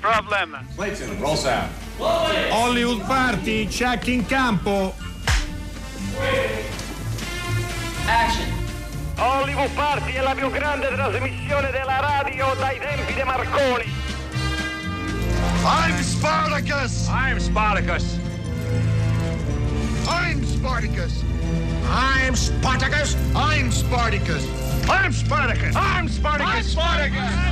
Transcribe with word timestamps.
Problem. 0.00 0.56
Clayton, 0.76 1.20
roll 1.20 1.36
sound. 1.36 1.70
Hollywood 1.98 3.02
Party, 3.02 3.66
check 3.66 4.08
in 4.08 4.24
campo. 4.24 4.94
Action. 8.06 8.48
Hollywood 9.16 9.70
Party 9.74 10.12
è 10.12 10.22
la 10.22 10.34
più 10.34 10.50
grande 10.50 10.88
trasmissione 10.88 11.70
della 11.70 12.00
radio 12.00 12.54
dai 12.58 12.78
tempi 12.78 13.12
di 13.12 13.22
Marconi. 13.22 13.92
I'm 15.62 16.00
Spartacus! 16.00 17.06
I'm 17.08 17.38
Spartacus. 17.38 18.18
I'm 20.08 20.42
Spartacus! 20.46 21.22
I'm 21.86 22.34
Spartacus. 22.34 23.14
I'm 23.34 23.70
Spartacus! 23.70 24.46
I'm 24.88 25.12
Spartacus. 25.12 25.76
I'm 25.76 26.08
Spartacus. 26.08 26.70
Spartacus! 26.70 27.50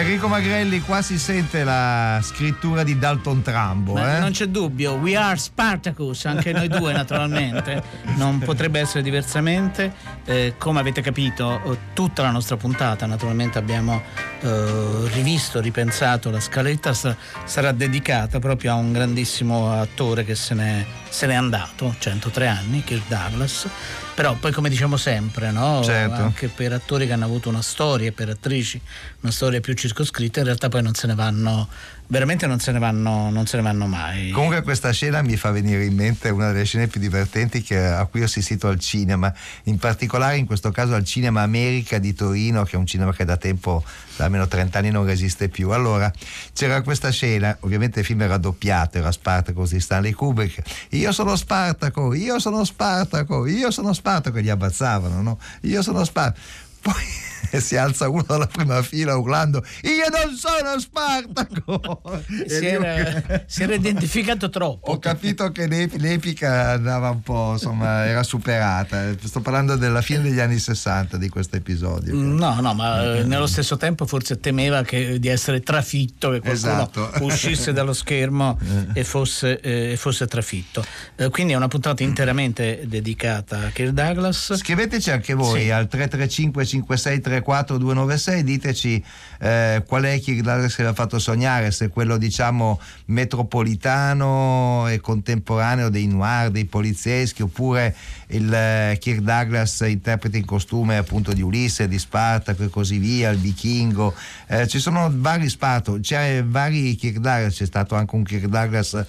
Enrico 0.00 0.28
Magrelli, 0.28 0.80
qua 0.80 1.02
si 1.02 1.18
sente 1.18 1.62
la 1.62 2.20
scrittura 2.22 2.82
di 2.84 2.98
Dalton 2.98 3.42
Trambo. 3.42 3.92
Ma 3.92 4.16
eh? 4.16 4.20
Non 4.20 4.30
c'è 4.30 4.46
dubbio, 4.46 4.94
we 4.94 5.14
are 5.14 5.36
Spartacus, 5.36 6.24
anche 6.24 6.52
noi 6.52 6.68
due 6.68 6.94
naturalmente, 6.94 7.82
non 8.16 8.38
potrebbe 8.38 8.80
essere 8.80 9.02
diversamente. 9.02 9.92
Eh, 10.24 10.54
come 10.56 10.80
avete 10.80 11.02
capito, 11.02 11.62
eh, 11.64 11.78
tutta 11.92 12.22
la 12.22 12.30
nostra 12.30 12.56
puntata 12.56 13.04
naturalmente 13.04 13.58
abbiamo 13.58 14.00
eh, 14.40 15.08
rivisto, 15.12 15.60
ripensato, 15.60 16.30
la 16.30 16.40
scaletta 16.40 16.94
sa- 16.94 17.14
sarà 17.44 17.72
dedicata 17.72 18.38
proprio 18.38 18.72
a 18.72 18.76
un 18.76 18.92
grandissimo 18.92 19.70
attore 19.70 20.24
che 20.24 20.34
se 20.34 20.54
n'è, 20.54 20.86
se 21.10 21.26
n'è 21.26 21.34
andato, 21.34 21.94
103 21.98 22.46
anni, 22.46 22.82
Kirk 22.82 23.08
Douglas. 23.08 23.68
Però 24.14 24.34
poi 24.34 24.52
come 24.52 24.68
diciamo 24.68 24.96
sempre, 24.96 25.50
no? 25.50 25.82
Certo. 25.82 26.22
anche 26.22 26.48
per 26.48 26.72
attori 26.72 27.06
che 27.06 27.12
hanno 27.12 27.24
avuto 27.24 27.48
una 27.48 27.62
storia, 27.62 28.12
per 28.12 28.28
attrici 28.30 28.80
una 29.20 29.32
storia 29.32 29.60
più 29.60 29.74
circoscritta, 29.74 30.38
in 30.38 30.46
realtà 30.46 30.68
poi 30.68 30.82
non 30.82 30.94
se 30.94 31.06
ne 31.06 31.14
vanno, 31.14 31.68
veramente 32.10 32.48
non 32.48 32.58
se 32.58 32.72
ne 32.72 32.80
vanno, 32.80 33.30
non 33.30 33.46
se 33.46 33.56
ne 33.56 33.62
vanno 33.62 33.86
mai. 33.86 34.30
Comunque 34.30 34.62
questa 34.62 34.90
scena 34.90 35.22
mi 35.22 35.36
fa 35.36 35.52
venire 35.52 35.84
in 35.84 35.94
mente 35.94 36.28
una 36.28 36.50
delle 36.50 36.64
scene 36.64 36.88
più 36.88 37.00
divertenti 37.00 37.62
che- 37.62 37.86
a 37.86 38.04
cui 38.06 38.22
ho 38.22 38.24
assistito 38.24 38.66
al 38.66 38.80
cinema, 38.80 39.32
in 39.64 39.78
particolare 39.78 40.36
in 40.36 40.44
questo 40.44 40.72
caso 40.72 40.94
al 40.94 41.04
Cinema 41.04 41.42
America 41.42 41.98
di 41.98 42.12
Torino, 42.12 42.64
che 42.64 42.72
è 42.72 42.76
un 42.76 42.86
cinema 42.86 43.12
che 43.12 43.24
da 43.24 43.36
tempo, 43.36 43.84
da 44.16 44.24
almeno 44.24 44.48
30 44.48 44.78
anni 44.78 44.90
non 44.90 45.04
resiste 45.06 45.48
più. 45.48 45.70
Allora 45.70 46.12
c'era 46.52 46.82
questa 46.82 47.10
scena, 47.10 47.56
ovviamente 47.60 48.00
il 48.00 48.04
film 48.04 48.22
era 48.22 48.38
doppiato, 48.38 48.98
era 48.98 49.12
Spartacus 49.12 49.70
di 49.70 49.80
Stanley 49.80 50.12
Kubrick. 50.12 50.62
Io 50.90 51.12
sono 51.12 51.36
Spartaco, 51.36 52.12
io 52.12 52.40
sono 52.40 52.64
Spartaco, 52.64 53.46
io 53.46 53.70
sono 53.70 53.92
Spartaco, 53.92 54.40
gli 54.40 54.50
abbazzavano, 54.50 55.22
no? 55.22 55.38
Io 55.62 55.80
sono 55.80 56.02
Spartaco. 56.04 56.40
Poi 56.80 57.28
si 57.60 57.76
alza 57.76 58.08
uno 58.08 58.24
dalla 58.26 58.46
prima 58.46 58.82
fila 58.82 59.16
urlando 59.16 59.64
io 59.82 60.04
non 60.10 60.34
sono 60.36 60.78
Spartaco 60.78 62.02
E 62.46 62.48
si, 62.48 62.66
era, 62.66 63.44
si 63.46 63.62
era 63.62 63.74
identificato 63.74 64.48
troppo. 64.50 64.92
ho 64.92 64.98
capito 64.98 65.50
che 65.52 65.66
l'ep- 65.66 65.96
l'epica 65.96 66.70
andava 66.70 67.10
un 67.10 67.22
po', 67.22 67.52
insomma, 67.52 68.06
era 68.06 68.22
superata. 68.22 69.14
Sto 69.22 69.40
parlando 69.40 69.76
della 69.76 70.00
fine 70.02 70.22
degli 70.22 70.38
anni 70.40 70.58
60 70.58 71.16
di 71.16 71.28
questo 71.28 71.56
episodio. 71.56 72.14
No, 72.14 72.60
no, 72.60 72.74
ma 72.74 73.16
eh, 73.18 73.22
nello 73.24 73.46
stesso 73.46 73.76
tempo 73.76 74.06
forse 74.06 74.38
temeva 74.40 74.82
che- 74.82 75.18
di 75.18 75.28
essere 75.28 75.60
trafitto, 75.60 76.30
che 76.30 76.40
qualcuno 76.40 76.72
Esatto. 76.72 77.10
uscisse 77.24 77.72
dallo 77.72 77.92
schermo 77.92 78.58
e 78.92 79.04
fosse, 79.04 79.60
eh, 79.60 79.92
e 79.92 79.96
fosse 79.96 80.26
trafitto. 80.26 80.84
Eh, 81.16 81.28
quindi 81.30 81.52
è 81.52 81.56
una 81.56 81.68
puntata 81.68 82.02
interamente 82.02 82.82
dedicata 82.86 83.58
a 83.66 83.70
Kirk 83.70 83.90
Douglas. 83.92 84.56
Scriveteci 84.56 85.10
anche 85.10 85.34
voi 85.34 85.62
Sì. 85.62 85.70
al 85.70 85.88
335 85.88 86.64
56 86.64 87.20
34 87.30 87.78
296, 87.78 88.42
diteci 88.42 89.04
eh, 89.38 89.82
qual 89.86 90.02
è 90.02 90.20
Douglas 90.20 90.74
che 90.74 90.82
vi 90.82 90.88
ha 90.88 90.94
fatto 90.94 91.18
sognare, 91.18 91.70
se 91.70 91.88
quello 91.88 92.16
diciamo 92.16 92.80
metropolitano 93.06 94.88
e 94.88 95.00
contemporaneo 95.00 95.88
dei 95.88 96.06
noir, 96.06 96.50
dei 96.50 96.64
polizieschi, 96.64 97.42
oppure 97.42 97.94
il 98.28 98.52
eh, 98.52 98.96
Kirk 99.00 99.20
Douglas 99.20 99.80
interprete 99.80 100.38
in 100.38 100.44
costume 100.44 100.96
appunto 100.96 101.32
di 101.32 101.42
Ulisse, 101.42 101.88
di 101.88 101.98
Spartaco 101.98 102.64
e 102.64 102.68
così 102.68 102.98
via, 102.98 103.30
il 103.30 103.38
vichingo. 103.38 104.14
Eh, 104.46 104.66
ci 104.66 104.78
sono 104.78 105.10
vari 105.12 105.48
Spartaco, 105.48 106.00
c'è 106.00 106.44
vari 106.44 106.96
Kirk 106.96 107.18
Douglas, 107.18 107.56
c'è 107.56 107.66
stato 107.66 107.94
anche 107.94 108.14
un 108.14 108.24
Kirk 108.24 108.46
Douglas 108.46 109.04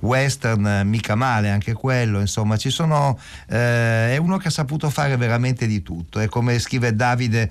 western, 0.00 0.66
eh, 0.66 0.84
mica 0.84 1.14
male 1.14 1.50
anche 1.50 1.74
quello, 1.74 2.20
insomma 2.20 2.56
ci 2.56 2.70
sono, 2.70 3.18
eh, 3.48 4.14
è 4.14 4.16
uno 4.16 4.38
che 4.38 4.48
ha 4.48 4.50
saputo 4.50 4.88
fare 4.90 5.16
veramente 5.16 5.66
di 5.66 5.82
tutto, 5.82 6.20
è 6.20 6.28
come 6.28 6.58
scrive 6.58 6.94
Davide 6.94 7.50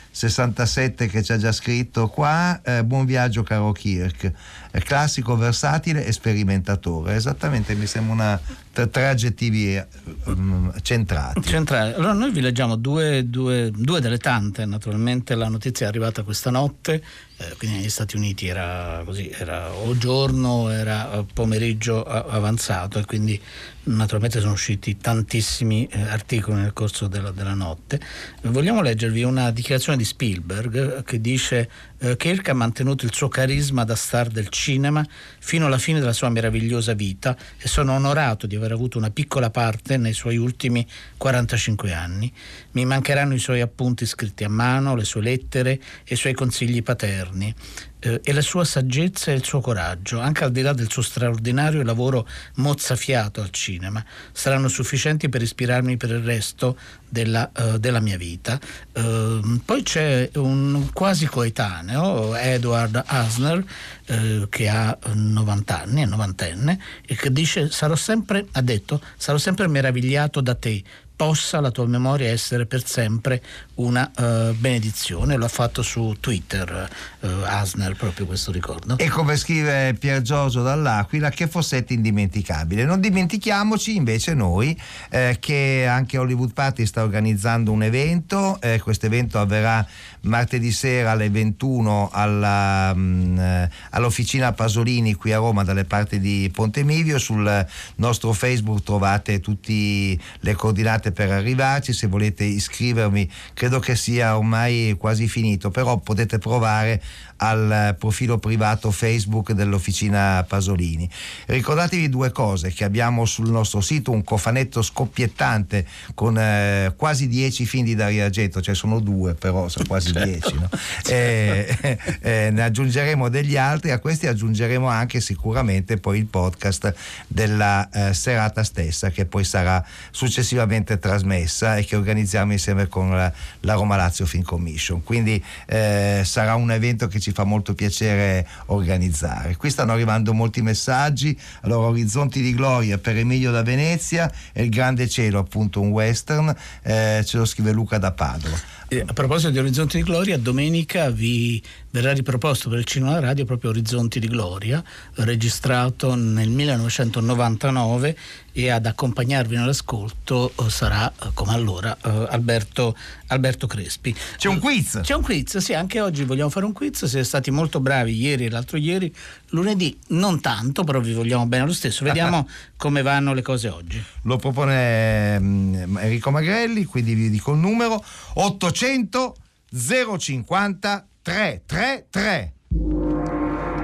67 0.11 1.07
che 1.07 1.23
ci 1.23 1.31
ha 1.31 1.37
già 1.37 1.51
scritto 1.51 2.07
qua, 2.07 2.61
eh, 2.63 2.83
buon 2.83 3.05
viaggio 3.05 3.43
caro 3.43 3.71
Kirk, 3.71 4.31
È 4.71 4.79
classico, 4.79 5.35
versatile 5.35 6.05
e 6.05 6.11
sperimentatore, 6.11 7.15
esattamente 7.15 7.73
mi 7.75 7.85
sembra 7.85 8.13
una, 8.13 8.87
tre 8.89 9.07
aggettivi 9.07 9.75
eh, 9.75 9.87
mm, 10.29 10.69
centrati. 10.81 11.41
Centrale. 11.43 11.95
Allora 11.95 12.13
noi 12.13 12.31
vi 12.31 12.41
leggiamo 12.41 12.75
due, 12.75 13.29
due- 13.29 13.71
due 13.73 13.99
delle 13.99 14.17
tante, 14.17 14.65
naturalmente 14.65 15.35
la 15.35 15.47
notizia 15.47 15.85
è 15.85 15.89
arrivata 15.89 16.23
questa 16.23 16.49
notte, 16.49 17.03
eh, 17.37 17.55
quindi 17.57 17.77
negli 17.77 17.89
Stati 17.89 18.15
Uniti 18.15 18.47
era 18.47 19.01
così, 19.03 19.29
era 19.29 19.71
o 19.71 19.97
giorno, 19.97 20.69
era 20.69 21.11
eh, 21.11 21.25
pomeriggio 21.33 22.03
avanzato 22.03 22.99
e 22.99 23.05
quindi 23.05 23.39
naturalmente 23.83 24.39
sono 24.39 24.53
usciti 24.53 24.97
tantissimi 24.97 25.87
eh, 25.87 26.01
articoli 26.01 26.61
nel 26.61 26.73
corso 26.73 27.07
della, 27.07 27.31
della 27.31 27.53
notte. 27.53 27.99
Eh, 28.41 28.49
Vogliamo 28.49 28.81
leggervi 28.81 29.23
una 29.23 29.51
dichiarazione 29.51 29.97
di 30.01 30.05
Spielberg 30.05 30.97
eh, 30.97 31.03
che 31.03 31.21
dice 31.21 31.69
eh, 31.99 32.17
Kirk 32.17 32.49
ha 32.49 32.53
mantenuto 32.53 33.05
il 33.05 33.13
suo 33.13 33.27
carisma 33.27 33.83
da 33.83 33.95
star 33.95 34.29
del 34.29 34.49
cinema 34.49 35.05
fino 35.39 35.67
alla 35.67 35.77
fine 35.77 35.99
della 35.99 36.13
sua 36.13 36.29
meravigliosa 36.29 36.93
vita 36.93 37.37
e 37.57 37.67
sono 37.67 37.93
onorato 37.93 38.47
di 38.47 38.55
aver 38.55 38.71
avuto 38.71 38.97
una 38.97 39.11
piccola 39.11 39.51
parte 39.51 39.97
nei 39.97 40.13
suoi 40.13 40.37
ultimi 40.37 40.85
45 41.17 41.93
anni. 41.93 42.31
Mi 42.71 42.85
mancheranno 42.85 43.35
i 43.35 43.39
suoi 43.39 43.61
appunti 43.61 44.05
scritti 44.05 44.43
a 44.43 44.49
mano, 44.49 44.95
le 44.95 45.03
sue 45.03 45.21
lettere 45.21 45.79
e 46.03 46.13
i 46.13 46.15
suoi 46.15 46.33
consigli 46.33 46.81
paterni. 46.81 47.53
Eh, 48.01 48.19
e 48.23 48.33
la 48.33 48.41
sua 48.41 48.65
saggezza 48.65 49.31
e 49.31 49.35
il 49.35 49.43
suo 49.43 49.61
coraggio, 49.61 50.19
anche 50.19 50.43
al 50.43 50.51
di 50.51 50.61
là 50.61 50.73
del 50.73 50.89
suo 50.89 51.01
straordinario 51.01 51.83
lavoro 51.83 52.27
mozzafiato 52.55 53.41
al 53.41 53.51
cinema, 53.51 54.03
saranno 54.31 54.67
sufficienti 54.67 55.29
per 55.29 55.41
ispirarmi 55.41 55.97
per 55.97 56.09
il 56.09 56.23
resto 56.23 56.77
della, 57.07 57.51
eh, 57.55 57.79
della 57.79 57.99
mia 57.99 58.17
vita. 58.17 58.59
Ehm, 58.93 59.61
poi 59.63 59.83
c'è 59.83 60.29
un 60.35 60.89
quasi 60.93 61.27
coetaneo, 61.27 62.35
Edward 62.35 63.03
Asner, 63.05 63.63
eh, 64.05 64.47
che 64.49 64.67
ha 64.67 64.97
eh, 65.03 65.13
90 65.13 65.81
anni, 65.81 66.01
è 66.01 66.05
novantenne, 66.05 66.79
e 67.05 67.15
che 67.15 67.31
dice, 67.31 67.69
sarò 67.69 67.95
sempre, 67.95 68.47
ha 68.53 68.61
detto, 68.61 68.99
sarò 69.17 69.37
sempre 69.37 69.67
meravigliato 69.67 70.41
da 70.41 70.55
te, 70.55 70.81
possa 71.21 71.59
la 71.59 71.69
tua 71.69 71.85
memoria 71.85 72.31
essere 72.31 72.65
per 72.65 72.83
sempre 72.83 73.43
una 73.75 74.09
eh, 74.11 74.55
benedizione. 74.57 75.35
Lo 75.35 75.45
ha 75.45 75.49
fatto 75.49 75.83
su 75.83 76.15
Twitter 76.19 76.89
eh, 77.19 77.27
Asner, 77.45 77.95
proprio 77.95 78.25
questo 78.25 78.51
ricordo. 78.51 78.97
E 78.97 79.07
come 79.07 79.37
scrive 79.37 79.93
Pier 79.99 80.23
Giorgio 80.23 80.63
dall'Aquila, 80.63 81.29
che 81.29 81.47
fossette 81.47 81.93
indimenticabile. 81.93 82.85
Non 82.85 82.99
dimentichiamoci 82.99 83.95
invece 83.95 84.33
noi 84.33 84.75
eh, 85.11 85.37
che 85.39 85.85
anche 85.87 86.17
Hollywood 86.17 86.53
Party 86.53 86.87
sta 86.87 87.03
organizzando 87.03 87.71
un 87.71 87.83
evento, 87.83 88.59
eh, 88.59 88.79
questo 88.79 89.05
evento 89.05 89.37
avverrà 89.37 89.87
martedì 90.21 90.71
sera 90.71 91.11
alle 91.11 91.29
21 91.29 92.09
alla, 92.11 92.93
mm, 92.95 93.39
eh, 93.39 93.69
all'officina 93.91 94.53
Pasolini 94.53 95.13
qui 95.13 95.31
a 95.33 95.37
Roma 95.37 95.63
dalle 95.63 95.85
parti 95.85 96.19
di 96.19 96.49
Ponte 96.53 96.83
Milvio, 96.83 97.17
sul 97.17 97.65
nostro 97.95 98.33
Facebook 98.33 98.83
trovate 98.83 99.39
tutte 99.39 99.71
le 99.71 100.53
coordinate 100.53 101.11
per 101.11 101.31
arrivarci, 101.31 101.93
se 101.93 102.07
volete 102.07 102.43
iscrivermi 102.43 103.29
credo 103.53 103.79
che 103.79 103.95
sia 103.95 104.37
ormai 104.37 104.95
quasi 104.97 105.27
finito, 105.27 105.71
però 105.71 105.97
potete 105.97 106.37
provare 106.37 107.01
al 107.41 107.95
profilo 107.97 108.37
privato 108.37 108.91
Facebook 108.91 109.51
dell'Officina 109.53 110.45
Pasolini. 110.47 111.09
Ricordatevi 111.47 112.07
due 112.09 112.31
cose, 112.31 112.71
che 112.71 112.83
abbiamo 112.83 113.25
sul 113.25 113.49
nostro 113.49 113.81
sito 113.81 114.11
un 114.11 114.23
cofanetto 114.23 114.81
scoppiettante 114.81 115.85
con 116.13 116.37
eh, 116.37 116.93
quasi 116.95 117.27
10 117.27 117.65
film 117.65 117.85
di 117.85 117.95
Dario 117.95 118.25
Argento, 118.25 118.61
cioè 118.61 118.75
sono 118.75 118.99
due 118.99 119.33
però 119.33 119.67
sono 119.69 119.85
quasi 119.87 120.11
10. 120.11 120.53
no? 120.53 120.69
Eh, 121.07 121.77
eh, 122.21 122.49
ne 122.51 122.63
aggiungeremo 122.63 123.27
degli 123.29 123.57
altri, 123.57 123.91
a 123.91 123.99
questi 123.99 124.27
aggiungeremo 124.27 124.87
anche 124.87 125.19
sicuramente 125.19 125.97
poi 125.97 126.19
il 126.19 126.25
podcast 126.25 126.93
della 127.27 127.89
eh, 127.89 128.13
serata 128.13 128.63
stessa 128.63 129.09
che 129.09 129.25
poi 129.25 129.43
sarà 129.43 129.83
successivamente 130.11 130.99
trasmessa 130.99 131.77
e 131.77 131.85
che 131.85 131.95
organizziamo 131.95 132.51
insieme 132.51 132.87
con 132.87 133.09
la, 133.09 133.31
la 133.61 133.73
Roma 133.73 133.95
Lazio 133.95 134.25
Film 134.25 134.43
Commission. 134.43 135.03
Quindi 135.03 135.43
eh, 135.65 136.21
sarà 136.23 136.53
un 136.55 136.71
evento 136.71 137.07
che 137.07 137.19
ci 137.19 137.30
fa 137.31 137.43
molto 137.43 137.73
piacere 137.73 138.47
organizzare. 138.67 139.55
Qui 139.55 139.69
stanno 139.69 139.91
arrivando 139.91 140.33
molti 140.33 140.61
messaggi. 140.61 141.37
Allora, 141.61 141.87
Orizzonti 141.87 142.41
di 142.41 142.53
Gloria 142.53 142.97
per 142.97 143.17
Emilio 143.17 143.51
da 143.51 143.63
Venezia 143.63 144.31
e 144.53 144.63
Il 144.63 144.69
Grande 144.69 145.07
Cielo, 145.07 145.39
appunto 145.39 145.81
un 145.81 145.89
western, 145.89 146.55
eh, 146.83 147.23
ce 147.25 147.37
lo 147.37 147.45
scrive 147.45 147.71
Luca 147.71 147.97
da 147.97 148.11
Padova. 148.11 148.79
Eh, 148.87 149.03
a 149.05 149.13
proposito 149.13 149.49
di 149.51 149.57
Orizzonti 149.57 149.97
di 149.97 150.03
Gloria, 150.03 150.37
domenica 150.37 151.09
vi 151.09 151.61
verrà 151.91 152.13
riproposto 152.13 152.69
per 152.69 152.79
il 152.79 152.85
cinema 152.85 153.19
radio 153.19 153.45
proprio 153.45 153.69
Orizzonti 153.69 154.19
di 154.19 154.27
Gloria, 154.27 154.83
registrato 155.15 156.15
nel 156.15 156.49
1999 156.49 158.17
e 158.53 158.69
ad 158.69 158.85
accompagnarvi 158.85 159.55
nell'ascolto 159.55 160.53
eh, 160.57 160.69
sarà, 160.69 161.11
eh, 161.11 161.29
come 161.33 161.53
allora, 161.53 161.95
eh, 162.03 162.27
Alberto, 162.29 162.95
Alberto, 163.27 163.67
Crespi. 163.67 164.15
C'è 164.37 164.47
un 164.47 164.59
quiz? 164.59 164.99
C'è 165.03 165.13
un 165.13 165.21
quiz, 165.21 165.57
sì, 165.57 165.73
anche 165.73 166.01
oggi 166.01 166.23
vogliamo 166.23 166.49
fare 166.49 166.65
un 166.65 166.73
quiz, 166.73 167.05
siete 167.05 167.25
stati 167.25 167.51
molto 167.51 167.79
bravi 167.79 168.13
ieri 168.13 168.45
e 168.45 168.49
l'altro 168.49 168.77
ieri, 168.77 169.13
lunedì 169.49 169.97
non 170.07 170.39
tanto, 170.41 170.83
però 170.83 170.99
vi 170.99 171.13
vogliamo 171.13 171.45
bene 171.45 171.65
lo 171.65 171.73
stesso, 171.73 172.03
vediamo 172.03 172.47
come 172.77 173.01
vanno 173.01 173.33
le 173.33 173.41
cose 173.41 173.67
oggi. 173.67 174.01
Lo 174.23 174.37
propone 174.37 175.37
um, 175.37 175.97
Enrico 175.99 176.31
Magrelli, 176.31 176.85
quindi 176.85 177.13
vi 177.13 177.29
dico 177.29 177.51
il 177.51 177.59
numero 177.59 178.03
800 178.33 179.35
050 179.73 181.05
333. 181.21 182.53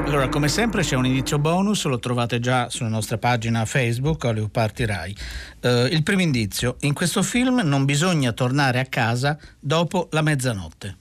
Allora, 0.05 0.27
come 0.29 0.47
sempre 0.47 0.81
c'è 0.81 0.95
un 0.95 1.05
inizio 1.05 1.37
bonus, 1.37 1.85
lo 1.85 1.99
trovate 1.99 2.39
già 2.39 2.69
sulla 2.69 2.89
nostra 2.89 3.17
pagina 3.17 3.65
Facebook, 3.65 4.23
Hollywood 4.23 4.49
Party 4.49 4.85
Rai. 4.85 5.15
Uh, 5.61 5.85
il 5.91 6.01
primo 6.01 6.21
indizio, 6.21 6.77
in 6.81 6.93
questo 6.93 7.21
film 7.21 7.59
non 7.63 7.85
bisogna 7.85 8.31
tornare 8.31 8.79
a 8.79 8.85
casa 8.85 9.37
dopo 9.59 10.07
la 10.11 10.21
mezzanotte. 10.21 10.97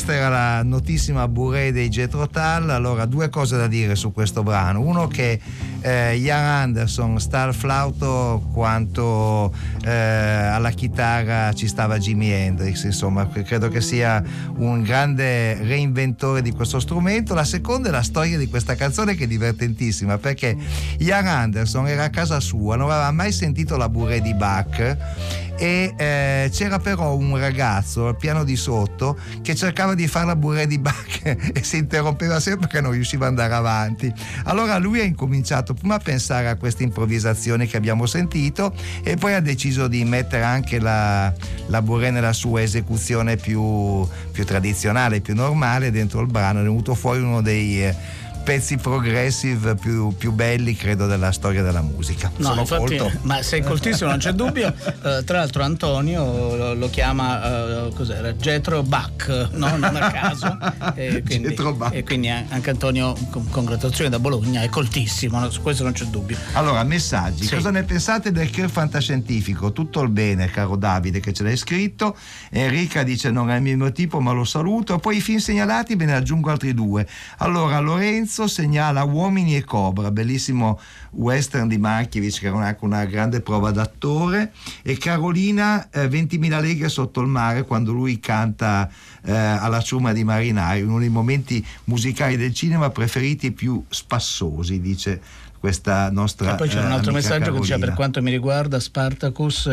Questa 0.00 0.16
era 0.18 0.28
la 0.30 0.62
notissima 0.62 1.28
Bourrée 1.28 1.72
dei 1.72 1.90
Jetro 1.90 2.26
Tull. 2.26 2.70
Allora, 2.70 3.04
due 3.04 3.28
cose 3.28 3.58
da 3.58 3.66
dire 3.66 3.96
su 3.96 4.12
questo 4.12 4.42
brano. 4.42 4.80
Uno 4.80 5.08
che 5.08 5.38
eh, 5.82 6.16
Ian 6.16 6.42
Anderson 6.42 7.20
sta 7.20 7.42
al 7.42 7.54
flauto 7.54 8.42
quanto 8.50 9.52
eh, 9.84 9.90
alla 9.90 10.70
chitarra 10.70 11.52
ci 11.52 11.66
stava 11.66 11.98
Jimi 11.98 12.30
Hendrix, 12.30 12.84
insomma, 12.84 13.28
credo 13.28 13.68
che 13.68 13.82
sia 13.82 14.22
un 14.56 14.80
grande 14.80 15.62
reinventore 15.62 16.40
di 16.40 16.52
questo 16.52 16.80
strumento. 16.80 17.34
La 17.34 17.44
seconda 17.44 17.90
è 17.90 17.92
la 17.92 18.02
storia 18.02 18.38
di 18.38 18.48
questa 18.48 18.76
canzone 18.76 19.14
che 19.14 19.24
è 19.24 19.26
divertentissima 19.26 20.16
perché 20.16 20.56
Ian 21.00 21.26
Anderson 21.26 21.88
era 21.88 22.04
a 22.04 22.10
casa 22.10 22.40
sua, 22.40 22.74
non 22.76 22.90
aveva 22.90 23.10
mai 23.10 23.32
sentito 23.32 23.76
la 23.76 23.90
Bourrée 23.90 24.22
di 24.22 24.32
Bach 24.32 25.49
e 25.60 25.92
eh, 25.94 26.50
c'era 26.50 26.78
però 26.78 27.14
un 27.14 27.36
ragazzo 27.36 28.06
al 28.06 28.16
piano 28.16 28.44
di 28.44 28.56
sotto 28.56 29.18
che 29.42 29.54
cercava 29.54 29.94
di 29.94 30.08
fare 30.08 30.24
la 30.24 30.34
burrée 30.34 30.66
di 30.66 30.78
Bach 30.78 31.20
e 31.52 31.62
si 31.62 31.76
interrompeva 31.76 32.40
sempre 32.40 32.66
perché 32.66 32.80
non 32.80 32.92
riusciva 32.92 33.26
ad 33.26 33.32
andare 33.32 33.52
avanti. 33.52 34.10
Allora 34.44 34.78
lui 34.78 35.00
ha 35.00 35.04
incominciato 35.04 35.74
prima 35.74 35.96
a 35.96 35.98
pensare 35.98 36.48
a 36.48 36.56
queste 36.56 36.82
improvvisazioni 36.82 37.66
che 37.66 37.76
abbiamo 37.76 38.06
sentito 38.06 38.72
e 39.04 39.16
poi 39.16 39.34
ha 39.34 39.40
deciso 39.40 39.86
di 39.86 40.02
mettere 40.02 40.44
anche 40.44 40.80
la, 40.80 41.30
la 41.66 41.82
burrée 41.82 42.10
nella 42.10 42.32
sua 42.32 42.62
esecuzione 42.62 43.36
più, 43.36 44.08
più 44.32 44.46
tradizionale, 44.46 45.20
più 45.20 45.34
normale 45.34 45.90
dentro 45.90 46.22
il 46.22 46.26
brano. 46.26 46.60
È 46.60 46.62
venuto 46.62 46.94
fuori 46.94 47.20
uno 47.20 47.42
dei... 47.42 48.18
Pezzi 48.42 48.78
progressive 48.78 49.74
più, 49.74 50.14
più, 50.16 50.32
belli 50.32 50.74
credo 50.74 51.06
della 51.06 51.30
storia 51.30 51.62
della 51.62 51.82
musica. 51.82 52.32
No, 52.36 52.48
Sono 52.48 52.60
infatti, 52.62 52.96
colto. 52.96 53.18
ma 53.22 53.42
sei 53.42 53.62
coltissimo 53.62 54.10
non 54.10 54.18
c'è 54.18 54.32
dubbio. 54.32 54.74
Uh, 55.02 55.22
tra 55.24 55.38
l'altro 55.38 55.62
Antonio 55.62 56.56
lo, 56.56 56.74
lo 56.74 56.90
chiama 56.90 57.84
uh, 57.86 57.92
cos'era? 57.92 58.34
Getro 58.34 58.82
Bach 58.82 59.48
no? 59.52 59.76
non 59.76 59.94
a 59.94 60.10
caso. 60.10 60.58
E 60.94 61.22
quindi, 61.26 61.54
e 61.92 62.02
quindi 62.02 62.28
anche 62.28 62.70
Antonio 62.70 63.14
con, 63.30 63.48
congratulazioni 63.48 64.10
da 64.10 64.18
Bologna 64.18 64.62
è 64.62 64.68
coltissimo 64.68 65.48
su 65.50 65.60
questo 65.60 65.82
non 65.82 65.92
c'è 65.92 66.06
dubbio. 66.06 66.36
Allora 66.52 66.82
messaggi. 66.82 67.44
Sì. 67.44 67.54
cosa 67.54 67.70
ne 67.70 67.84
pensate 67.84 68.32
del 68.32 68.50
Care 68.50 68.68
Fantascientifico? 68.68 69.72
Tutto 69.72 70.00
il 70.00 70.08
bene 70.08 70.50
caro 70.50 70.76
Davide 70.76 71.20
che 71.20 71.32
ce 71.32 71.42
l'hai 71.42 71.56
scritto. 71.56 72.16
Enrica 72.50 73.02
dice 73.02 73.30
non 73.30 73.50
è 73.50 73.56
il 73.56 73.62
mio 73.62 73.92
tipo 73.92 74.20
ma 74.20 74.32
lo 74.32 74.44
saluto. 74.44 74.98
Poi 74.98 75.18
i 75.18 75.20
film 75.20 75.38
segnalati 75.38 75.94
ve 75.94 76.06
ne 76.06 76.14
aggiungo 76.14 76.50
altri 76.50 76.74
due. 76.74 77.06
Allora 77.38 77.78
Lorenzo 77.80 78.29
Lorenzo 78.30 78.46
segnala 78.46 79.02
Uomini 79.02 79.56
e 79.56 79.64
Cobra, 79.64 80.12
bellissimo 80.12 80.78
western 81.10 81.66
di 81.66 81.78
Markiewicz 81.78 82.38
che 82.38 82.46
era 82.46 82.64
anche 82.64 82.84
una 82.84 83.04
grande 83.04 83.40
prova 83.40 83.72
d'attore. 83.72 84.52
E 84.82 84.96
Carolina 84.98 85.90
eh, 85.90 86.06
20.000 86.06 86.60
leghe 86.60 86.88
sotto 86.88 87.20
il 87.22 87.26
mare 87.26 87.64
quando 87.64 87.92
lui 87.92 88.20
canta 88.20 88.88
eh, 89.24 89.32
alla 89.32 89.80
ciuma 89.80 90.12
di 90.12 90.22
marinai, 90.22 90.82
uno 90.82 91.00
dei 91.00 91.08
momenti 91.08 91.64
musicali 91.84 92.36
del 92.36 92.54
cinema 92.54 92.90
preferiti 92.90 93.48
e 93.48 93.50
più 93.50 93.82
spassosi, 93.88 94.80
dice 94.80 95.20
questa 95.60 96.10
nostra... 96.10 96.54
E 96.54 96.56
poi 96.56 96.68
c'era 96.68 96.86
un 96.86 96.92
altro 96.92 97.12
messaggio 97.12 97.38
Carolina. 97.38 97.60
che 97.60 97.66
diceva 97.66 97.86
per 97.86 97.94
quanto 97.94 98.22
mi 98.22 98.30
riguarda 98.30 98.80
Spartacus 98.80 99.66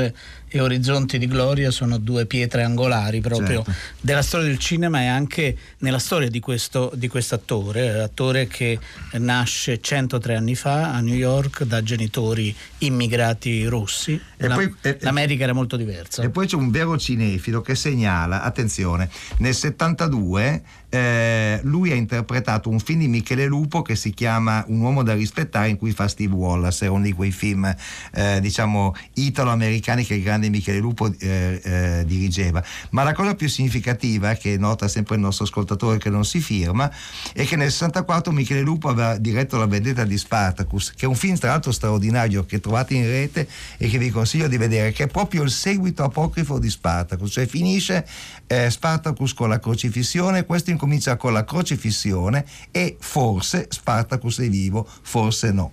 e 0.49 0.59
Orizzonti 0.59 1.17
di 1.17 1.27
Gloria 1.27 1.71
sono 1.71 1.97
due 1.97 2.25
pietre 2.25 2.63
angolari 2.63 3.21
proprio 3.21 3.63
Certo. 3.63 3.73
della 4.01 4.21
storia 4.21 4.47
del 4.47 4.57
cinema 4.59 5.01
e 5.01 5.07
anche 5.07 5.57
nella 5.79 5.99
storia 5.99 6.29
di 6.29 6.39
questo 6.41 6.91
di 6.93 7.09
attore, 7.29 8.01
attore 8.01 8.47
che 8.47 8.77
nasce 9.13 9.79
103 9.79 10.35
anni 10.35 10.55
fa 10.55 10.93
a 10.93 10.99
New 10.99 11.15
York 11.15 11.63
da 11.63 11.81
genitori 11.81 12.53
immigrati 12.79 13.65
russi. 13.65 14.19
E 14.37 14.47
La- 14.47 14.55
poi- 14.55 14.73
e- 14.81 14.97
L'America 15.01 15.43
era 15.43 15.53
molto 15.53 15.77
diversa. 15.77 16.21
E 16.21 16.29
poi 16.29 16.47
c'è 16.47 16.55
un 16.57 16.69
vero 16.69 16.97
cinefilo 16.97 17.61
che 17.61 17.75
segnala, 17.75 18.43
attenzione, 18.43 19.09
nel 19.37 19.53
72 19.55 20.61
eh, 20.89 21.59
lui 21.63 21.91
ha 21.91 21.95
interpretato 21.95 22.69
un 22.69 22.79
film 22.79 22.99
di 22.99 23.07
Michele 23.07 23.45
Lupo 23.45 23.81
che 23.81 23.95
si 23.95 24.11
chiama 24.13 24.63
Un 24.67 24.79
uomo 24.79 25.03
da 25.03 25.13
rispettare 25.13 25.69
in 25.69 25.77
cui 25.77 25.91
fa 25.91 26.07
Steve 26.07 26.33
Wallace, 26.33 26.85
è 26.85 26.89
uno 26.89 27.03
di 27.03 27.13
quei 27.13 27.31
film 27.31 27.73
eh, 28.13 28.39
diciamo 28.39 28.95
italo-americani 29.15 30.05
che 30.05 30.15
il 30.15 30.23
grande 30.23 30.49
Michele 30.49 30.79
Lupo 30.79 31.11
eh, 31.19 31.61
eh, 31.63 32.03
dirigeva. 32.05 32.63
Ma 32.91 33.03
la 33.03 33.13
cosa 33.13 33.35
più 33.35 33.49
significativa 33.49 34.33
che 34.35 34.57
nota 34.57 34.87
sempre 34.87 35.15
il 35.15 35.21
nostro 35.21 35.45
ascoltatore 35.45 35.97
che 35.97 36.09
non 36.09 36.23
si 36.23 36.39
firma 36.39 36.89
è 37.33 37.45
che 37.45 37.55
nel 37.55 37.71
64 37.71 38.31
Michele 38.31 38.61
Lupo 38.61 38.89
aveva 38.89 39.17
diretto 39.17 39.57
La 39.57 39.65
vendetta 39.65 40.05
di 40.05 40.17
Spartacus, 40.17 40.93
che 40.95 41.05
è 41.05 41.07
un 41.07 41.15
film 41.15 41.35
tra 41.37 41.51
l'altro 41.51 41.71
straordinario 41.71 42.45
che 42.45 42.59
trovate 42.59 42.93
in 42.93 43.05
rete 43.05 43.47
e 43.77 43.87
che 43.89 43.97
vi 43.97 44.09
consiglio 44.09 44.47
di 44.47 44.57
vedere, 44.57 44.91
che 44.91 45.03
è 45.03 45.07
proprio 45.07 45.43
il 45.43 45.51
seguito 45.51 46.03
apocrifo 46.03 46.59
di 46.59 46.69
Spartacus, 46.69 47.31
cioè 47.31 47.45
finisce 47.45 48.05
eh, 48.47 48.69
Spartacus 48.69 49.33
con 49.33 49.49
la 49.49 49.59
crocifissione, 49.59 50.45
questo 50.45 50.71
incomincia 50.77 51.17
con 51.17 51.33
la 51.33 51.43
crocifissione 51.43 52.45
e 52.71 52.95
forse 52.99 53.67
Spartacus 53.69 54.39
è 54.39 54.49
vivo, 54.49 54.87
forse 55.01 55.51
no. 55.51 55.71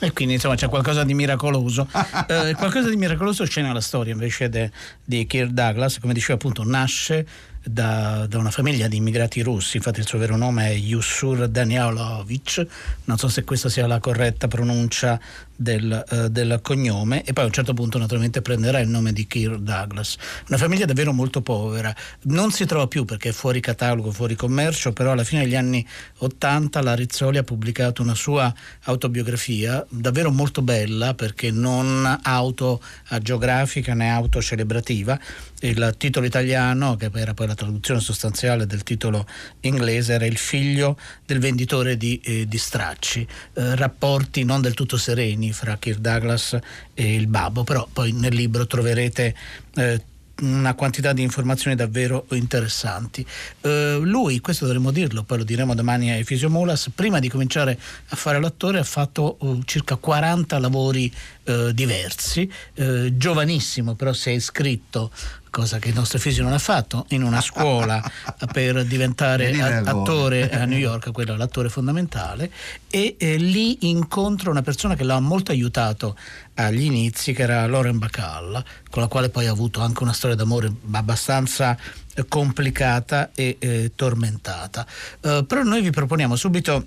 E 0.00 0.12
quindi 0.12 0.34
insomma 0.34 0.54
c'è 0.54 0.68
qualcosa 0.68 1.04
di 1.04 1.14
miracoloso. 1.14 1.86
Eh, 2.28 2.54
qualcosa 2.54 2.88
di 2.88 2.96
miracoloso 2.96 3.44
c'è 3.44 3.62
nella 3.62 3.80
storia 3.80 4.12
invece 4.12 4.48
de- 4.48 4.70
di 5.04 5.26
Kirk 5.26 5.50
Douglas, 5.50 5.98
come 5.98 6.12
diceva 6.12 6.34
appunto, 6.34 6.62
nasce 6.62 7.26
da, 7.64 8.26
da 8.28 8.38
una 8.38 8.50
famiglia 8.50 8.86
di 8.86 8.96
immigrati 8.96 9.40
russi, 9.42 9.76
infatti 9.76 10.00
il 10.00 10.06
suo 10.06 10.18
vero 10.18 10.36
nome 10.36 10.68
è 10.68 10.72
Yusur 10.72 11.48
Danilovich, 11.48 12.66
non 13.04 13.18
so 13.18 13.28
se 13.28 13.44
questa 13.44 13.68
sia 13.68 13.86
la 13.86 13.98
corretta 13.98 14.46
pronuncia 14.46 15.18
del, 15.60 16.04
eh, 16.08 16.30
del 16.30 16.60
cognome, 16.62 17.24
e 17.24 17.32
poi 17.32 17.42
a 17.42 17.46
un 17.48 17.52
certo 17.52 17.74
punto 17.74 17.98
naturalmente 17.98 18.42
prenderà 18.42 18.78
il 18.78 18.88
nome 18.88 19.12
di 19.12 19.26
Kirk 19.26 19.56
Douglas. 19.56 20.16
Una 20.46 20.56
famiglia 20.56 20.86
davvero 20.86 21.12
molto 21.12 21.42
povera, 21.42 21.94
non 22.22 22.52
si 22.52 22.64
trova 22.64 22.86
più 22.86 23.04
perché 23.04 23.30
è 23.30 23.32
fuori 23.32 23.58
catalogo, 23.60 24.12
fuori 24.12 24.36
commercio, 24.36 24.92
però 24.92 25.10
alla 25.12 25.24
fine 25.24 25.42
degli 25.42 25.56
anni 25.56 25.84
80 26.18 26.80
la 26.80 26.94
Rizzoli 26.94 27.38
ha 27.38 27.42
pubblicato 27.42 28.02
una 28.02 28.14
sua 28.14 28.54
autobiografia 28.84 29.84
davvero 29.88 30.30
molto 30.30 30.62
bella 30.62 31.14
perché 31.14 31.50
non 31.50 32.18
autoagiografica 32.22 33.94
né 33.94 34.10
autocelebrativa. 34.10 35.18
Il 35.60 35.94
titolo 35.98 36.24
italiano, 36.24 36.94
che 36.94 37.10
era 37.12 37.34
poi 37.34 37.48
la 37.48 37.56
traduzione 37.56 37.98
sostanziale 37.98 38.64
del 38.64 38.84
titolo 38.84 39.26
inglese, 39.60 40.12
era 40.12 40.24
Il 40.24 40.36
figlio 40.36 40.96
del 41.26 41.40
venditore 41.40 41.96
di, 41.96 42.20
eh, 42.22 42.46
di 42.46 42.58
stracci. 42.58 43.26
Eh, 43.54 43.74
rapporti 43.74 44.44
non 44.44 44.60
del 44.60 44.74
tutto 44.74 44.96
sereni 44.96 45.47
fra 45.52 45.76
Kirk 45.76 45.98
Douglas 45.98 46.58
e 46.94 47.14
il 47.14 47.26
babbo, 47.26 47.64
però 47.64 47.86
poi 47.92 48.12
nel 48.12 48.34
libro 48.34 48.66
troverete 48.66 49.34
eh, 49.74 50.02
una 50.40 50.74
quantità 50.74 51.12
di 51.12 51.22
informazioni 51.22 51.74
davvero 51.74 52.26
interessanti. 52.30 53.26
Eh, 53.60 53.98
lui, 54.02 54.40
questo 54.40 54.64
dovremmo 54.64 54.90
dirlo, 54.90 55.22
poi 55.22 55.38
lo 55.38 55.44
diremo 55.44 55.74
domani 55.74 56.10
ai 56.10 56.24
Fisiomulas, 56.24 56.90
prima 56.94 57.18
di 57.18 57.28
cominciare 57.28 57.78
a 58.08 58.16
fare 58.16 58.40
l'attore 58.40 58.78
ha 58.78 58.84
fatto 58.84 59.38
eh, 59.40 59.58
circa 59.64 59.96
40 59.96 60.58
lavori 60.58 61.12
eh, 61.44 61.72
diversi, 61.74 62.50
eh, 62.74 63.16
giovanissimo 63.16 63.94
però 63.94 64.12
si 64.12 64.30
è 64.30 64.32
iscritto 64.32 65.10
cosa 65.50 65.78
che 65.78 65.88
il 65.88 65.94
nostro 65.94 66.18
fisio 66.18 66.42
non 66.42 66.52
ha 66.52 66.58
fatto, 66.58 67.06
in 67.08 67.22
una 67.22 67.40
scuola 67.40 68.02
per 68.52 68.84
diventare 68.84 69.50
attore 69.84 70.50
a 70.50 70.64
New 70.64 70.78
York, 70.78 71.12
quello 71.12 71.34
è 71.34 71.36
l'attore 71.36 71.68
fondamentale, 71.68 72.50
e 72.88 73.16
eh, 73.18 73.36
lì 73.36 73.88
incontra 73.88 74.50
una 74.50 74.62
persona 74.62 74.94
che 74.94 75.04
l'ha 75.04 75.20
molto 75.20 75.50
aiutato 75.50 76.16
agli 76.54 76.84
inizi, 76.84 77.32
che 77.32 77.42
era 77.42 77.66
Lauren 77.66 77.98
Bacall, 77.98 78.62
con 78.90 79.02
la 79.02 79.08
quale 79.08 79.28
poi 79.28 79.46
ha 79.46 79.50
avuto 79.50 79.80
anche 79.80 80.02
una 80.02 80.12
storia 80.12 80.36
d'amore 80.36 80.72
abbastanza 80.92 81.76
eh, 82.14 82.26
complicata 82.26 83.30
e 83.34 83.56
eh, 83.58 83.92
tormentata. 83.94 84.86
Eh, 85.20 85.44
però 85.46 85.62
noi 85.62 85.82
vi 85.82 85.90
proponiamo 85.90 86.34
subito 86.34 86.84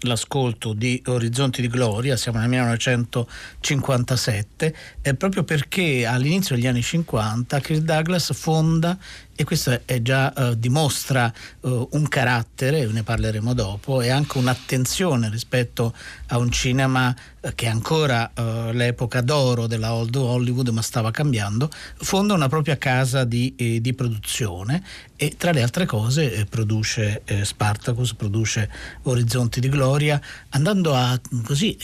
l'ascolto 0.00 0.72
di 0.72 1.00
Orizzonti 1.06 1.60
di 1.60 1.68
Gloria, 1.68 2.16
siamo 2.16 2.38
nel 2.38 2.48
1957, 2.48 4.74
eh, 5.02 5.14
proprio 5.14 5.44
perché 5.44 6.04
all'inizio 6.06 6.56
degli 6.56 6.66
anni 6.66 6.82
50 6.82 7.60
Kirk 7.60 7.82
Douglas 7.82 8.32
fonda, 8.34 8.98
e 9.42 9.44
questo 9.44 9.80
già 10.02 10.32
eh, 10.32 10.58
dimostra 10.58 11.30
eh, 11.30 11.86
un 11.90 12.08
carattere, 12.08 12.86
ne 12.86 13.02
parleremo 13.02 13.52
dopo, 13.54 14.00
e 14.00 14.08
anche 14.08 14.38
un'attenzione 14.38 15.28
rispetto 15.28 15.92
a 16.28 16.38
un 16.38 16.50
cinema 16.50 17.14
eh, 17.40 17.54
che 17.54 17.66
è 17.66 17.68
ancora 17.68 18.30
eh, 18.32 18.72
l'epoca 18.72 19.20
d'oro 19.20 19.66
della 19.66 19.94
old 19.94 20.14
Hollywood, 20.14 20.68
ma 20.68 20.80
stava 20.80 21.10
cambiando, 21.10 21.68
fonda 21.96 22.34
una 22.34 22.48
propria 22.48 22.78
casa 22.78 23.24
di, 23.24 23.52
eh, 23.56 23.80
di 23.80 23.92
produzione 23.94 24.82
e 25.16 25.34
tra 25.36 25.50
le 25.50 25.62
altre 25.62 25.86
cose 25.86 26.46
produce 26.48 27.22
Spartacus, 27.42 28.14
produce 28.14 28.68
Orizzonti 29.02 29.60
di 29.60 29.68
Gloria, 29.68 30.20
andando 30.48 30.94
a, 30.94 31.18
così, 31.44 31.76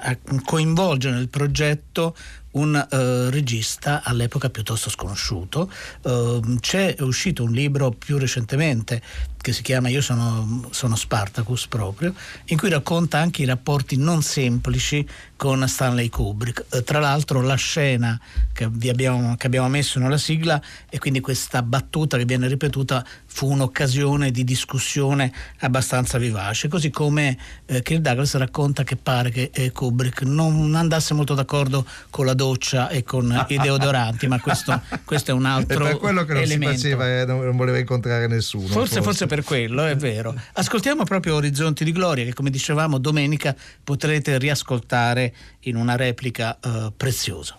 a 0.00 0.18
coinvolgere 0.44 1.14
nel 1.14 1.28
progetto 1.28 2.14
un 2.56 2.74
eh, 2.74 3.30
regista 3.30 4.02
all'epoca 4.02 4.50
piuttosto 4.50 4.90
sconosciuto. 4.90 5.70
Eh, 6.02 6.40
c'è 6.60 6.96
uscito 7.00 7.44
un 7.44 7.52
libro 7.52 7.90
più 7.90 8.18
recentemente 8.18 9.00
che 9.46 9.52
si 9.52 9.62
chiama 9.62 9.88
Io 9.88 10.00
sono, 10.00 10.66
sono 10.70 10.96
Spartacus 10.96 11.68
proprio, 11.68 12.12
in 12.46 12.58
cui 12.58 12.68
racconta 12.68 13.18
anche 13.18 13.42
i 13.42 13.44
rapporti 13.44 13.96
non 13.96 14.22
semplici 14.22 15.06
con 15.36 15.66
Stanley 15.68 16.08
Kubrick. 16.08 16.64
Eh, 16.70 16.82
tra 16.82 16.98
l'altro 16.98 17.40
la 17.40 17.54
scena 17.54 18.18
che, 18.52 18.68
vi 18.70 18.88
abbiamo, 18.88 19.36
che 19.36 19.46
abbiamo 19.46 19.68
messo 19.68 19.98
nella 19.98 20.18
sigla 20.18 20.60
e 20.88 20.98
quindi 20.98 21.20
questa 21.20 21.62
battuta 21.62 22.16
che 22.16 22.24
viene 22.24 22.48
ripetuta 22.48 23.04
fu 23.26 23.50
un'occasione 23.50 24.30
di 24.30 24.44
discussione 24.44 25.30
abbastanza 25.60 26.16
vivace, 26.16 26.68
così 26.68 26.88
come 26.88 27.36
eh, 27.66 27.82
Kirk 27.82 28.00
Douglas 28.00 28.34
racconta 28.36 28.82
che 28.82 28.96
pare 28.96 29.30
che 29.30 29.50
eh, 29.52 29.72
Kubrick 29.72 30.22
non 30.22 30.74
andasse 30.74 31.12
molto 31.12 31.34
d'accordo 31.34 31.84
con 32.08 32.24
la 32.24 32.32
doccia 32.32 32.88
e 32.88 33.04
con 33.04 33.44
i 33.48 33.58
deodoranti, 33.58 34.26
ma 34.26 34.40
questo, 34.40 34.80
questo 35.04 35.32
è 35.32 35.34
un 35.34 35.44
altro 35.44 35.84
per 35.84 35.98
quello 35.98 36.24
che 36.24 36.32
non 36.32 36.42
elemento. 36.42 36.78
si 36.78 36.82
faceva, 36.88 37.20
eh, 37.20 37.26
non, 37.26 37.44
non 37.44 37.56
voleva 37.56 37.78
incontrare 37.78 38.26
nessuno. 38.26 38.68
Forse, 38.68 39.02
forse 39.02 39.26
per 39.26 39.44
quello, 39.44 39.84
è 39.84 39.96
vero. 39.96 40.34
Ascoltiamo 40.54 41.04
proprio 41.04 41.34
Orizzonti 41.34 41.84
di 41.84 41.92
Gloria, 41.92 42.24
che 42.24 42.32
come 42.32 42.48
dicevamo 42.48 42.96
domenica 42.96 43.54
potrete 43.84 44.38
riascoltare 44.38 45.25
in 45.62 45.76
una 45.76 45.96
replica 45.96 46.58
eh, 46.62 46.90
preziosa. 46.96 47.56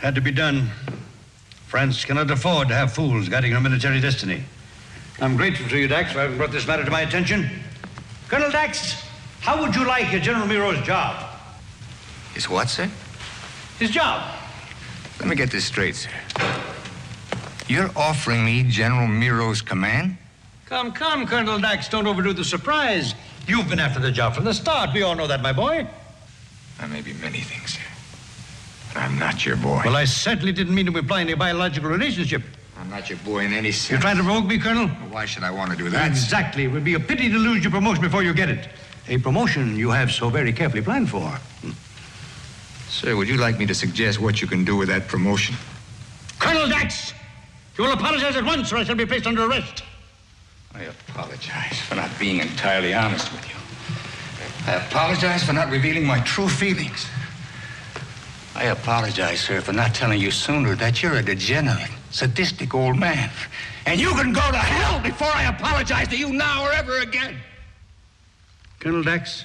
Had 0.00 0.14
to 0.14 0.20
be 0.20 0.32
done. 0.32 0.70
France 1.66 2.04
cannot 2.04 2.30
afford 2.30 2.68
to 2.68 2.74
have 2.74 2.92
fools 2.92 3.28
guiding 3.28 3.52
her 3.52 3.60
military 3.60 4.00
destiny. 4.00 4.44
I'm 5.20 5.36
grateful 5.36 5.68
to 5.68 5.78
you, 5.78 5.88
Dax, 5.88 6.12
for 6.12 6.20
having 6.20 6.36
brought 6.36 6.52
this 6.52 6.66
matter 6.66 6.84
to 6.84 6.90
my 6.90 7.02
attention. 7.02 7.48
Colonel 8.28 8.50
Dax, 8.50 9.02
how 9.40 9.60
would 9.60 9.74
you 9.74 9.86
like 9.86 10.10
General 10.22 10.46
Miro's 10.46 10.84
job? 10.86 11.30
Is 12.34 12.48
what, 12.48 12.68
sir? 12.68 12.90
His 13.78 13.90
job. 13.90 14.22
Let 15.20 15.28
me 15.28 15.36
get 15.36 15.50
this 15.50 15.64
straight, 15.64 15.94
sir. 15.94 16.10
You're 17.68 17.90
offering 17.96 18.44
me 18.44 18.62
General 18.64 19.06
Miro's 19.06 19.62
command? 19.62 20.16
Come, 20.66 20.92
come, 20.92 21.26
Colonel 21.26 21.58
Dax, 21.58 21.88
don't 21.88 22.06
overdo 22.06 22.32
the 22.32 22.44
surprise. 22.44 23.14
You've 23.46 23.68
been 23.68 23.78
after 23.78 24.00
the 24.00 24.10
job 24.10 24.34
from 24.34 24.44
the 24.44 24.54
start. 24.54 24.90
We 24.92 25.02
all 25.02 25.14
know 25.14 25.26
that, 25.26 25.42
my 25.42 25.52
boy. 25.52 25.86
I 26.80 26.86
may 26.86 27.00
be 27.00 27.12
many 27.14 27.40
things, 27.40 27.74
sir. 27.74 27.80
But 28.92 29.00
I'm 29.02 29.18
not 29.18 29.44
your 29.44 29.56
boy. 29.56 29.82
Well, 29.84 29.96
I 29.96 30.04
certainly 30.04 30.52
didn't 30.52 30.74
mean 30.74 30.86
to 30.86 30.96
imply 30.96 31.20
any 31.22 31.34
biological 31.34 31.90
relationship. 31.90 32.42
I'm 32.78 32.90
not 32.90 33.08
your 33.08 33.18
boy 33.18 33.40
in 33.44 33.52
any 33.52 33.72
sense. 33.72 33.90
You're 33.90 34.00
trying 34.00 34.16
to 34.16 34.22
provoke 34.24 34.46
me, 34.46 34.58
Colonel? 34.58 34.88
Why 35.10 35.24
should 35.24 35.42
I 35.44 35.50
want 35.50 35.70
to 35.70 35.76
do 35.76 35.88
that? 35.90 36.08
Exactly. 36.08 36.64
It 36.64 36.68
would 36.68 36.84
be 36.84 36.94
a 36.94 37.00
pity 37.00 37.30
to 37.30 37.38
lose 37.38 37.62
your 37.62 37.70
promotion 37.70 38.02
before 38.02 38.22
you 38.22 38.34
get 38.34 38.48
it. 38.48 38.68
A 39.08 39.18
promotion 39.18 39.76
you 39.76 39.90
have 39.90 40.10
so 40.10 40.28
very 40.28 40.52
carefully 40.52 40.82
planned 40.82 41.08
for. 41.10 41.28
Hmm. 41.28 41.70
Sir, 42.88 43.16
would 43.16 43.28
you 43.28 43.36
like 43.36 43.58
me 43.58 43.66
to 43.66 43.74
suggest 43.74 44.20
what 44.20 44.40
you 44.40 44.48
can 44.48 44.64
do 44.64 44.76
with 44.76 44.88
that 44.88 45.08
promotion? 45.08 45.56
Colonel 46.38 46.68
Dax! 46.68 47.12
You 47.76 47.84
will 47.84 47.92
apologize 47.92 48.36
at 48.36 48.44
once 48.44 48.72
or 48.72 48.76
I 48.76 48.84
shall 48.84 48.94
be 48.94 49.06
placed 49.06 49.26
under 49.26 49.46
arrest. 49.46 49.82
I 50.74 50.82
apologize 50.82 51.80
for 51.80 51.96
not 51.96 52.10
being 52.18 52.38
entirely 52.38 52.94
honest 52.94 53.32
with 53.32 53.48
you. 53.48 53.63
I 54.66 54.72
apologize 54.86 55.44
for 55.44 55.52
not 55.52 55.70
revealing 55.70 56.06
my 56.06 56.20
true 56.20 56.48
feelings. 56.48 57.06
I 58.54 58.64
apologize, 58.64 59.40
sir, 59.40 59.60
for 59.60 59.72
not 59.72 59.94
telling 59.94 60.20
you 60.20 60.30
sooner 60.30 60.74
that 60.76 61.02
you're 61.02 61.16
a 61.16 61.22
degenerate, 61.22 61.90
sadistic 62.10 62.72
old 62.72 62.96
man. 62.96 63.30
And 63.84 64.00
you 64.00 64.10
can 64.10 64.32
go 64.32 64.40
to 64.50 64.56
hell 64.56 65.00
before 65.00 65.30
I 65.34 65.44
apologize 65.44 66.08
to 66.08 66.16
you 66.16 66.32
now 66.32 66.64
or 66.64 66.72
ever 66.72 67.00
again. 67.00 67.36
Colonel 68.80 69.02
Dax, 69.02 69.44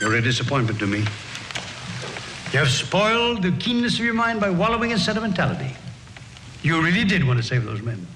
you're 0.00 0.14
a 0.14 0.22
disappointment 0.22 0.78
to 0.80 0.86
me. 0.86 1.04
You 2.52 2.58
have 2.58 2.70
spoiled 2.70 3.42
the 3.42 3.52
keenness 3.52 3.98
of 3.98 4.04
your 4.04 4.14
mind 4.14 4.40
by 4.40 4.50
wallowing 4.50 4.90
in 4.90 4.98
sentimentality. 4.98 5.74
You 6.62 6.82
really 6.82 7.04
did 7.04 7.24
want 7.24 7.38
to 7.38 7.42
save 7.42 7.64
those 7.64 7.82
men. 7.82 8.06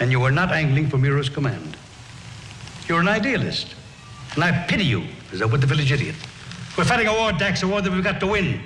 And 0.00 0.10
you 0.10 0.18
were 0.18 0.30
not 0.32 0.50
angling 0.50 0.88
for 0.88 0.98
Miro's 0.98 1.28
command. 1.28 1.76
You're 2.88 3.00
an 3.00 3.08
idealist. 3.08 3.74
And 4.34 4.44
I 4.44 4.66
pity 4.66 4.84
you, 4.84 5.04
as 5.32 5.42
I 5.42 5.44
would 5.44 5.60
the 5.60 5.66
village 5.66 5.92
idiot. 5.92 6.14
We're 6.76 6.84
fighting 6.84 7.06
a 7.06 7.12
war, 7.12 7.32
Dax, 7.32 7.62
a 7.62 7.68
war 7.68 7.82
that 7.82 7.92
we've 7.92 8.02
got 8.02 8.18
to 8.20 8.26
win. 8.26 8.60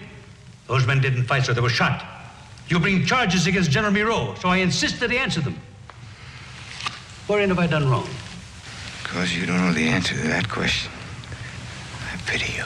Those 0.69 0.87
men 0.87 1.01
didn't 1.01 1.25
fight, 1.25 1.45
so 1.45 1.53
they 1.53 1.61
were 1.61 1.69
shot. 1.69 2.05
You 2.69 2.79
bring 2.79 3.05
charges 3.05 3.47
against 3.47 3.71
General 3.71 3.93
Miro, 3.93 4.35
so 4.37 4.49
I 4.49 4.59
insist 4.59 5.01
that 5.01 5.11
he 5.11 5.19
answer 5.19 5.41
them. 5.41 5.59
Wherein 7.27 7.49
have 7.49 7.59
I 7.59 7.67
done 7.67 7.89
wrong? 7.89 8.09
Because 9.03 9.37
you 9.37 9.47
don't 9.47 9.59
know 9.59 9.73
the 9.73 9.89
answer 9.89 10.15
to 10.15 10.29
that 10.29 10.49
question. 10.49 10.91
I 12.13 12.17
pity 12.27 12.53
you. 12.55 12.65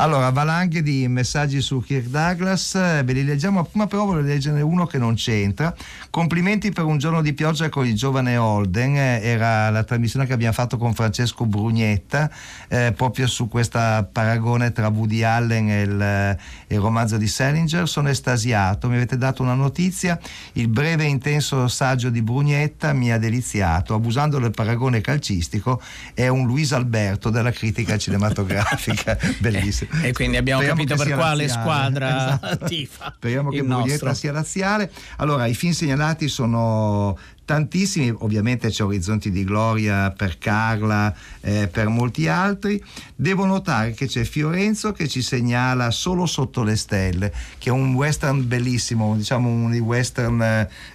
Allora, 0.00 0.30
valanghe 0.30 0.80
di 0.80 1.06
messaggi 1.08 1.60
su 1.60 1.82
Kirk 1.82 2.06
Douglas, 2.06 2.74
eh, 2.74 3.02
ve 3.04 3.12
li 3.12 3.22
leggiamo, 3.22 3.68
ma 3.72 3.86
però 3.86 4.06
voglio 4.06 4.22
leggerne 4.22 4.62
uno 4.62 4.86
che 4.86 4.96
non 4.96 5.14
c'entra. 5.14 5.74
Complimenti 6.08 6.70
per 6.70 6.84
un 6.84 6.96
giorno 6.96 7.20
di 7.20 7.34
pioggia 7.34 7.68
con 7.68 7.86
il 7.86 7.94
giovane 7.94 8.38
Holden, 8.38 8.96
eh, 8.96 9.20
era 9.22 9.68
la 9.68 9.84
trasmissione 9.84 10.24
che 10.24 10.32
abbiamo 10.32 10.54
fatto 10.54 10.78
con 10.78 10.94
Francesco 10.94 11.44
Brugnetta, 11.44 12.30
eh, 12.68 12.94
proprio 12.96 13.26
su 13.26 13.46
questo 13.48 13.78
paragone 14.10 14.72
tra 14.72 14.88
Woody 14.88 15.22
Allen 15.22 15.68
e 15.68 15.82
il, 15.82 16.00
eh, 16.00 16.38
il, 16.68 16.78
romanzo 16.78 17.18
di 17.18 17.26
Salinger. 17.26 17.86
Sono 17.86 18.08
estasiato, 18.08 18.88
mi 18.88 18.96
avete 18.96 19.18
dato 19.18 19.42
una 19.42 19.52
notizia, 19.52 20.18
il 20.52 20.68
breve 20.68 21.04
e 21.04 21.08
intenso 21.08 21.68
saggio 21.68 22.08
di 22.08 22.22
Brugnetta 22.22 22.94
mi 22.94 23.12
ha 23.12 23.18
deliziato, 23.18 23.92
abusando 23.92 24.38
del 24.38 24.50
paragone 24.50 25.02
calcistico, 25.02 25.78
è 26.14 26.26
un 26.28 26.46
Luis 26.46 26.72
Alberto 26.72 27.28
della 27.28 27.50
critica 27.50 27.98
cinematografica, 27.98 29.18
bellissimo 29.40 29.89
e 30.02 30.12
quindi 30.12 30.36
abbiamo 30.36 30.62
Speriamo 30.62 30.86
capito 30.86 31.02
per 31.02 31.16
quale 31.16 31.46
laziale. 31.46 31.62
squadra 31.62 32.38
esatto. 32.42 32.64
tifa. 32.66 33.12
Speriamo 33.16 33.50
che 33.50 33.62
Bruglietta 33.62 34.14
sia 34.14 34.32
laziale. 34.32 34.90
Allora, 35.16 35.46
i 35.46 35.54
film 35.54 35.72
segnalati 35.72 36.28
sono 36.28 37.18
tantissimi, 37.50 38.14
ovviamente 38.16 38.68
c'è 38.68 38.84
Orizzonti 38.84 39.32
di 39.32 39.42
Gloria 39.42 40.12
per 40.12 40.38
Carla, 40.38 41.12
eh, 41.40 41.66
per 41.66 41.88
molti 41.88 42.28
altri. 42.28 42.80
Devo 43.16 43.44
notare 43.44 43.90
che 43.90 44.06
c'è 44.06 44.22
Fiorenzo 44.22 44.92
che 44.92 45.08
ci 45.08 45.20
segnala 45.20 45.90
Solo 45.90 46.26
sotto 46.26 46.62
le 46.62 46.76
stelle, 46.76 47.32
che 47.58 47.70
è 47.70 47.72
un 47.72 47.94
western 47.94 48.46
bellissimo, 48.46 49.16
diciamo 49.16 49.48
un 49.48 49.72
western 49.80 50.40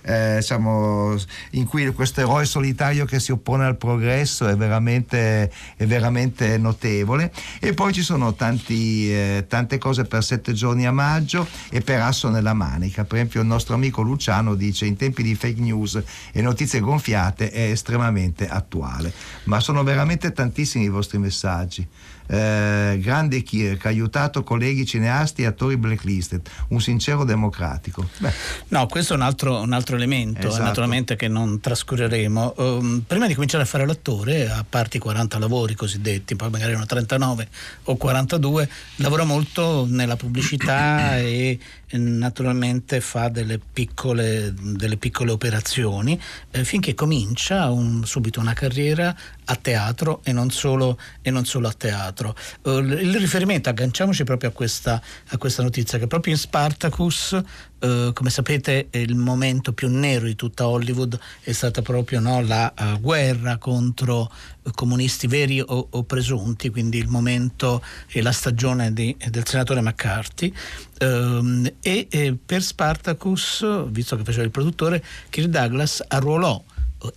eh, 0.02 0.36
diciamo, 0.38 1.18
in 1.52 1.66
cui 1.66 1.92
questo 1.92 2.22
eroe 2.22 2.46
solitario 2.46 3.04
che 3.04 3.20
si 3.20 3.34
oppone 3.34 3.66
al 3.66 3.76
progresso 3.76 4.48
è 4.48 4.56
veramente, 4.56 5.52
è 5.76 5.86
veramente 5.86 6.58
notevole. 6.58 7.34
E 7.60 7.74
poi 7.74 7.92
ci 7.92 8.02
sono 8.02 8.34
tanti, 8.34 9.12
eh, 9.12 9.44
tante 9.50 9.78
cose 9.78 10.06
per 10.06 10.24
sette 10.24 10.54
giorni 10.54 10.88
a 10.88 10.94
maggio 10.94 11.46
e 11.70 11.82
per 11.82 12.00
Asso 12.00 12.30
nella 12.30 12.54
manica. 12.54 13.04
Per 13.04 13.18
esempio 13.18 13.42
il 13.42 13.48
nostro 13.48 13.76
amico 13.76 14.02
Luciano 14.02 14.56
dice 14.56 14.86
in 14.86 14.96
tempi 14.96 15.22
di 15.22 15.36
fake 15.36 15.60
news 15.60 16.02
e 16.32 16.44
notizie 16.46 16.80
gonfiate 16.80 17.52
è 17.52 17.70
estremamente 17.70 18.48
attuale. 18.48 19.12
Ma 19.46 19.60
sono 19.60 19.84
veramente 19.84 20.32
tantissimi 20.32 20.86
i 20.86 20.90
vostri 20.90 21.18
messaggi 21.18 21.88
eh, 22.28 22.98
grande 23.02 23.44
Kirk, 23.44 23.86
aiutato 23.86 24.44
colleghi 24.44 24.86
cineasti 24.86 25.44
e 25.44 25.46
attori 25.46 25.78
blacklisted, 25.78 26.42
un 26.70 26.82
sincero 26.82 27.24
democratico. 27.24 28.08
Beh. 28.18 28.32
No, 28.70 28.88
questo 28.88 29.14
è 29.14 29.16
un 29.16 29.22
altro, 29.22 29.62
un 29.62 29.74
altro 29.74 29.96
elemento, 29.96 30.48
esatto. 30.48 30.64
naturalmente 30.64 31.16
che 31.16 31.28
non 31.28 31.60
trascureremo. 31.60 32.54
Um, 32.58 33.04
prima 33.06 33.28
di 33.28 33.34
cominciare 33.34 33.64
a 33.64 33.68
fare 33.68 33.86
l'attore, 33.86 34.50
a 34.50 34.66
parte 34.68 34.98
i 34.98 35.00
40 35.00 35.38
lavori 35.40 35.76
cosiddetti, 35.76 36.36
poi 36.36 36.50
magari 36.50 36.72
erano 36.72 36.86
39 36.86 37.48
o 37.84 37.96
42, 37.96 38.70
lavora 38.98 39.24
molto 39.24 39.86
nella 39.88 40.16
pubblicità 40.16 41.18
e 41.20 41.60
naturalmente 41.92 43.00
fa 43.02 43.30
delle 43.30 43.60
piccole, 43.60 44.54
delle 44.54 44.98
piccole 44.98 45.32
operazioni 45.32 46.20
eh, 46.52 46.64
finché 46.64 46.94
comincia 46.94 47.70
un, 47.70 48.06
subito 48.06 48.40
una 48.40 48.54
carriera 48.54 49.16
a 49.46 49.56
teatro 49.56 50.22
e 50.24 50.32
non 50.32 50.50
solo, 50.50 50.98
e 51.22 51.30
non 51.32 51.46
solo 51.46 51.68
a 51.68 51.74
teatro. 51.74 52.36
Uh, 52.64 52.80
il 52.80 53.16
riferimento, 53.18 53.70
agganciamoci 53.70 54.24
proprio 54.24 54.50
a 54.50 54.52
questa, 54.52 55.02
a 55.30 55.38
questa 55.38 55.62
notizia, 55.62 56.00
che 56.00 56.08
proprio 56.08 56.34
in 56.34 56.40
Spartacus 56.40 57.40
Uh, 57.86 58.14
come 58.14 58.32
sapete 58.32 58.88
il 58.92 59.14
momento 59.14 59.72
più 59.72 59.88
nero 59.90 60.26
di 60.26 60.36
tutta 60.36 60.68
Hollywood 60.68 61.20
è 61.42 61.52
stata 61.52 61.84
proprio 61.84 62.20
no, 62.20 62.42
la 62.42 62.74
uh, 62.76 63.00
guerra 63.00 63.58
contro 63.58 64.32
uh, 64.64 64.72
comunisti 64.72 65.28
veri 65.28 65.60
o, 65.60 65.88
o, 65.92 66.04
presunti, 66.04 66.70
quindi 66.72 66.98
il 66.98 67.08
momento 67.08 67.84
e 68.08 68.24
la 68.24 68.32
stagione 68.32 68.92
di, 68.92 69.16
del 69.30 69.46
senatore 69.46 69.82
McCarthy. 69.82 70.52
Ehm, 70.98 71.74
e, 71.82 72.08
e 72.10 72.36
per 72.44 72.64
Spartacus, 72.64 73.86
visto 73.90 74.16
che 74.16 74.24
faceva 74.24 74.46
il 74.46 74.52
produttore, 74.52 75.04
Kirk 75.30 75.50
Douglas 75.50 76.04
arruolò 76.08 76.64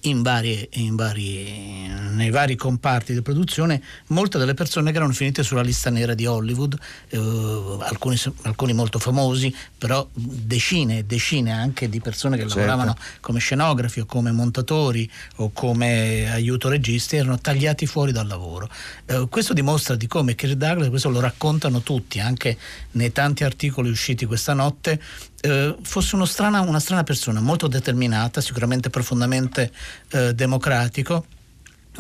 in 0.03 0.23
varie, 0.23 0.69
in 0.75 0.97
varie, 0.97 1.89
nei 2.13 2.31
vari 2.31 2.57
comparti 2.57 3.13
di 3.13 3.23
produzione 3.23 3.83
molte 4.09 4.39
delle 4.39 4.55
persone 4.55 4.91
che 4.91 4.97
erano 4.97 5.13
finite 5.13 5.43
sulla 5.43 5.63
lista 5.63 5.91
nera 5.91 6.15
di 6.15 6.27
Hollywood, 6.27 6.79
eh, 7.09 7.19
alcuni, 7.81 8.17
alcuni, 8.43 8.73
molto 8.73 8.99
famosi, 8.99 9.55
però 9.77 10.07
decine 10.13 10.99
e 10.99 11.05
decine 11.05 11.53
anche 11.53 11.89
di 11.89 12.01
persone 12.01 12.37
che 12.37 12.43
certo. 12.43 12.59
lavoravano 12.59 12.97
come 13.21 13.39
scenografi 13.39 14.01
o 14.01 14.07
come 14.07 14.33
montatori 14.33 15.11
o 15.37 15.51
come 15.53 16.31
aiuto 16.31 16.69
registi 16.69 17.17
erano 17.17 17.39
tagliati 17.39 17.87
fuori 17.87 18.13
dal 18.13 18.27
lavoro. 18.27 18.69
Eh, 19.07 19.27
questo 19.29 19.53
dimostra 19.53 19.95
di 19.95 20.07
come 20.07 20.35
Kirk 20.35 20.55
Douglas, 20.55 20.89
questo 20.89 21.11
lo 21.11 21.21
raccontano 21.21 21.83
tutti, 21.83 22.21
anche 22.21 22.57
nei 22.93 23.13
tanti 23.13 23.45
articoli 23.45 23.91
usciti 23.91 24.27
questa 24.27 24.55
notte, 24.55 25.01
eh, 25.41 25.77
fosse 25.83 26.15
strana, 26.25 26.61
una 26.61 26.81
strana 26.81 27.05
persona, 27.05 27.41
molto 27.41 27.69
determinata, 27.69 28.41
sicuramente 28.41 28.91
profondamente 28.91 29.73
eh, 30.11 30.35
democratico 30.35 31.25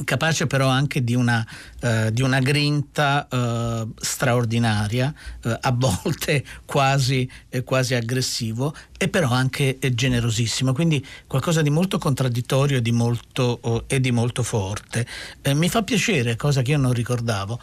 capace 0.04 0.46
però 0.46 0.68
anche 0.68 1.02
di 1.02 1.14
una, 1.14 1.44
eh, 1.80 2.12
di 2.12 2.22
una 2.22 2.40
grinta 2.40 3.28
eh, 3.30 3.86
straordinaria, 4.00 5.14
eh, 5.44 5.56
a 5.60 5.70
volte 5.70 6.44
quasi, 6.66 7.30
eh, 7.48 7.62
quasi, 7.62 7.94
aggressivo 7.94 8.74
e 8.98 9.06
però 9.06 9.30
anche 9.30 9.78
eh, 9.78 9.94
generosissimo, 9.94 10.72
quindi 10.72 11.04
qualcosa 11.28 11.62
di 11.62 11.70
molto 11.70 11.98
contraddittorio 11.98 12.82
di 12.82 12.90
molto, 12.90 13.58
oh, 13.62 13.84
e 13.86 14.00
di 14.00 14.10
molto 14.10 14.42
forte. 14.42 15.06
Mi 15.54 15.68
fa 15.68 15.84
piacere, 15.84 16.34
cosa 16.34 16.62
che 16.62 16.72
io 16.72 16.78
non 16.78 16.92
ricordavo, 16.92 17.60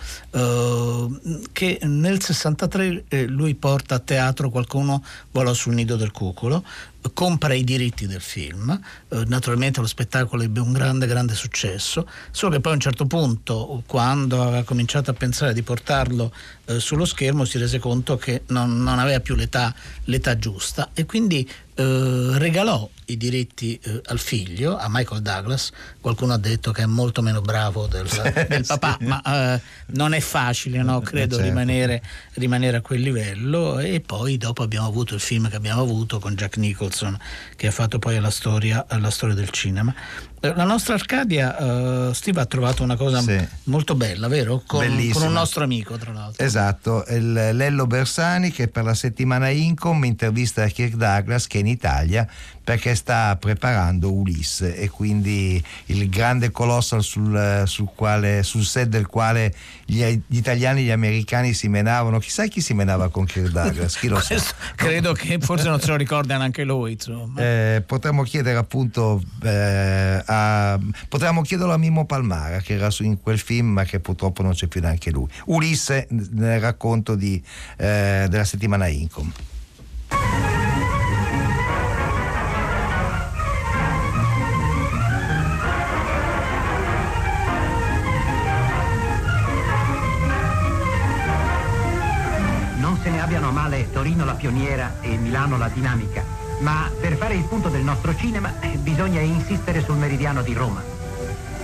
che 1.51 1.80
nel 1.84 2.21
63 2.21 3.06
lui 3.28 3.54
porta 3.56 3.95
a 3.95 3.99
teatro 3.99 4.49
qualcuno 4.49 5.04
vola 5.32 5.54
sul 5.54 5.73
nido 5.73 5.95
del 5.95 6.12
cuculo, 6.12 6.63
compra 7.13 7.54
i 7.54 7.63
diritti 7.63 8.08
del 8.08 8.21
film, 8.21 8.80
naturalmente 9.28 9.82
lo 9.82 9.88
spettacolo 9.88 10.41
ebbe 10.41 10.60
un 10.60 10.71
grande 10.71 11.06
grande 11.06 11.36
successo, 11.36 12.08
solo 12.32 12.54
che 12.54 12.62
poi 12.62 12.71
a 12.71 12.75
un 12.75 12.82
certo 12.82 13.06
punto 13.06 13.84
quando 13.86 14.04
aveva 14.11 14.63
cominciato 14.63 15.11
a 15.11 15.13
pensare 15.13 15.53
di 15.53 15.63
portarlo 15.63 16.31
eh, 16.65 16.80
sullo 16.80 17.06
schermo 17.06 17.45
si 17.45 17.58
rese 17.58 17.80
conto 17.80 18.17
che 18.17 18.43
non, 18.47 18.82
non 18.82 18.99
aveva 18.99 19.19
più 19.19 19.36
l'età, 19.36 19.73
l'età 20.06 20.38
giusta 20.38 20.89
e 20.93 21.06
quindi 21.06 21.47
eh, 21.78 22.38
regalò 22.38 22.89
i 23.08 23.17
diritti 23.17 23.78
eh, 23.84 24.01
al 24.06 24.17
figlio, 24.17 24.78
a 24.78 24.88
Michael 24.89 25.21
Douglas. 25.21 25.71
Qualcuno 25.99 26.32
ha 26.34 26.38
detto 26.38 26.71
che 26.71 26.84
è 26.84 26.86
molto 26.86 27.21
meno 27.21 27.41
bravo 27.41 27.86
del, 27.88 28.08
del 28.47 28.65
papà, 28.65 28.95
sì. 28.97 29.06
ma 29.06 29.21
eh, 29.21 29.62
non 29.88 30.13
è 30.13 30.21
facile, 30.21 30.82
no? 30.82 31.01
Eh, 31.01 31.04
credo, 31.04 31.36
certo. 31.36 31.49
rimanere, 31.49 32.01
rimanere, 32.34 32.78
a 32.78 32.82
quel 32.82 33.01
livello. 33.01 33.80
E 33.80 33.99
poi 33.99 34.38
dopo 34.38 34.63
abbiamo 34.63 34.88
avuto 34.88 35.15
il 35.15 35.19
film 35.19 35.49
che 35.49 35.58
abbiamo 35.58 35.82
avuto 35.82 36.17
con 36.19 36.34
Jack 36.34 36.58
Nicholson, 36.58 37.17
che 37.58 37.67
ha 37.67 37.71
fatto 37.71 37.99
poi 37.99 38.19
la 38.21 38.32
storia, 38.32 38.86
la 38.97 39.12
storia 39.12 39.36
del 39.36 39.49
cinema. 39.49 39.93
Eh, 40.39 40.54
la 40.56 40.63
nostra 40.63 40.93
Arcadia, 40.93 42.13
Steve 42.13 42.39
ha 42.39 42.45
trovato 42.45 42.84
una 42.84 42.95
cosa 42.95 43.19
sì. 43.19 43.38
molto 43.63 43.95
bella, 43.95 44.30
vero? 44.30 44.63
Con, 44.65 44.86
con, 45.12 45.23
un 45.23 45.34
nostro 45.34 45.63
amico, 45.65 45.97
tra 45.97 46.13
l'altro. 46.13 46.43
Esatto, 46.43 46.54
il 47.09 47.31
Lello 47.31 47.87
Bersani 47.87 48.51
che 48.51 48.67
per 48.67 48.83
la 48.83 48.93
settimana 48.93 49.49
Incom 49.49 50.03
intervista 50.05 50.65
Kirk 50.67 50.95
Douglas 50.95 51.47
che 51.47 51.57
in 51.57 51.67
Italia 51.67 52.27
perché 52.65 52.95
sta 52.95 53.38
preparando 53.39 54.12
Ulisse 54.12 54.75
e 54.75 54.89
quindi 54.89 55.63
il 55.86 56.10
grande 56.10 56.49
colossal 56.49 57.04
sul, 57.04 57.62
sul, 57.67 57.89
quale, 57.93 58.41
sul 58.41 58.63
set 58.63 58.88
del 58.88 59.06
quale 59.06 59.54
gli, 59.86 60.04
gli, 60.04 60.38
italiani 60.38 60.82
e 60.82 60.84
gli 60.86 60.89
americani 60.89 61.54
si 61.54 61.67
menavano. 61.67 62.17
Chissà 62.17 62.47
chi 62.47 62.62
si 62.62 62.73
menava 62.73 63.10
con 63.10 63.25
Kirk 63.25 63.51
Douglas, 63.51 63.97
chi 63.99 64.08
lo 64.08 64.19
sa. 64.19 64.36
Credo 64.75 65.13
che 65.13 65.38
forse 65.39 65.69
non 65.69 65.80
se 65.80 65.89
lo 65.89 65.95
ricorda 65.95 66.38
neanche 66.38 66.63
lui. 66.63 66.97
Eh, 67.38 67.84
potremmo 67.86 68.23
chiedere 68.23 68.58
appunto 68.58 69.21
eh, 69.43 70.23
a, 70.25 70.80
potremmo 71.08 71.43
chiederlo 71.43 71.71
a 71.71 71.78
Mimmo 71.78 72.08
Palmara 72.08 72.62
che 72.62 72.73
era 72.73 72.89
su, 72.89 73.04
in 73.04 73.21
quel 73.21 73.38
film 73.38 73.67
ma 73.67 73.84
che 73.84 73.99
purtroppo 73.99 74.41
non 74.41 74.54
c'è 74.54 74.65
più 74.65 74.82
neanche 74.82 75.12
lui. 75.12 75.28
Ulisse 75.45 76.08
nel 76.10 76.60
racconto 76.60 77.13
di, 77.13 77.39
eh, 77.78 78.25
della 78.28 78.43
settimana 78.43 78.88
Incom. 78.88 79.32
Torino 94.05 94.23
la 94.23 94.35
pioniera 94.35 94.97
e 95.01 95.17
Milano 95.17 95.57
la 95.57 95.67
dinamica, 95.67 96.23
ma 96.59 96.91
per 97.01 97.17
fare 97.17 97.33
il 97.33 97.43
punto 97.45 97.69
del 97.69 97.81
nostro 97.81 98.15
cinema 98.15 98.53
eh, 98.59 98.77
bisogna 98.77 99.19
insistere 99.19 99.83
sul 99.83 99.95
meridiano 99.95 100.43
di 100.43 100.53
Roma. 100.53 100.79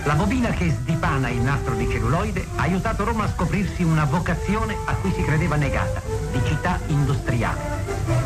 La 0.02 0.14
bobina 0.14 0.48
che 0.48 0.70
sdipana 0.70 1.28
il 1.28 1.40
nastro 1.40 1.76
di 1.76 1.88
celluloide 1.88 2.44
ha 2.56 2.62
aiutato 2.62 3.04
Roma 3.04 3.22
a 3.22 3.28
scoprirsi 3.32 3.84
una 3.84 4.06
vocazione 4.06 4.76
a 4.86 4.94
cui 4.94 5.12
si 5.12 5.22
credeva 5.22 5.54
negata, 5.54 6.02
di 6.32 6.40
città 6.44 6.80
industriale. 6.88 7.60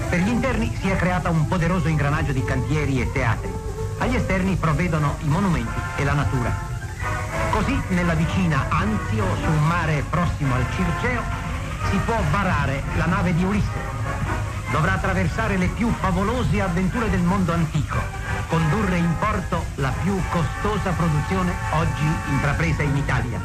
Per 0.09 0.19
gli 0.21 0.29
interni 0.29 0.75
si 0.81 0.89
è 0.89 0.97
creata 0.97 1.29
un 1.29 1.47
poderoso 1.47 1.89
ingranaggio 1.89 2.33
di 2.33 2.43
cantieri 2.43 3.03
e 3.03 3.13
teatri. 3.13 3.53
Agli 3.99 4.15
esterni 4.15 4.57
provvedono 4.57 5.17
i 5.25 5.29
monumenti 5.29 5.79
e 5.97 6.05
la 6.05 6.15
natura. 6.15 6.57
Così 7.51 7.79
nella 7.89 8.15
vicina 8.15 8.65
Anzio, 8.71 9.27
su 9.43 9.51
un 9.51 9.67
mare 9.67 10.03
prossimo 10.09 10.55
al 10.55 10.65
Circeo, 10.75 11.23
si 11.91 11.99
può 11.99 12.17
varare 12.31 12.83
la 12.97 13.05
nave 13.05 13.35
di 13.35 13.45
Ulisse. 13.45 13.96
Dovrà 14.77 14.93
attraversare 14.93 15.57
le 15.57 15.69
più 15.69 15.91
favolose 15.91 16.61
avventure 16.61 17.09
del 17.09 17.23
mondo 17.23 17.51
antico, 17.51 17.97
condurre 18.47 18.99
in 18.99 19.11
porto 19.19 19.65
la 19.77 19.91
più 20.03 20.21
costosa 20.29 20.91
produzione 20.91 21.55
oggi 21.71 22.07
intrapresa 22.29 22.83
in 22.83 22.95
Italia. 22.95 23.41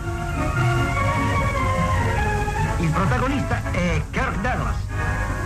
Il 2.80 2.90
protagonista 2.90 3.62
è 3.72 4.02
Kirk 4.12 4.42
Douglas. 4.42 4.76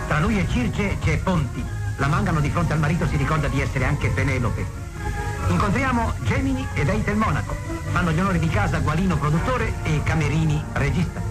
Tra 0.08 0.18
lui 0.18 0.40
e 0.40 0.48
Circe 0.48 0.98
c'è 0.98 1.18
Ponti. 1.18 1.64
La 1.98 2.08
mangano 2.08 2.40
di 2.40 2.50
fronte 2.50 2.72
al 2.72 2.80
marito 2.80 3.06
si 3.06 3.16
ricorda 3.16 3.46
di 3.46 3.60
essere 3.60 3.84
anche 3.84 4.08
Penelope. 4.08 4.66
Incontriamo 5.46 6.14
Gemini 6.22 6.66
ed 6.74 6.88
Eitel 6.88 7.16
Monaco. 7.16 7.54
Fanno 7.92 8.10
gli 8.10 8.18
onori 8.18 8.40
di 8.40 8.48
casa 8.48 8.80
Gualino 8.80 9.16
produttore 9.18 9.72
e 9.84 10.02
Camerini 10.02 10.60
regista. 10.72 11.22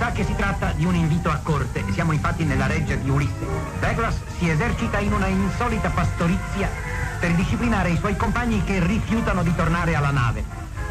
Sa 0.00 0.12
che 0.12 0.24
si 0.24 0.34
tratta 0.34 0.72
di 0.74 0.86
un 0.86 0.94
invito 0.94 1.28
a 1.28 1.38
corte, 1.42 1.84
siamo 1.92 2.12
infatti 2.12 2.44
nella 2.44 2.66
reggia 2.66 2.94
di 2.94 3.10
Ulisse. 3.10 3.46
Douglas 3.80 4.18
si 4.38 4.48
esercita 4.48 4.98
in 4.98 5.12
una 5.12 5.26
insolita 5.26 5.90
pastorizia 5.90 6.70
per 7.18 7.34
disciplinare 7.34 7.90
i 7.90 7.98
suoi 7.98 8.16
compagni 8.16 8.64
che 8.64 8.82
rifiutano 8.82 9.42
di 9.42 9.54
tornare 9.54 9.94
alla 9.94 10.10
nave. 10.10 10.42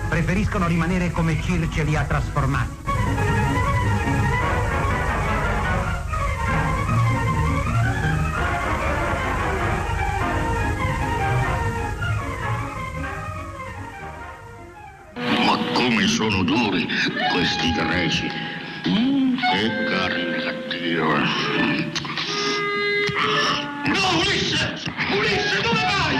Preferiscono 0.09 0.67
rimanere 0.67 1.09
come 1.09 1.41
Circe 1.41 1.81
li 1.85 1.95
ha 1.95 2.03
trasformati. 2.03 2.77
Ma 15.15 15.57
come 15.73 16.05
sono 16.05 16.43
duri 16.43 16.87
questi 17.31 17.71
greci? 17.71 18.48
Che 19.59 19.83
carne 19.89 20.37
cattiva. 20.37 21.19
No, 23.87 24.17
Ulisse! 24.19 24.79
Ulisse, 25.11 25.61
dove 25.61 25.81
vai? 25.81 26.15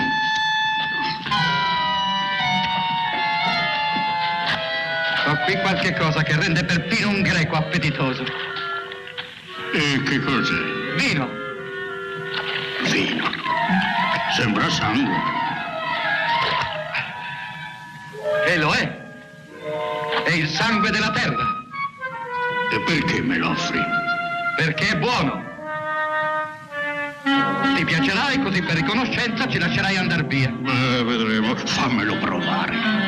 Ho 5.26 5.38
qui 5.46 5.56
qualche 5.62 5.94
cosa 5.94 6.22
che 6.22 6.36
rende 6.36 6.66
perfino 6.66 7.08
un 7.08 7.22
greco 7.22 7.56
appetitoso. 7.56 8.26
E 9.72 10.04
che 10.04 10.20
cos'è? 10.20 10.62
Vino. 10.98 11.30
Vino. 12.92 13.32
Sembra 14.36 14.70
sangue. 14.70 15.18
E 18.48 18.58
lo 18.58 18.74
è. 18.74 18.98
È 20.26 20.32
il 20.32 20.50
sangue 20.50 20.90
della 20.90 21.12
terra. 21.12 21.59
E 22.72 22.80
perché 22.82 23.22
me 23.22 23.38
lo 23.38 23.50
offri? 23.50 23.80
Perché 24.58 24.90
è 24.90 24.98
buono. 24.98 25.44
Ti 27.76 27.84
piacerà 27.84 28.30
e 28.30 28.42
così 28.42 28.62
per 28.62 28.76
riconoscenza 28.76 29.48
ci 29.48 29.58
lascerai 29.58 29.98
andare 29.98 30.24
via. 30.24 30.50
Eh, 30.50 31.04
vedremo. 31.04 31.56
Fammelo 31.56 32.18
provare. 32.18 32.99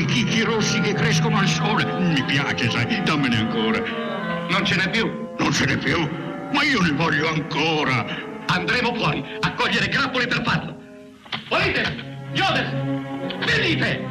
Quei 0.00 0.04
chicchi 0.04 0.42
rossi 0.42 0.80
che 0.80 0.94
crescono 0.94 1.38
al 1.38 1.48
sole. 1.48 1.84
Mi 1.84 2.22
piace, 2.24 2.70
sai, 2.70 3.02
dammene 3.02 3.36
ancora. 3.36 3.82
Non 4.48 4.64
ce 4.64 4.76
n'è 4.76 4.88
più. 4.88 5.10
Non 5.38 5.52
ce 5.52 5.66
n'è 5.66 5.76
più? 5.76 5.98
Ma 6.52 6.62
io 6.62 6.80
ne 6.80 6.92
voglio 6.92 7.28
ancora. 7.28 8.06
Andremo 8.46 8.94
fuori 8.94 9.24
a 9.40 9.52
cogliere 9.52 9.88
grappoli 9.88 10.26
per 10.26 10.42
farlo. 10.42 10.76
Volite? 11.48 12.18
Iodes! 12.32 12.70
Venite! 13.44 14.08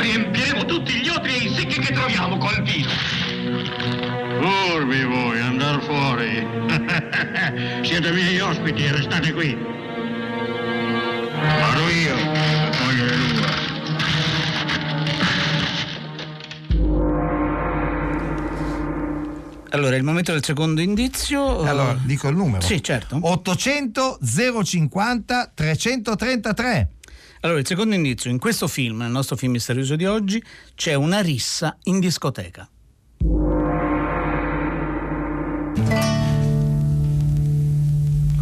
Riempiremo 0.00 0.64
tutti 0.64 0.92
gli 0.92 1.08
otri 1.08 1.34
e 1.34 1.44
i 1.44 1.54
secchi 1.54 1.80
che 1.80 1.92
troviamo 1.92 2.36
col 2.38 2.62
vino. 2.62 2.88
Furbi 4.40 5.04
voi, 5.04 5.40
andar 5.40 5.82
fuori. 5.82 6.46
Siete 7.82 8.12
miei 8.12 8.40
ospiti 8.40 8.84
e 8.84 8.92
restate 8.92 9.32
qui. 9.32 9.58
Vado 11.60 11.88
io 11.90 12.27
Allora, 19.70 19.96
il 19.96 20.02
momento 20.02 20.32
del 20.32 20.42
secondo 20.42 20.80
indizio. 20.80 21.60
Allora, 21.60 21.92
eh, 21.92 21.98
dico 22.04 22.28
il 22.28 22.36
numero. 22.36 22.62
Sì, 22.62 22.82
certo. 22.82 23.18
800 23.20 24.18
050 24.62 25.52
333. 25.54 26.90
Allora, 27.40 27.60
il 27.60 27.66
secondo 27.66 27.94
indizio, 27.94 28.30
in 28.30 28.38
questo 28.38 28.66
film, 28.66 28.98
nel 28.98 29.10
nostro 29.10 29.36
film 29.36 29.52
misterioso 29.52 29.94
di 29.94 30.06
oggi, 30.06 30.42
c'è 30.74 30.94
una 30.94 31.20
rissa 31.20 31.76
in 31.84 32.00
discoteca. 32.00 32.68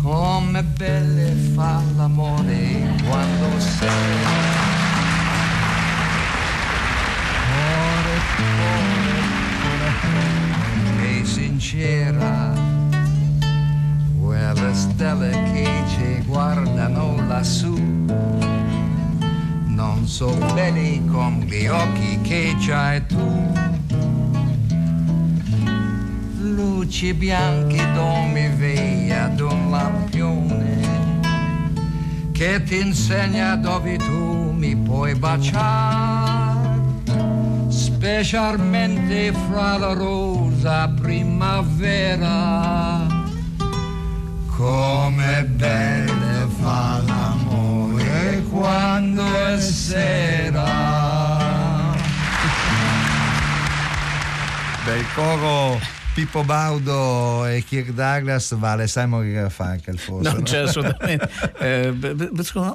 Come 0.00 0.62
belle 0.62 1.34
fa 1.54 1.82
sincera 11.76 12.54
quelle 14.18 14.74
stelle 14.74 15.30
che 15.52 15.68
ci 15.88 16.22
guardano 16.24 17.16
lassù. 17.28 17.74
Non 19.66 20.06
so 20.06 20.34
belli 20.54 21.04
come 21.04 21.44
gli 21.44 21.66
occhi 21.66 22.18
che 22.22 22.56
c'hai 22.58 23.04
tu. 23.06 23.52
Luci 26.40 27.12
bianche 27.12 27.92
dormi 27.92 28.48
via 28.56 29.24
ad 29.24 29.40
un 29.40 29.70
lampione 29.70 30.64
che 32.32 32.62
ti 32.62 32.80
insegna 32.80 33.54
dove 33.56 33.96
tu 33.98 34.50
mi 34.52 34.74
puoi 34.76 35.14
baciare, 35.14 36.15
specialmente 38.06 39.32
fra 39.48 39.76
la 39.78 39.92
rosa 39.92 40.88
primavera. 40.88 42.24
Come 44.46 45.44
belle 45.46 46.46
fa 46.60 47.02
l'amore 47.04 48.44
quando 48.48 49.24
è 49.46 49.60
sera. 49.60 50.64
Beh, 54.84 54.98
il 54.98 55.06
coro 55.12 55.80
Pippo 56.16 56.44
Baudo 56.44 57.44
e 57.44 57.62
Kirk 57.62 57.90
Douglas 57.90 58.56
vale 58.56 58.86
Simon 58.86 59.30
Garfunkel 59.30 59.98
forse. 59.98 60.26
Non 60.30 60.38
no? 60.38 60.44
c'è 60.44 60.60
assolutamente. 60.60 61.28
Eh, 61.58 61.88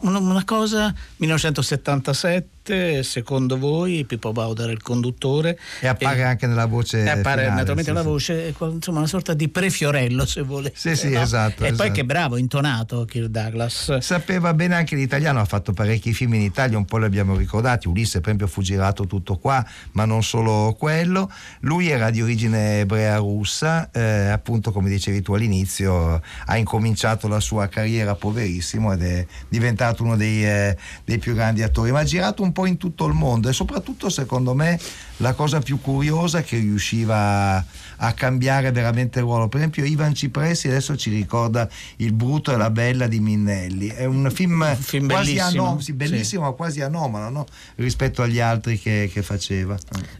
una 0.01 0.43
cosa, 0.43 0.93
1977, 1.15 2.60
naturalmente, 2.71 3.03
secondo 3.03 3.57
voi, 3.57 4.05
Pippo 4.05 4.31
Bauder 4.31 4.69
è 4.69 4.71
il 4.71 4.81
conduttore. 4.81 5.59
E 5.79 5.87
appare 5.87 6.23
anche 6.23 6.47
nella 6.47 6.65
voce. 6.65 7.03
E 7.03 7.09
appare 7.09 7.41
finale, 7.41 7.49
naturalmente 7.49 7.91
sì, 7.91 7.93
la 7.93 8.01
voce, 8.01 8.55
insomma, 8.59 8.99
una 8.99 9.07
sorta 9.07 9.33
di 9.33 9.49
prefiorello, 9.49 10.25
se 10.25 10.41
volete. 10.41 10.75
Sì, 10.77 10.95
sì, 10.95 11.09
no? 11.09 11.21
esatto, 11.21 11.63
E 11.63 11.67
poi 11.67 11.73
esatto. 11.73 11.91
che 11.91 12.05
bravo, 12.05 12.37
intonato 12.37 13.05
Kirk 13.05 13.27
Douglas. 13.27 13.97
Sapeva 13.97 14.53
bene 14.53 14.75
anche 14.75 14.95
l'italiano, 14.95 15.39
ha 15.39 15.45
fatto 15.45 15.73
parecchi 15.73 16.13
film 16.13 16.33
in 16.35 16.41
Italia, 16.41 16.77
un 16.77 16.85
po' 16.85 16.97
li 16.97 17.05
abbiamo 17.05 17.35
ricordati, 17.35 17.87
Ulisse 17.87 18.19
per 18.19 18.29
esempio 18.29 18.47
fu 18.47 18.61
girato 18.61 19.05
tutto 19.05 19.37
qua, 19.37 19.65
ma 19.93 20.05
non 20.05 20.23
solo 20.23 20.75
quello. 20.77 21.31
Lui 21.61 21.89
era 21.89 22.09
di 22.09 22.21
origine 22.21 22.79
ebrea 22.79 23.17
russa, 23.17 23.89
eh, 23.91 24.27
appunto 24.29 24.71
come 24.71 24.89
dicevi 24.89 25.21
tu 25.21 25.33
all'inizio, 25.33 26.21
ha 26.45 26.57
incominciato 26.57 27.27
la 27.27 27.39
sua 27.39 27.67
carriera 27.67 28.15
poverissimo 28.15 28.93
ed 28.93 29.03
è 29.03 29.25
diventato 29.49 30.03
uno 30.03 30.15
dei, 30.15 30.45
eh, 30.45 30.77
dei 31.03 31.17
più 31.17 31.33
grandi 31.33 31.63
attori, 31.63 31.91
ma 31.91 31.99
ha 31.99 32.03
girato 32.03 32.43
un 32.43 32.51
po' 32.51 32.60
in 32.65 32.77
tutto 32.77 33.05
il 33.05 33.13
mondo 33.13 33.49
e 33.49 33.53
soprattutto 33.53 34.09
secondo 34.09 34.53
me 34.53 34.79
la 35.17 35.33
cosa 35.33 35.59
più 35.59 35.79
curiosa 35.79 36.41
che 36.41 36.57
riusciva 36.57 37.63
a 37.97 38.13
cambiare 38.13 38.71
veramente 38.71 39.19
il 39.19 39.25
ruolo. 39.25 39.47
Per 39.47 39.59
esempio 39.59 39.85
Ivan 39.85 40.13
Cipressi 40.13 40.67
adesso 40.67 40.95
ci 40.97 41.11
ricorda 41.11 41.69
Il 41.97 42.13
brutto 42.13 42.51
e 42.51 42.57
la 42.57 42.69
bella 42.69 43.07
di 43.07 43.19
Minnelli. 43.19 43.87
È 43.87 44.05
un 44.05 44.29
film, 44.33 44.75
film 44.75 45.07
quasi 45.07 45.35
bellissimo, 45.35 45.63
anom- 45.63 45.79
sì, 45.79 45.93
bellissimo, 45.93 46.43
ma 46.43 46.51
quasi 46.51 46.81
anomalo 46.81 47.29
no? 47.29 47.45
rispetto 47.75 48.21
agli 48.23 48.39
altri 48.39 48.79
che, 48.79 49.09
che 49.13 49.21
faceva. 49.21 49.77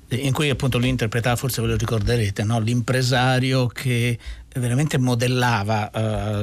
in 0.10 0.32
cui 0.34 0.50
appunto 0.50 0.78
lui 0.78 0.90
interpretava, 0.90 1.36
forse 1.36 1.62
ve 1.62 1.70
lo 1.70 1.76
ricorderete, 1.76 2.44
no? 2.44 2.60
l'impresario 2.60 3.68
che 3.68 4.18
veramente 4.56 4.98
modellava 4.98 5.90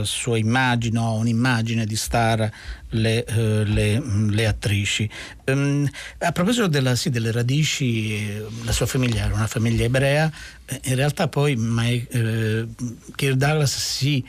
eh, 0.00 0.04
sua 0.04 0.38
immagine, 0.38 0.98
o 0.98 1.14
un'immagine 1.16 1.84
di 1.84 1.96
star 1.96 2.50
le, 2.90 3.24
eh, 3.24 3.64
le- 3.64 4.02
le 4.30 4.46
attrici. 4.46 5.08
Ehm, 5.44 5.88
a 6.18 6.32
proposito 6.32 6.66
della- 6.68 6.94
sì, 6.96 7.10
delle 7.10 7.30
radici, 7.32 8.14
eh, 8.14 8.44
la 8.64 8.72
sua 8.72 8.86
famiglia 8.86 9.24
era 9.26 9.34
una 9.34 9.46
famiglia 9.46 9.84
ebrea, 9.84 10.30
eh, 10.66 10.80
in 10.84 10.94
realtà 10.94 11.28
poi 11.28 11.56
Mai- 11.56 12.06
eh, 12.10 12.66
Kirk 13.14 13.36
Douglas 13.36 13.76
si 13.76 14.24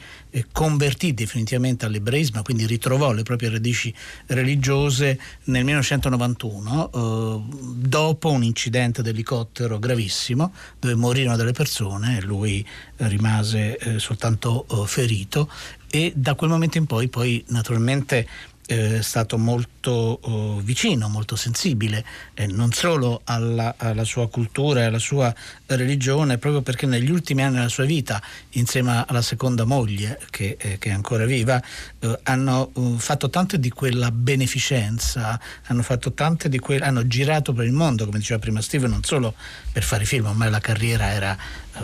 convertì 0.52 1.14
definitivamente 1.14 1.86
all'ebraismo, 1.86 2.42
quindi 2.42 2.66
ritrovò 2.66 3.12
le 3.12 3.24
proprie 3.24 3.50
radici 3.50 3.94
religiose 4.28 5.20
nel 5.46 5.64
1991, 5.64 6.92
eh, 6.92 7.42
dopo 7.76 8.30
un 8.30 8.44
incidente 8.44 9.02
d'elicottero 9.02 9.80
gravissimo 9.80 10.54
dove 10.80 10.96
morirono 10.96 11.36
delle 11.36 11.52
persone 11.52 12.22
lui 12.22 12.66
eh, 12.98 13.08
rimase 13.08 13.78
eh, 13.78 14.00
soltanto 14.00 14.66
ferito. 14.86 15.50
E 15.92 16.14
da 16.16 16.36
quel 16.36 16.52
momento 16.52 16.78
in 16.78 16.86
poi 16.86 17.08
poi 17.08 17.44
naturalmente 17.48 18.28
eh, 18.70 19.00
è 19.00 19.02
stato 19.02 19.40
molto 19.40 20.20
oh, 20.22 20.60
vicino, 20.60 21.10
molto 21.10 21.36
sensibile, 21.36 22.06
eh, 22.36 22.46
non 22.46 22.72
solo 22.72 23.22
alla, 23.24 23.74
alla 23.78 24.04
sua 24.04 24.30
cultura 24.30 24.82
e 24.82 24.84
alla 24.84 25.00
sua 25.00 25.34
religione, 25.66 26.38
proprio 26.38 26.62
perché 26.62 26.86
negli 26.86 27.10
ultimi 27.10 27.42
anni 27.42 27.56
della 27.56 27.68
sua 27.68 27.86
vita, 27.86 28.22
insieme 28.52 29.04
alla 29.08 29.24
seconda 29.24 29.66
moglie, 29.66 30.20
che, 30.30 30.56
eh, 30.60 30.78
che 30.78 30.90
è 30.90 30.94
ancora 30.94 31.26
viva, 31.26 31.60
eh, 32.00 32.20
hanno 32.24 32.72
eh, 32.76 32.94
fatto 32.98 33.32
tante 33.32 33.60
di 33.60 33.72
quella 33.72 34.12
beneficenza, 34.12 35.40
hanno 35.66 35.82
fatto 35.82 36.14
tante 36.14 36.48
di 36.48 36.60
quelle, 36.60 36.86
hanno 36.86 37.08
girato 37.08 37.54
per 37.54 37.66
il 37.66 37.74
mondo, 37.74 38.06
come 38.06 38.20
diceva 38.20 38.40
prima 38.40 38.62
Steve, 38.62 38.88
non 38.88 39.04
solo 39.04 39.34
per 39.72 39.82
fare 39.82 40.06
film, 40.06 40.28
ormai 40.28 40.52
la 40.52 40.60
carriera 40.60 41.12
era, 41.12 41.36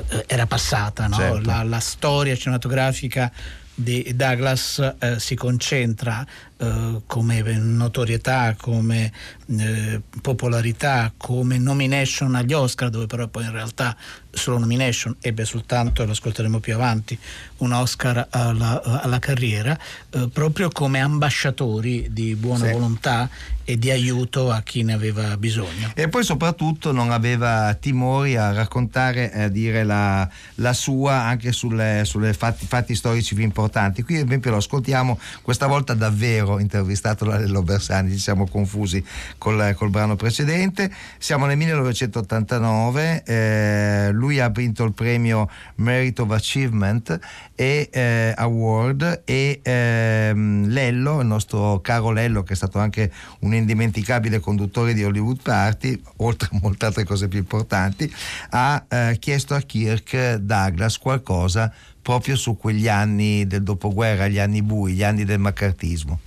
eh, 0.09 0.25
era 0.27 0.45
passata, 0.45 1.07
no? 1.07 1.15
Certo. 1.15 1.41
la, 1.45 1.63
la 1.63 1.79
storia 1.79 2.35
cinematografica 2.35 3.31
di 3.75 4.13
Douglas 4.15 4.95
eh, 4.99 5.19
si 5.19 5.35
concentra 5.35 6.25
eh, 6.57 7.01
come 7.05 7.41
notorietà, 7.57 8.55
come 8.59 9.11
eh, 9.57 10.01
popolarità, 10.21 11.11
come 11.17 11.57
nomination 11.57 12.35
agli 12.35 12.53
Oscar, 12.53 12.89
dove 12.89 13.07
però 13.07 13.27
poi 13.27 13.43
in 13.43 13.51
realtà 13.51 13.95
solo 14.31 14.59
nomination 14.59 15.15
ebbe 15.21 15.45
soltanto, 15.45 16.05
lo 16.05 16.11
ascolteremo 16.11 16.59
più 16.59 16.73
avanti, 16.73 17.17
un 17.57 17.71
Oscar 17.71 18.27
alla, 18.29 18.81
alla 19.01 19.19
carriera, 19.19 19.77
eh, 20.11 20.29
proprio 20.31 20.69
come 20.69 20.99
ambasciatori 20.99 22.07
di 22.11 22.35
buona 22.35 22.65
Sì. 22.65 22.71
volontà 22.71 23.29
e 23.67 23.79
di 23.79 23.89
aiuto 23.89 24.51
a 24.51 24.61
chi 24.61 24.83
ne 24.83 24.93
aveva 24.93 25.37
bisogno. 25.37 25.91
E 25.95 26.07
poi 26.07 26.23
soprattutto 26.23 26.91
non 26.91 27.11
aveva 27.11 27.73
timori 27.73 28.35
a 28.37 28.51
raccontare 28.51 29.31
e 29.31 29.41
a 29.43 29.47
dire 29.47 29.83
la, 29.83 30.29
la 30.55 30.73
sua 30.73 31.21
anche 31.23 31.51
sulle 31.51 32.03
fatti, 32.37 32.65
fatti 32.67 32.93
storici 32.93 33.33
più 33.33 33.43
importanti. 33.43 34.03
Qui 34.03 34.17
ad 34.17 34.27
esempio 34.27 34.51
lo 34.51 34.57
ascoltiamo 34.57 35.19
questa 35.41 35.65
volta 35.65 35.95
davvero 35.95 36.44
intervistato 36.59 37.25
da 37.25 37.37
Lello 37.37 37.63
Bersani, 37.63 38.11
ci 38.11 38.17
siamo 38.17 38.47
confusi 38.47 39.03
col, 39.37 39.73
col 39.75 39.89
brano 39.89 40.15
precedente. 40.15 40.91
Siamo 41.17 41.45
nel 41.45 41.57
1989, 41.57 43.23
eh, 43.25 44.09
lui 44.11 44.39
ha 44.39 44.49
vinto 44.49 44.83
il 44.83 44.93
premio 44.93 45.49
Merit 45.75 46.19
of 46.19 46.31
Achievement 46.31 47.19
e, 47.55 47.89
eh, 47.91 48.33
Award 48.35 49.23
e 49.25 49.59
ehm, 49.61 50.67
Lello, 50.67 51.21
il 51.21 51.27
nostro 51.27 51.79
caro 51.81 52.11
Lello 52.11 52.43
che 52.43 52.53
è 52.53 52.55
stato 52.55 52.79
anche 52.79 53.11
un 53.39 53.53
indimenticabile 53.53 54.39
conduttore 54.39 54.93
di 54.93 55.03
Hollywood 55.03 55.41
Party, 55.41 55.99
oltre 56.17 56.49
a 56.51 56.59
molte 56.61 56.85
altre 56.85 57.03
cose 57.03 57.27
più 57.27 57.39
importanti, 57.39 58.11
ha 58.51 58.85
eh, 58.87 59.17
chiesto 59.19 59.55
a 59.55 59.61
Kirk 59.61 60.35
Douglas 60.35 60.97
qualcosa 60.97 61.73
proprio 62.05 62.35
su 62.35 62.55
quegli 62.55 62.87
anni 62.87 63.47
del 63.47 63.63
dopoguerra, 63.63 64.27
gli 64.27 64.37
anni 64.37 64.61
bui, 64.61 64.93
gli 64.93 65.03
anni 65.03 65.25
del 65.25 65.39
maccartismo. 65.39 66.19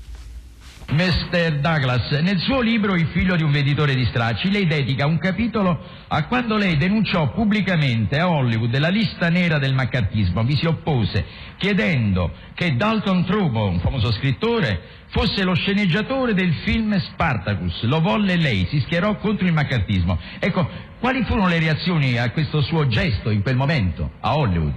Mr. 0.90 1.58
Douglas, 1.60 2.10
nel 2.22 2.38
suo 2.38 2.62
libro 2.62 2.96
Il 2.96 3.08
figlio 3.08 3.36
di 3.36 3.42
un 3.42 3.50
venditore 3.50 3.94
di 3.94 4.06
stracci, 4.06 4.50
lei 4.50 4.66
dedica 4.66 5.06
un 5.06 5.18
capitolo 5.18 5.78
a 6.08 6.24
quando 6.24 6.56
lei 6.56 6.78
denunciò 6.78 7.30
pubblicamente 7.30 8.18
a 8.18 8.30
Hollywood 8.30 8.74
la 8.78 8.88
lista 8.88 9.28
nera 9.28 9.58
del 9.58 9.74
maccartismo, 9.74 10.42
vi 10.44 10.56
si 10.56 10.64
oppose 10.64 11.26
chiedendo 11.58 12.32
che 12.54 12.74
Dalton 12.74 13.26
Trumbo, 13.26 13.68
un 13.68 13.80
famoso 13.80 14.10
scrittore, 14.12 14.80
fosse 15.08 15.44
lo 15.44 15.54
sceneggiatore 15.54 16.32
del 16.32 16.54
film 16.64 16.98
Spartacus. 16.98 17.82
Lo 17.82 18.00
volle 18.00 18.36
lei, 18.36 18.66
si 18.70 18.80
schierò 18.80 19.16
contro 19.18 19.46
il 19.46 19.52
maccartismo. 19.52 20.18
Ecco, 20.38 20.66
quali 21.00 21.22
furono 21.24 21.48
le 21.48 21.58
reazioni 21.58 22.16
a 22.16 22.30
questo 22.30 22.62
suo 22.62 22.86
gesto 22.86 23.28
in 23.28 23.42
quel 23.42 23.56
momento 23.56 24.12
a 24.20 24.38
Hollywood? 24.38 24.74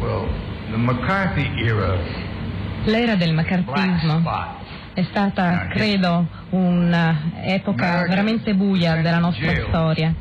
Well, 0.00 0.28
the 0.70 0.76
McCarthy 0.76 1.48
era 1.62 2.28
L'era 2.84 3.14
del 3.14 3.34
macartismo 3.34 4.58
è 4.92 5.04
stata, 5.04 5.68
credo, 5.68 6.26
un'epoca 6.50 8.06
veramente 8.08 8.54
buia 8.54 8.96
della 8.96 9.18
nostra 9.18 9.54
storia. 9.68 10.12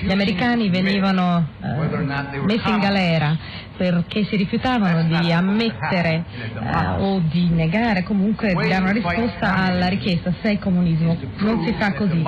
Gli 0.00 0.10
americani 0.12 0.68
venivano 0.70 1.48
eh, 1.60 2.38
messi 2.46 2.68
in 2.68 2.78
galera 2.78 3.36
perché 3.76 4.24
si 4.24 4.36
rifiutavano 4.36 5.02
di 5.02 5.32
ammettere 5.32 6.24
eh, 6.38 7.00
o 7.00 7.20
di 7.30 7.48
negare, 7.48 8.04
comunque 8.04 8.54
di 8.54 8.68
dare 8.68 8.82
una 8.82 8.92
risposta 8.92 9.56
alla 9.56 9.88
richiesta 9.88 10.32
sei 10.40 10.58
comunismo. 10.58 11.16
Non 11.38 11.64
si 11.64 11.74
fa 11.78 11.92
così. 11.94 12.22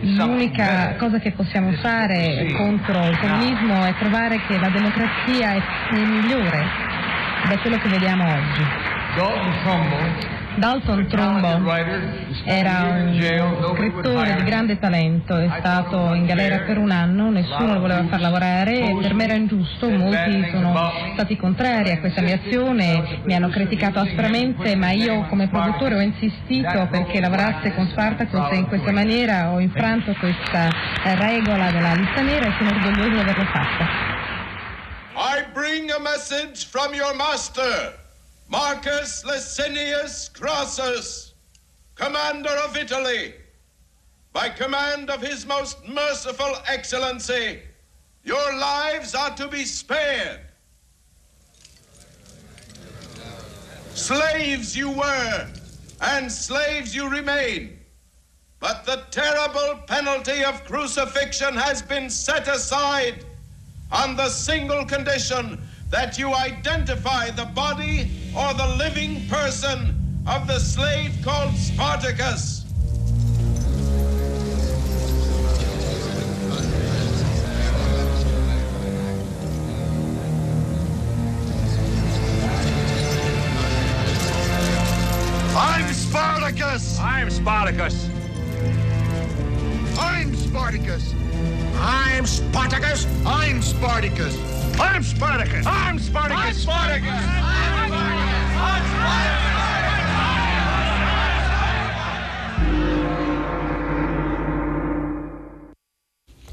L'unica 0.00 0.96
cosa 0.96 1.18
che 1.18 1.30
possiamo 1.32 1.70
fare 1.72 2.52
contro 2.56 3.06
il 3.06 3.18
comunismo 3.18 3.84
è 3.84 3.94
provare 3.94 4.40
che 4.46 4.58
la 4.58 4.70
democrazia 4.70 5.52
è, 5.54 5.62
è 5.94 5.98
migliore 6.04 6.66
da 7.48 7.58
quello 7.58 7.76
che 7.78 7.88
vediamo 7.88 8.24
oggi. 8.24 8.64
Dalton 10.56 11.06
Trumbo 11.08 11.74
era 12.44 12.82
un 12.82 13.74
scrittore 13.74 14.36
di 14.36 14.44
grande 14.44 14.78
talento, 14.78 15.36
è 15.36 15.48
stato 15.58 16.12
in 16.12 16.26
galera 16.26 16.58
per 16.60 16.78
un 16.78 16.90
anno, 16.90 17.30
nessuno 17.30 17.74
lo 17.74 17.80
voleva 17.80 18.04
far 18.08 18.20
lavorare 18.20 18.78
e 18.78 18.96
per 19.00 19.14
me 19.14 19.24
era 19.24 19.34
ingiusto, 19.34 19.88
molti 19.88 20.48
sono 20.52 20.92
stati 21.14 21.36
contrari 21.36 21.90
a 21.92 22.00
questa 22.00 22.20
mia 22.20 22.38
azione, 22.44 23.20
mi 23.24 23.34
hanno 23.34 23.48
criticato 23.48 23.98
aspramente, 24.00 24.76
ma 24.76 24.90
io 24.90 25.26
come 25.28 25.48
produttore 25.48 25.94
ho 25.94 26.00
insistito 26.00 26.86
perché 26.90 27.20
lavorasse 27.20 27.74
con 27.74 27.88
Spartacus 27.88 28.52
e 28.52 28.56
in 28.56 28.66
questa 28.66 28.92
maniera 28.92 29.50
ho 29.52 29.58
infranto 29.58 30.14
questa 30.20 30.68
regola 31.16 31.70
della 31.70 31.94
lista 31.94 32.20
nera 32.20 32.46
e 32.46 32.52
sono 32.58 32.70
orgoglioso 32.70 33.08
di 33.08 33.18
averlo 33.18 33.44
fatto. 33.44 33.84
I 35.14 35.44
bring 35.52 35.90
a 35.90 36.00
message 36.00 36.66
from 36.66 36.92
your 36.94 37.14
master, 37.14 38.01
Marcus 38.52 39.24
Licinius 39.24 40.28
Crassus, 40.28 41.32
commander 41.94 42.50
of 42.50 42.76
Italy. 42.76 43.32
By 44.34 44.50
command 44.50 45.08
of 45.08 45.22
his 45.22 45.46
most 45.46 45.88
merciful 45.88 46.58
excellency, 46.66 47.62
your 48.24 48.58
lives 48.58 49.14
are 49.14 49.34
to 49.36 49.48
be 49.48 49.64
spared. 49.64 50.40
Slaves 53.94 54.76
you 54.76 54.90
were, 54.90 55.48
and 56.02 56.30
slaves 56.30 56.94
you 56.94 57.08
remain. 57.08 57.78
But 58.60 58.84
the 58.84 59.04
terrible 59.10 59.80
penalty 59.86 60.44
of 60.44 60.62
crucifixion 60.64 61.54
has 61.54 61.80
been 61.80 62.10
set 62.10 62.48
aside 62.48 63.24
on 63.90 64.14
the 64.14 64.28
single 64.28 64.84
condition 64.84 65.58
that 65.88 66.18
you 66.18 66.34
identify 66.34 67.30
the 67.30 67.46
body 67.46 68.21
or 68.36 68.54
the 68.54 68.66
living 68.78 69.26
person 69.28 69.94
of 70.26 70.46
the 70.46 70.58
slave 70.58 71.12
called 71.22 71.54
Spartacus. 71.54 72.64
I'm 85.54 85.92
Spartacus! 85.92 86.98
I'm 86.98 87.30
Spartacus! 87.30 88.08
I'm 89.98 90.34
Spartacus! 90.34 91.14
I'm 91.76 92.26
Spartacus! 92.26 92.26
I'm 92.26 92.26
Spartacus! 92.26 93.06
I'm 93.26 93.62
Spartacus! 93.62 94.36
I'm 94.76 95.02
Spartacus! 95.02 95.02
I'm 95.02 95.02
Spartacus! 95.02 95.66
I'm 95.66 95.98
Spartacus. 95.98 96.38
I'm 96.38 96.54
Spartacus. 96.54 97.81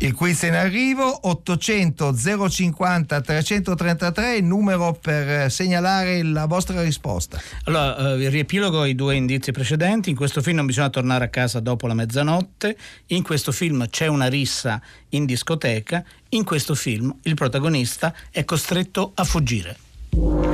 Il 0.02 0.14
quiz 0.14 0.44
in 0.44 0.54
arrivo 0.54 1.28
800 1.28 2.16
050 2.16 3.20
333 3.20 4.38
il 4.38 4.46
numero 4.46 4.94
per 4.94 5.30
eh, 5.30 5.50
segnalare 5.50 6.24
la 6.24 6.46
vostra 6.46 6.82
risposta. 6.82 7.38
Allora, 7.66 8.16
eh, 8.16 8.30
riepilogo 8.30 8.86
i 8.86 8.96
due 8.96 9.16
indizi 9.16 9.52
precedenti. 9.52 10.10
In 10.10 10.16
questo 10.16 10.42
film 10.42 10.56
non 10.56 10.68
bisogna 10.68 10.90
tornare 10.90 11.26
a 11.26 11.28
casa 11.28 11.60
dopo 11.60 11.86
la 11.86 11.94
mezzanotte. 11.96 12.78
In 13.08 13.24
questo 13.24 13.52
film 13.52 13.90
c'è 13.90 14.08
una 14.08 14.28
rissa 14.28 14.82
in 15.10 15.26
discoteca. 15.26 16.02
In 16.30 16.46
questo 16.46 16.76
film 16.76 17.14
il 17.24 17.34
protagonista 17.34 18.14
è 18.32 18.46
costretto 18.46 19.12
a 19.16 19.26
fuggire. 19.26 20.49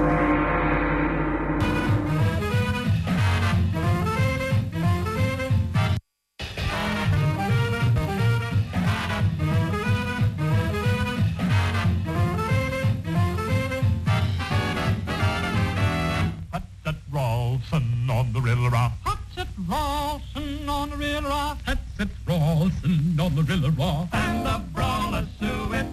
Rawson 19.68 20.70
on 20.70 20.90
the 20.92 20.98
Rilla 20.98 21.58
Hudson 21.66 22.10
Rawson 22.28 23.20
on 23.20 23.36
the 23.36 23.44
Rilla 23.44 24.10
And 24.14 24.46
the 24.46 24.62
brawler 24.74 25.26
suet. 25.40 25.88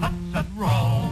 Hudson 0.00 0.46
Rawson 0.56 1.03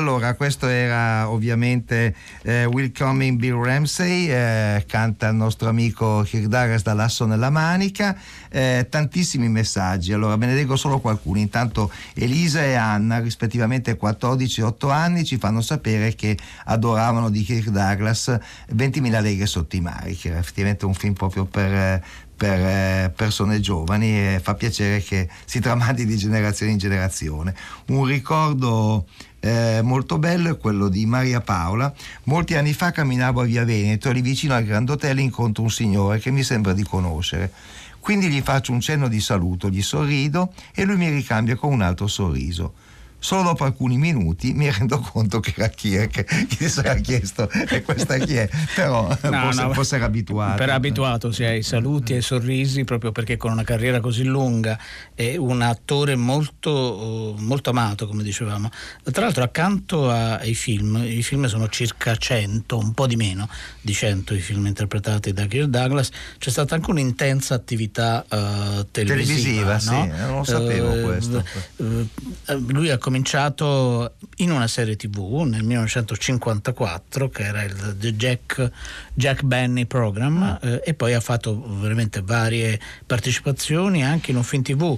Allora, 0.00 0.32
questo 0.32 0.66
era 0.66 1.28
ovviamente 1.28 2.14
eh, 2.40 2.64
Welcoming 2.64 3.38
Bill 3.38 3.62
Ramsey, 3.62 4.30
eh, 4.30 4.86
canta 4.88 5.28
il 5.28 5.34
nostro 5.34 5.68
amico 5.68 6.26
Douglas 6.32 6.82
dall'asso 6.82 7.26
nella 7.26 7.50
manica, 7.50 8.16
eh, 8.48 8.86
tantissimi 8.88 9.50
messaggi, 9.50 10.14
allora 10.14 10.36
ve 10.36 10.46
ne 10.46 10.54
leggo 10.54 10.76
solo 10.76 11.00
qualcuno, 11.00 11.38
intanto 11.38 11.92
Elisa 12.14 12.64
e 12.64 12.76
Anna, 12.76 13.20
rispettivamente 13.20 13.98
14 13.98 14.60
e 14.60 14.64
8 14.64 14.88
anni, 14.88 15.22
ci 15.26 15.36
fanno 15.36 15.60
sapere 15.60 16.14
che 16.14 16.38
adoravano 16.64 17.28
di 17.28 17.42
Kirk 17.42 17.68
Douglas 17.68 18.38
20.000 18.74 19.20
leghe 19.20 19.44
sotto 19.44 19.76
i 19.76 19.82
mari, 19.82 20.16
che 20.16 20.28
era 20.28 20.38
effettivamente 20.38 20.86
un 20.86 20.94
film 20.94 21.12
proprio 21.12 21.44
per... 21.44 22.02
per 22.40 22.58
eh, 22.58 23.12
persone 23.14 23.60
giovani 23.60 24.18
e 24.18 24.40
fa 24.42 24.54
piacere 24.54 25.02
che 25.02 25.28
si 25.44 25.60
tramandi 25.60 26.06
di 26.06 26.16
generazione 26.16 26.72
in 26.72 26.78
generazione. 26.78 27.54
Un 27.88 28.06
ricordo 28.06 29.04
eh, 29.40 29.80
molto 29.82 30.18
bello 30.18 30.50
è 30.50 30.58
quello 30.58 30.88
di 30.88 31.06
Maria 31.06 31.40
Paola. 31.40 31.92
Molti 32.24 32.54
anni 32.54 32.72
fa 32.74 32.90
camminavo 32.90 33.40
a 33.40 33.44
Via 33.44 33.64
Veneto 33.64 34.12
lì 34.12 34.20
vicino 34.20 34.54
al 34.54 34.64
Grand 34.64 34.88
Hotel 34.88 35.18
incontro 35.18 35.62
un 35.62 35.70
signore 35.70 36.18
che 36.18 36.30
mi 36.30 36.42
sembra 36.42 36.72
di 36.72 36.82
conoscere. 36.82 37.50
Quindi 37.98 38.28
gli 38.28 38.40
faccio 38.40 38.72
un 38.72 38.80
cenno 38.80 39.08
di 39.08 39.20
saluto, 39.20 39.68
gli 39.68 39.82
sorrido 39.82 40.52
e 40.74 40.84
lui 40.84 40.96
mi 40.96 41.08
ricambia 41.08 41.56
con 41.56 41.72
un 41.72 41.82
altro 41.82 42.06
sorriso. 42.06 42.74
Solo 43.22 43.42
dopo 43.42 43.64
alcuni 43.64 43.98
minuti 43.98 44.52
mi 44.54 44.70
rendo 44.70 44.98
conto 44.98 45.40
che 45.40 45.52
era 45.56 45.68
Kirk, 45.68 46.24
chi 46.48 46.56
si 46.56 46.68
sarà 46.68 46.94
chiesto 46.96 47.48
e 47.50 47.82
questa 47.82 48.16
chi 48.16 48.36
è, 48.36 48.48
però 48.74 49.08
No, 49.08 49.16
forse, 49.16 49.62
no, 49.62 49.72
forse 49.74 49.96
era 49.96 50.06
abituato. 50.06 50.56
Per 50.56 50.70
abituato 50.70 51.30
si 51.30 51.44
ai 51.44 51.62
saluti 51.62 52.12
e 52.12 52.16
ai 52.16 52.22
sorrisi, 52.22 52.84
proprio 52.84 53.12
perché 53.12 53.36
con 53.36 53.52
una 53.52 53.62
carriera 53.62 54.00
così 54.00 54.24
lunga 54.24 54.78
è 55.14 55.36
un 55.36 55.60
attore 55.62 56.16
molto, 56.16 57.34
molto 57.38 57.70
amato, 57.70 58.06
come 58.06 58.22
dicevamo. 58.22 58.70
Tra 59.04 59.22
l'altro, 59.24 59.42
accanto 59.42 60.10
ai 60.10 60.54
film, 60.54 61.02
i 61.04 61.22
film 61.22 61.46
sono 61.46 61.68
circa 61.68 62.16
100, 62.16 62.78
un 62.78 62.92
po' 62.94 63.06
di 63.06 63.16
meno 63.16 63.48
di 63.80 63.92
100 63.92 64.34
i 64.34 64.40
film 64.40 64.66
interpretati 64.66 65.32
da 65.32 65.44
Kirk 65.46 65.68
Douglas, 65.68 66.10
c'è 66.38 66.50
stata 66.50 66.74
anche 66.74 66.90
un'intensa 66.90 67.54
attività 67.54 68.24
eh, 68.28 68.86
televisiva. 68.90 69.76
Televisiva, 69.76 69.78
sì, 69.78 69.90
no? 69.90 70.06
non 70.26 70.36
lo 70.38 70.44
sapevo 70.44 70.94
Eh, 70.94 71.00
questo. 71.02 71.44
eh, 71.76 72.54
lui 72.68 72.90
ha 72.90 72.98
cominciato 73.10 74.14
in 74.36 74.52
una 74.52 74.68
serie 74.68 74.94
tv 74.94 75.42
nel 75.44 75.64
1954 75.64 77.28
che 77.28 77.42
era 77.42 77.64
il 77.64 77.96
The 77.98 78.14
Jack, 78.14 78.70
Jack 79.12 79.42
Benny 79.42 79.84
Program 79.84 80.60
eh, 80.62 80.80
e 80.84 80.94
poi 80.94 81.14
ha 81.14 81.20
fatto 81.20 81.60
veramente 81.80 82.22
varie 82.22 82.78
partecipazioni 83.04 84.04
anche 84.04 84.30
in 84.30 84.36
un 84.36 84.44
film 84.44 84.62
tv 84.62 84.96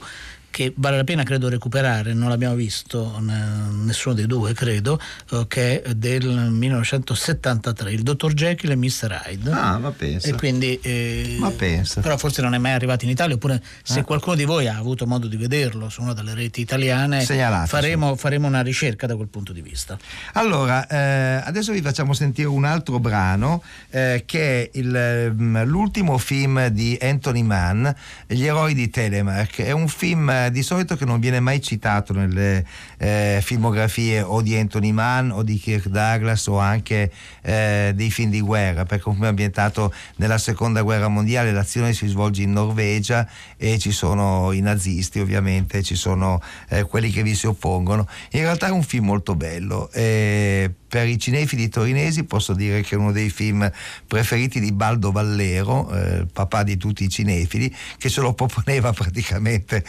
che 0.52 0.72
vale 0.76 0.98
la 0.98 1.04
pena 1.04 1.22
credo 1.24 1.48
recuperare, 1.48 2.12
non 2.12 2.28
l'abbiamo 2.28 2.54
visto 2.54 3.18
ne- 3.20 3.70
nessuno 3.84 4.14
dei 4.14 4.26
due 4.26 4.52
credo, 4.52 5.00
eh, 5.30 5.46
che 5.48 5.80
è 5.82 5.94
del 5.94 6.28
1973, 6.28 7.90
il 7.92 8.02
Dr. 8.02 8.32
Jekyll 8.34 8.70
e 8.72 8.76
Mr. 8.76 9.22
Hyde. 9.26 9.50
Ah, 9.50 9.78
ma 9.78 9.90
pensa. 9.90 10.28
E 10.28 10.34
quindi, 10.34 10.78
eh, 10.82 11.36
Ma 11.40 11.50
pensa. 11.50 12.00
Però 12.02 12.16
forse 12.16 12.42
non 12.42 12.54
è 12.54 12.58
mai 12.58 12.72
arrivato 12.72 13.04
in 13.04 13.10
Italia, 13.10 13.34
oppure 13.34 13.60
se 13.82 14.00
Ah. 14.00 14.04
qualcuno 14.04 14.36
di 14.36 14.44
voi 14.44 14.68
ha 14.68 14.76
avuto 14.76 15.06
modo 15.06 15.26
di 15.26 15.36
vederlo 15.36 15.88
su 15.88 16.02
una 16.02 16.12
delle 16.12 16.34
reti 16.34 16.60
italiane, 16.60 17.24
faremo, 17.24 18.14
faremo 18.14 18.46
una 18.46 18.60
ricerca 18.60 19.06
da 19.06 19.16
quel 19.16 19.28
punto 19.28 19.52
di 19.52 19.62
vista. 19.62 19.98
Allora, 20.34 20.86
eh, 20.86 21.42
adesso 21.44 21.72
vi 21.72 21.80
facciamo 21.80 22.12
sentire 22.12 22.48
un 22.48 22.64
altro 22.64 23.00
brano 23.00 23.62
eh, 23.90 24.24
che 24.26 24.62
è 24.64 24.70
il, 24.78 24.94
ehm, 24.94 25.64
l'ultimo 25.64 26.18
film 26.18 26.66
di 26.68 26.98
Anthony 27.00 27.42
Mann, 27.42 27.88
Gli 28.26 28.44
eroi 28.44 28.74
di 28.74 28.90
Telemark. 28.90 29.62
È 29.62 29.70
un 29.72 29.88
film 29.88 30.41
eh, 30.46 30.50
di 30.50 30.62
solito 30.62 30.96
che 30.96 31.04
non 31.04 31.20
viene 31.20 31.40
mai 31.40 31.60
citato 31.60 32.12
nelle 32.12 32.64
eh, 32.98 33.40
filmografie 33.42 34.20
o 34.22 34.42
di 34.42 34.56
Anthony 34.56 34.92
Mann 34.92 35.30
o 35.30 35.42
di 35.42 35.58
Kirk 35.58 35.88
Douglas 35.88 36.46
o 36.46 36.58
anche 36.58 37.10
eh, 37.42 37.92
dei 37.94 38.10
film 38.10 38.30
di 38.30 38.40
guerra, 38.40 38.84
perché 38.84 39.04
è 39.04 39.08
un 39.08 39.14
film 39.14 39.26
ambientato 39.26 39.92
nella 40.16 40.38
seconda 40.38 40.82
guerra 40.82 41.08
mondiale, 41.08 41.52
l'azione 41.52 41.92
si 41.92 42.06
svolge 42.06 42.42
in 42.42 42.52
Norvegia 42.52 43.28
e 43.56 43.78
ci 43.78 43.90
sono 43.90 44.52
i 44.52 44.60
nazisti 44.60 45.20
ovviamente, 45.20 45.82
ci 45.82 45.96
sono 45.96 46.40
eh, 46.68 46.82
quelli 46.84 47.10
che 47.10 47.22
vi 47.22 47.34
si 47.34 47.46
oppongono. 47.46 48.06
In 48.32 48.40
realtà 48.40 48.66
è 48.66 48.70
un 48.70 48.82
film 48.82 49.06
molto 49.06 49.34
bello. 49.34 49.90
e 49.92 50.74
per 50.92 51.08
i 51.08 51.18
cinefili 51.18 51.70
torinesi 51.70 52.24
posso 52.24 52.52
dire 52.52 52.82
che 52.82 52.96
è 52.96 52.98
uno 52.98 53.12
dei 53.12 53.30
film 53.30 53.66
preferiti 54.06 54.60
di 54.60 54.72
Baldo 54.72 55.10
Vallero, 55.10 55.90
eh, 55.90 56.26
papà 56.30 56.64
di 56.64 56.76
tutti 56.76 57.04
i 57.04 57.08
cinefili, 57.08 57.74
che 57.96 58.10
ce 58.10 58.20
lo 58.20 58.34
proponeva 58.34 58.92
praticamente 58.92 59.82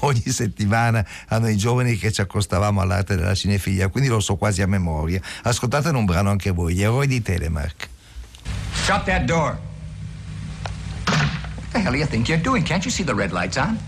ogni 0.00 0.24
settimana 0.26 1.06
a 1.28 1.38
noi 1.38 1.56
giovani 1.56 1.96
che 1.96 2.10
ci 2.10 2.20
accostavamo 2.20 2.80
all'arte 2.80 3.14
della 3.14 3.36
cinefilia, 3.36 3.86
quindi 3.86 4.08
lo 4.08 4.18
so 4.18 4.34
quasi 4.34 4.60
a 4.60 4.66
memoria. 4.66 5.20
Ascoltatene 5.44 5.96
un 5.96 6.04
brano 6.04 6.30
anche 6.30 6.50
voi, 6.50 6.74
Gli 6.74 6.82
eroi 6.82 7.06
di 7.06 7.22
Telemark. 7.22 7.88
Shut 8.72 9.04
that 9.04 9.26
door. 9.26 9.56
What 11.06 11.70
the 11.70 11.78
hell 11.78 11.92
do 11.92 11.98
you 11.98 12.08
think 12.08 12.26
you're 12.26 12.42
doing? 12.42 12.64
Can't 12.64 12.84
you 12.84 12.90
see 12.90 13.04
the 13.04 13.14
red 13.14 13.30
light's 13.30 13.56
on? 13.56 13.78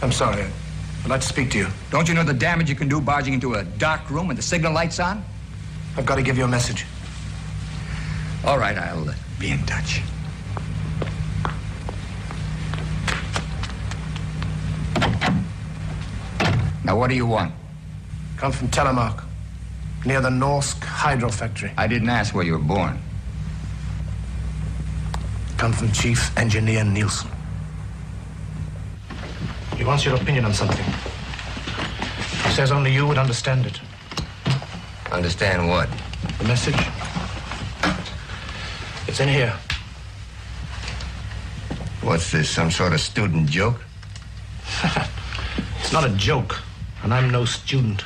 I'm 0.00 0.12
sorry. 0.12 0.46
I'd 1.06 1.10
like 1.10 1.20
to 1.20 1.28
speak 1.28 1.52
to 1.52 1.58
you. 1.58 1.68
Don't 1.92 2.08
you 2.08 2.14
know 2.14 2.24
the 2.24 2.34
damage 2.34 2.68
you 2.68 2.74
can 2.74 2.88
do 2.88 3.00
barging 3.00 3.32
into 3.32 3.54
a 3.54 3.62
dark 3.62 4.10
room 4.10 4.26
with 4.26 4.36
the 4.36 4.42
signal 4.42 4.72
lights 4.72 4.98
on? 4.98 5.24
I've 5.96 6.04
got 6.04 6.16
to 6.16 6.22
give 6.22 6.36
you 6.36 6.42
a 6.42 6.48
message. 6.48 6.84
All 8.44 8.58
right, 8.58 8.76
I'll 8.76 9.08
uh, 9.08 9.14
be 9.38 9.52
in 9.52 9.64
touch. 9.66 10.02
Now, 16.82 16.98
what 16.98 17.08
do 17.08 17.14
you 17.14 17.26
want? 17.26 17.52
Come 18.36 18.50
from 18.50 18.66
Telemark, 18.66 19.22
near 20.04 20.20
the 20.20 20.30
Norsk 20.30 20.82
Hydro 20.82 21.30
Factory. 21.30 21.70
I 21.78 21.86
didn't 21.86 22.08
ask 22.08 22.34
where 22.34 22.44
you 22.44 22.54
were 22.54 22.58
born. 22.58 22.98
Come 25.56 25.72
from 25.72 25.92
Chief 25.92 26.36
Engineer 26.36 26.82
Nielsen. 26.82 27.30
He 29.76 29.84
wants 29.84 30.04
your 30.04 30.16
opinion 30.16 30.44
on 30.44 30.54
something. 30.54 30.84
He 32.44 32.52
says 32.52 32.70
only 32.72 32.92
you 32.92 33.06
would 33.06 33.18
understand 33.18 33.66
it. 33.66 33.80
Understand 35.12 35.68
what? 35.68 35.88
The 36.38 36.44
message? 36.44 36.80
It's 39.06 39.20
in 39.20 39.28
here. 39.28 39.52
What's 42.02 42.30
this, 42.30 42.48
some 42.48 42.70
sort 42.70 42.92
of 42.92 43.00
student 43.00 43.48
joke? 43.48 43.80
It's 45.80 45.92
not 45.92 46.04
a 46.04 46.12
joke, 46.16 46.56
and 47.04 47.14
I'm 47.14 47.30
no 47.30 47.44
student. 47.44 48.04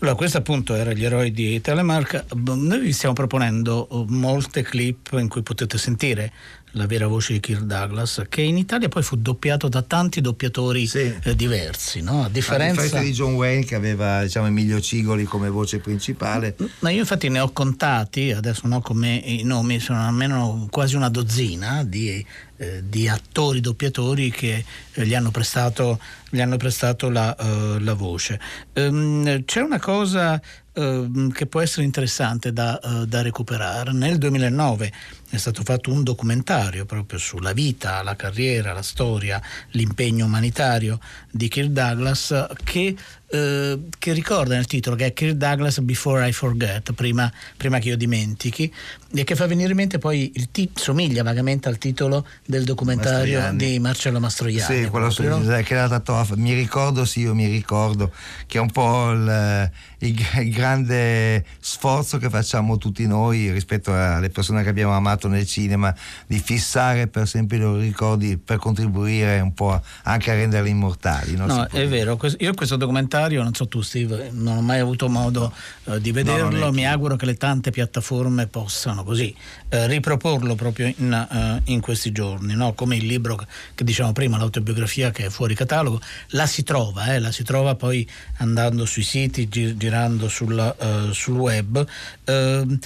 Allora, 0.00 0.14
questo 0.14 0.38
appunto 0.38 0.76
era 0.76 0.92
gli 0.92 1.04
eroi 1.04 1.32
di 1.32 1.60
Telemark. 1.60 2.26
Noi 2.34 2.78
vi 2.78 2.92
stiamo 2.92 3.14
proponendo 3.14 3.88
uh, 3.90 4.04
molte 4.08 4.62
clip 4.62 5.08
in 5.18 5.26
cui 5.26 5.42
potete 5.42 5.76
sentire 5.76 6.32
la 6.72 6.86
vera 6.86 7.06
voce 7.06 7.34
di 7.34 7.40
Kirk 7.40 7.62
Douglas, 7.62 8.24
che 8.28 8.42
in 8.42 8.56
Italia 8.56 8.88
poi 8.88 9.02
fu 9.02 9.16
doppiato 9.16 9.68
da 9.68 9.82
tanti 9.82 10.20
doppiatori 10.20 10.86
sì. 10.86 11.14
eh, 11.22 11.34
diversi, 11.34 12.00
no? 12.00 12.24
A 12.24 12.28
differenza... 12.28 12.80
A 12.80 12.84
differenza 12.84 13.08
di 13.08 13.12
John 13.12 13.34
Wayne 13.34 13.64
che 13.64 13.74
aveva 13.74 14.22
diciamo, 14.22 14.46
Emilio 14.46 14.80
Cigoli 14.80 15.24
come 15.24 15.48
voce 15.48 15.78
principale. 15.78 16.56
Ma 16.80 16.90
io 16.90 17.00
infatti 17.00 17.28
ne 17.28 17.40
ho 17.40 17.50
contati, 17.50 18.32
adesso 18.32 18.62
non 18.64 18.78
ho 18.78 18.80
come 18.80 19.14
i 19.14 19.42
nomi, 19.44 19.80
sono 19.80 20.04
almeno 20.06 20.68
quasi 20.70 20.96
una 20.96 21.08
dozzina 21.08 21.84
di, 21.84 22.24
eh, 22.56 22.82
di 22.86 23.08
attori 23.08 23.60
doppiatori 23.60 24.30
che 24.30 24.64
eh, 24.92 25.06
gli 25.06 25.14
hanno 25.14 25.30
prestato, 25.30 25.98
gli 26.28 26.40
hanno 26.40 26.56
prestato 26.56 27.08
la, 27.08 27.34
uh, 27.38 27.78
la 27.78 27.94
voce. 27.94 28.40
Um, 28.74 29.44
c'è 29.44 29.60
una 29.60 29.78
cosa 29.78 30.40
uh, 30.78 31.30
che 31.32 31.46
può 31.46 31.60
essere 31.60 31.84
interessante 31.84 32.52
da, 32.52 32.78
uh, 32.82 33.04
da 33.04 33.22
recuperare. 33.22 33.92
Nel 33.92 34.18
2009 34.18 34.92
è 35.30 35.36
stato 35.36 35.62
fatto 35.62 35.92
un 35.92 36.02
documentario 36.02 36.86
proprio 36.86 37.18
sulla 37.18 37.52
vita, 37.52 38.02
la 38.02 38.16
carriera, 38.16 38.72
la 38.72 38.82
storia, 38.82 39.40
l'impegno 39.72 40.24
umanitario 40.24 40.98
di 41.30 41.48
Kirk 41.48 41.68
Douglas 41.68 42.46
che, 42.64 42.96
eh, 43.28 43.78
che 43.98 44.12
ricorda 44.14 44.54
nel 44.54 44.66
titolo 44.66 44.96
che 44.96 45.06
è 45.06 45.12
Kirk 45.12 45.34
Douglas 45.34 45.80
Before 45.80 46.26
I 46.26 46.32
Forget, 46.32 46.92
prima, 46.92 47.30
prima, 47.58 47.78
che 47.78 47.88
io 47.88 47.96
dimentichi, 47.98 48.72
e 49.14 49.24
che 49.24 49.34
fa 49.36 49.46
venire 49.46 49.70
in 49.70 49.76
mente 49.76 49.98
poi 49.98 50.32
il 50.34 50.50
t- 50.50 50.70
somiglia 50.74 51.22
vagamente 51.22 51.68
al 51.68 51.76
titolo 51.76 52.26
del 52.46 52.64
documentario 52.64 53.38
Mastroianni. 53.38 53.72
di 53.72 53.78
Marcello 53.78 54.20
Mastroianni. 54.20 54.82
Sì, 54.84 54.88
quello 54.88 55.10
su, 55.10 55.22
che 55.22 55.74
era 55.74 55.88
dato 55.88 56.26
mi 56.36 56.54
ricordo, 56.54 57.04
sì, 57.04 57.20
io 57.20 57.34
mi 57.34 57.48
ricordo, 57.48 58.12
che 58.46 58.56
è 58.56 58.60
un 58.62 58.70
po' 58.70 59.10
il, 59.10 59.70
il, 59.98 60.26
il 60.40 60.52
grande 60.52 61.44
sforzo 61.60 62.18
che 62.18 62.28
facciamo 62.28 62.78
tutti 62.78 63.06
noi 63.06 63.50
rispetto 63.50 63.92
alle 63.92 64.30
persone 64.30 64.62
che 64.62 64.68
abbiamo 64.68 64.92
amato 64.92 65.28
nel 65.28 65.46
cinema 65.46 65.94
di 66.26 66.38
fissare 66.38 67.08
per 67.08 67.26
sempre 67.26 67.56
i 67.56 67.60
loro 67.60 67.78
ricordi 67.78 68.36
per 68.36 68.58
contribuire 68.58 69.40
un 69.40 69.54
po' 69.54 69.80
anche 70.04 70.30
a 70.30 70.34
renderli 70.34 70.70
immortali. 70.70 71.34
No, 71.36 71.46
no 71.46 71.66
è 71.66 71.86
vero, 71.88 72.18
io 72.38 72.54
questo 72.54 72.76
documentario, 72.76 73.42
non 73.42 73.54
so 73.54 73.66
tu 73.66 73.80
Steve, 73.80 74.30
non 74.32 74.58
ho 74.58 74.62
mai 74.62 74.78
avuto 74.78 75.08
modo 75.08 75.52
no. 75.84 75.94
uh, 75.94 75.98
di 75.98 76.12
vederlo, 76.12 76.56
no, 76.58 76.70
mi 76.70 76.86
auguro 76.86 77.16
che 77.16 77.26
le 77.26 77.36
tante 77.36 77.70
piattaforme 77.70 78.46
possano 78.46 79.04
così 79.04 79.34
uh, 79.70 79.86
riproporlo 79.86 80.54
proprio 80.54 80.92
in, 80.96 81.26
uh, 81.30 81.70
in 81.70 81.80
questi 81.80 82.12
giorni, 82.12 82.56
come 82.74 82.96
il 82.96 83.06
libro 83.06 83.36
che 83.74 83.84
dicevamo 83.84 84.12
prima, 84.12 84.36
l'autobiografia 84.36 85.10
che 85.10 85.26
è 85.26 85.28
fuori 85.30 85.54
catalogo, 85.54 86.00
la 86.28 86.46
si 86.46 86.62
trova, 86.62 87.14
eh, 87.14 87.18
la 87.18 87.32
si 87.32 87.42
trova 87.42 87.74
poi 87.74 88.08
andando 88.38 88.84
sui 88.84 89.02
siti, 89.02 89.48
girando 89.88 90.28
sul, 90.28 90.74
sul 91.12 91.38
web. 91.38 91.86
Ehm, 92.24 92.78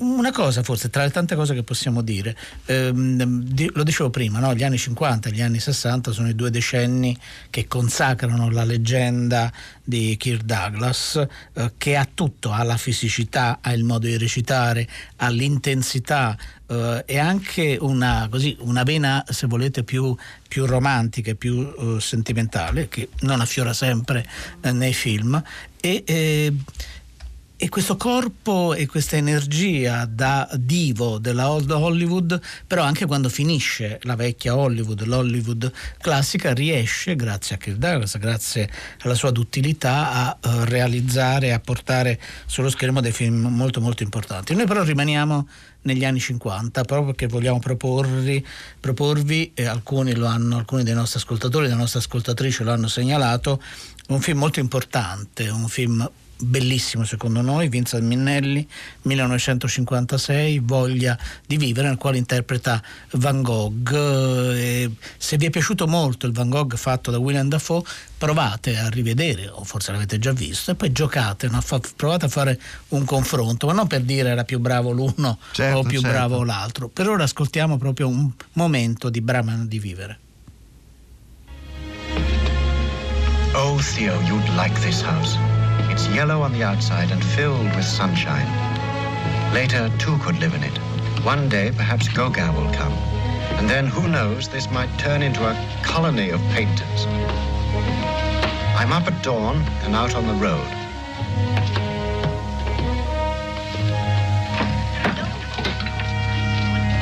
una 0.00 0.32
cosa 0.32 0.62
forse 0.62 0.90
tra 0.90 1.04
le 1.04 1.10
tante 1.10 1.34
cose 1.34 1.54
che 1.54 1.62
possiamo 1.62 2.02
dire, 2.02 2.36
ehm, 2.66 3.42
di, 3.42 3.70
lo 3.74 3.82
dicevo 3.82 4.10
prima, 4.10 4.38
no? 4.38 4.54
gli 4.54 4.62
anni 4.62 4.78
50 4.78 5.28
e 5.28 5.32
gli 5.32 5.42
anni 5.42 5.58
60 5.58 6.12
sono 6.12 6.28
i 6.28 6.34
due 6.34 6.50
decenni 6.50 7.16
che 7.50 7.66
consacrano 7.66 8.50
la 8.50 8.64
leggenda 8.64 9.52
di 9.82 10.16
Kirk 10.16 10.42
Douglas, 10.42 11.24
eh, 11.52 11.72
che 11.76 11.96
ha 11.96 12.06
tutto, 12.12 12.52
ha 12.52 12.62
la 12.62 12.76
fisicità, 12.76 13.58
ha 13.60 13.72
il 13.72 13.84
modo 13.84 14.06
di 14.06 14.16
recitare, 14.16 14.88
ha 15.16 15.28
l'intensità 15.28 16.36
eh, 16.66 17.02
e 17.04 17.18
anche 17.18 17.76
una, 17.80 18.28
così, 18.30 18.56
una, 18.60 18.84
vena, 18.84 19.24
se 19.28 19.46
volete, 19.46 19.82
più, 19.82 20.14
più 20.48 20.66
romantica 20.66 21.34
più 21.34 21.56
uh, 21.56 21.98
sentimentale, 21.98 22.88
che 22.88 23.08
non 23.20 23.40
affiora 23.40 23.72
sempre 23.72 24.26
eh, 24.60 24.72
nei 24.72 24.94
film. 24.94 25.42
E, 25.80 26.02
eh, 26.06 26.54
e 27.62 27.68
questo 27.68 27.98
corpo 27.98 28.72
e 28.72 28.86
questa 28.86 29.16
energia 29.16 30.06
da 30.06 30.48
divo 30.54 31.18
della 31.18 31.50
old 31.50 31.70
Hollywood, 31.70 32.40
però 32.66 32.82
anche 32.82 33.04
quando 33.04 33.28
finisce 33.28 33.98
la 34.04 34.16
vecchia 34.16 34.56
Hollywood, 34.56 35.04
l'Hollywood 35.04 35.70
classica, 35.98 36.54
riesce, 36.54 37.16
grazie 37.16 37.56
a 37.56 37.58
Kirk 37.58 37.76
Douglas, 37.76 38.16
grazie 38.16 38.70
alla 39.00 39.12
sua 39.12 39.30
duttilità, 39.30 40.10
a 40.10 40.38
uh, 40.42 40.64
realizzare, 40.64 41.52
a 41.52 41.60
portare 41.60 42.18
sullo 42.46 42.70
schermo 42.70 43.02
dei 43.02 43.12
film 43.12 43.48
molto 43.48 43.82
molto 43.82 44.02
importanti. 44.04 44.54
Noi 44.54 44.64
però 44.64 44.82
rimaniamo 44.82 45.46
negli 45.82 46.06
anni 46.06 46.18
50 46.18 46.82
proprio 46.84 47.08
perché 47.08 47.26
vogliamo 47.26 47.58
proporvi, 47.58 48.42
proporvi 48.80 49.52
e 49.52 49.66
alcuni, 49.66 50.12
hanno, 50.12 50.56
alcuni 50.56 50.82
dei 50.82 50.94
nostri 50.94 51.18
ascoltatori, 51.18 51.66
delle 51.66 51.78
nostre 51.78 51.98
ascoltatrici 51.98 52.64
lo 52.64 52.72
hanno 52.72 52.88
segnalato, 52.88 53.62
un 54.08 54.22
film 54.22 54.38
molto 54.38 54.60
importante, 54.60 55.50
un 55.50 55.68
film 55.68 56.10
bellissimo 56.40 57.04
secondo 57.04 57.40
noi, 57.40 57.68
Vincent 57.68 58.02
Minnelli, 58.02 58.66
1956, 59.02 60.60
Voglia 60.60 61.18
di 61.46 61.56
vivere, 61.56 61.88
nel 61.88 61.96
quale 61.96 62.18
interpreta 62.18 62.82
Van 63.12 63.42
Gogh. 63.42 63.92
E 63.92 64.90
se 65.16 65.36
vi 65.36 65.46
è 65.46 65.50
piaciuto 65.50 65.86
molto 65.86 66.26
il 66.26 66.32
Van 66.32 66.48
Gogh 66.48 66.74
fatto 66.76 67.10
da 67.10 67.18
William 67.18 67.48
Dafoe, 67.48 67.82
provate 68.16 68.76
a 68.76 68.88
rivedere, 68.88 69.48
o 69.48 69.64
forse 69.64 69.92
l'avete 69.92 70.18
già 70.18 70.32
visto, 70.32 70.72
e 70.72 70.74
poi 70.74 70.92
giocate, 70.92 71.48
no? 71.48 71.62
provate 71.96 72.26
a 72.26 72.28
fare 72.28 72.60
un 72.88 73.04
confronto, 73.04 73.66
ma 73.66 73.72
non 73.72 73.86
per 73.86 74.02
dire 74.02 74.30
era 74.30 74.44
più 74.44 74.58
bravo 74.58 74.90
l'uno 74.90 75.38
certo, 75.52 75.78
o 75.78 75.82
più 75.82 76.00
certo. 76.00 76.16
bravo 76.16 76.44
l'altro. 76.44 76.88
Per 76.88 77.08
ora 77.08 77.24
ascoltiamo 77.24 77.78
proprio 77.78 78.08
un 78.08 78.30
momento 78.54 79.08
di 79.08 79.20
Brahman 79.20 79.66
di 79.66 79.78
vivere. 79.78 80.18
Oh 83.52 83.80
Theo, 83.80 84.20
you'd 84.22 84.48
like 84.54 84.78
this 84.80 85.02
house. 85.02 85.36
It's 86.00 86.08
yellow 86.08 86.40
on 86.40 86.54
the 86.54 86.62
outside 86.62 87.10
and 87.10 87.22
filled 87.22 87.76
with 87.76 87.84
sunshine. 87.84 88.48
Later, 89.52 89.92
two 89.98 90.16
could 90.20 90.38
live 90.38 90.54
in 90.54 90.62
it. 90.62 90.78
One 91.22 91.46
day, 91.50 91.72
perhaps 91.76 92.08
Gauguin 92.08 92.54
will 92.54 92.72
come. 92.72 92.94
And 93.58 93.68
then, 93.68 93.86
who 93.86 94.08
knows, 94.08 94.48
this 94.48 94.70
might 94.70 94.88
turn 94.98 95.20
into 95.20 95.44
a 95.44 95.54
colony 95.82 96.30
of 96.30 96.40
painters. 96.54 97.04
I'm 98.80 98.94
up 98.94 99.08
at 99.08 99.22
dawn 99.22 99.56
and 99.84 99.94
out 99.94 100.14
on 100.14 100.26
the 100.26 100.32
road. 100.32 100.66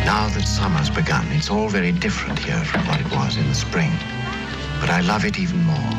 Now 0.04 0.28
that 0.28 0.44
summer's 0.44 0.90
begun, 0.90 1.30
it's 1.30 1.50
all 1.50 1.68
very 1.68 1.92
different 1.92 2.40
here 2.40 2.64
from 2.64 2.84
what 2.88 3.00
it 3.00 3.10
was 3.12 3.36
in 3.36 3.46
the 3.46 3.54
spring. 3.54 3.92
But 4.80 4.90
I 4.90 5.02
love 5.02 5.24
it 5.24 5.38
even 5.38 5.62
more. 5.62 5.92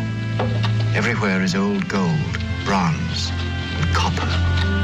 Everywhere 0.93 1.41
is 1.41 1.55
old 1.55 1.87
gold, 1.87 2.48
bronze, 2.65 3.31
and 3.31 3.95
copper. 3.95 4.78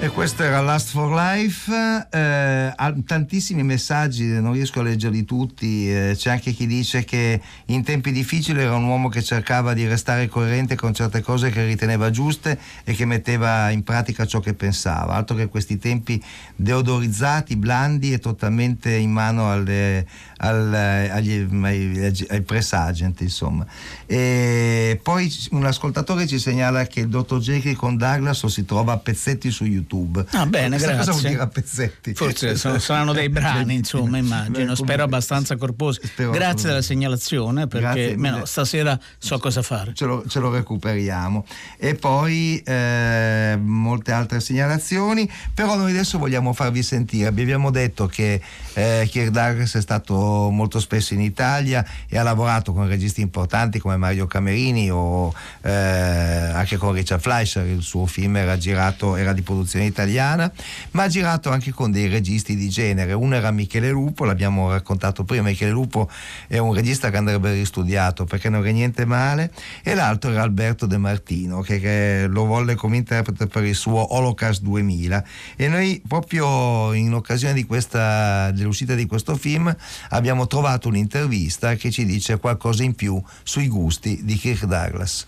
E 0.00 0.10
questo 0.10 0.44
era 0.44 0.60
Last 0.60 0.90
for 0.90 1.12
Life, 1.12 1.72
eh, 2.12 2.72
tantissimi 3.04 3.64
messaggi, 3.64 4.26
non 4.26 4.52
riesco 4.52 4.78
a 4.78 4.84
leggerli 4.84 5.24
tutti, 5.24 5.90
eh, 5.90 6.14
c'è 6.16 6.30
anche 6.30 6.52
chi 6.52 6.68
dice 6.68 7.02
che 7.02 7.40
in 7.66 7.82
tempi 7.82 8.12
difficili 8.12 8.60
era 8.60 8.76
un 8.76 8.84
uomo 8.84 9.08
che 9.08 9.24
cercava 9.24 9.74
di 9.74 9.88
restare 9.88 10.28
coerente 10.28 10.76
con 10.76 10.94
certe 10.94 11.20
cose 11.20 11.50
che 11.50 11.64
riteneva 11.64 12.10
giuste 12.10 12.56
e 12.84 12.92
che 12.92 13.06
metteva 13.06 13.70
in 13.70 13.82
pratica 13.82 14.24
ciò 14.24 14.38
che 14.38 14.54
pensava, 14.54 15.14
altro 15.14 15.34
che 15.34 15.48
questi 15.48 15.78
tempi 15.78 16.22
deodorizzati, 16.54 17.56
blandi 17.56 18.12
e 18.12 18.20
totalmente 18.20 18.94
in 18.94 19.10
mano 19.10 19.50
alle, 19.50 20.06
al, 20.36 20.74
agli, 20.74 21.48
ai, 21.60 22.24
ai 22.28 22.42
press 22.42 22.72
agent 22.72 23.20
insomma. 23.22 23.66
E 24.06 25.00
poi 25.02 25.28
un 25.50 25.66
ascoltatore 25.66 26.28
ci 26.28 26.38
segnala 26.38 26.86
che 26.86 27.00
il 27.00 27.08
dottor 27.08 27.40
Jekyll 27.40 27.74
con 27.74 27.96
Douglas 27.96 28.46
si 28.46 28.64
trova 28.64 28.92
a 28.92 28.98
pezzetti 28.98 29.50
su 29.50 29.64
YouTube 29.64 29.86
YouTube. 29.88 30.24
Ah, 30.32 30.46
bene, 30.46 30.76
Questa 30.76 30.96
cosa 30.96 31.04
grazie. 31.04 31.12
vuol 31.12 31.30
dire 31.32 31.42
a 31.42 31.46
pezzetti. 31.46 32.14
Forse 32.14 32.56
sono- 32.56 32.78
saranno 32.78 33.12
dei 33.12 33.30
brani, 33.30 33.74
insomma, 33.74 34.18
immagino. 34.18 34.74
Spero 34.74 35.02
abbastanza 35.02 35.56
corposi. 35.56 36.00
Grazie 36.16 36.68
della 36.68 36.82
segnalazione, 36.82 37.66
perché 37.66 38.14
mille. 38.16 38.42
stasera 38.44 38.98
so 39.16 39.38
cosa 39.38 39.62
fare. 39.62 39.94
Ce 39.94 40.04
lo, 40.04 40.24
ce 40.28 40.38
lo 40.38 40.50
recuperiamo. 40.50 41.44
E 41.78 41.94
poi 41.94 42.62
eh, 42.64 43.58
molte 43.60 44.12
altre 44.12 44.40
segnalazioni, 44.40 45.28
però 45.54 45.76
noi 45.76 45.90
adesso 45.90 46.18
vogliamo 46.18 46.52
farvi 46.52 46.82
sentire. 46.82 47.32
Vi 47.32 47.42
abbiamo 47.42 47.70
detto 47.70 48.06
che 48.06 48.40
eh, 48.74 49.30
Douglas 49.30 49.74
è 49.74 49.80
stato 49.80 50.50
molto 50.50 50.78
spesso 50.80 51.14
in 51.14 51.20
Italia 51.20 51.84
e 52.08 52.18
ha 52.18 52.22
lavorato 52.22 52.72
con 52.72 52.86
registi 52.86 53.20
importanti 53.20 53.78
come 53.78 53.96
Mario 53.96 54.26
Camerini 54.26 54.90
o 54.90 55.32
eh, 55.62 55.70
anche 55.70 56.76
con 56.76 56.92
Richard 56.92 57.20
Fleischer, 57.20 57.66
il 57.66 57.82
suo 57.82 58.06
film 58.06 58.36
era 58.36 58.56
girato, 58.58 59.16
era 59.16 59.32
di 59.32 59.42
produzione 59.42 59.77
italiana, 59.84 60.50
ma 60.92 61.04
ha 61.04 61.08
girato 61.08 61.50
anche 61.50 61.72
con 61.72 61.90
dei 61.90 62.08
registi 62.08 62.56
di 62.56 62.68
genere. 62.68 63.12
Uno 63.12 63.34
era 63.34 63.50
Michele 63.50 63.90
Lupo, 63.90 64.24
l'abbiamo 64.24 64.70
raccontato 64.70 65.24
prima, 65.24 65.42
Michele 65.44 65.70
Lupo 65.70 66.08
è 66.46 66.58
un 66.58 66.74
regista 66.74 67.10
che 67.10 67.16
andrebbe 67.16 67.52
ristudiato 67.52 68.24
perché 68.24 68.48
non 68.48 68.66
è 68.66 68.72
niente 68.72 69.04
male, 69.04 69.52
e 69.82 69.94
l'altro 69.94 70.30
era 70.30 70.42
Alberto 70.42 70.86
De 70.86 70.98
Martino 70.98 71.60
che, 71.60 71.80
che 71.80 72.26
lo 72.28 72.44
volle 72.44 72.74
come 72.74 72.96
interprete 72.96 73.46
per 73.46 73.64
il 73.64 73.74
suo 73.74 74.14
Holocaust 74.14 74.62
2000 74.62 75.24
e 75.56 75.68
noi 75.68 76.02
proprio 76.06 76.92
in 76.92 77.14
occasione 77.14 77.54
di 77.54 77.64
questa, 77.64 78.50
dell'uscita 78.50 78.94
di 78.94 79.06
questo 79.06 79.36
film 79.36 79.74
abbiamo 80.10 80.46
trovato 80.46 80.88
un'intervista 80.88 81.74
che 81.74 81.90
ci 81.90 82.04
dice 82.04 82.38
qualcosa 82.38 82.82
in 82.82 82.94
più 82.94 83.20
sui 83.42 83.68
gusti 83.68 84.20
di 84.24 84.36
Kirk 84.36 84.64
Douglas. 84.64 85.26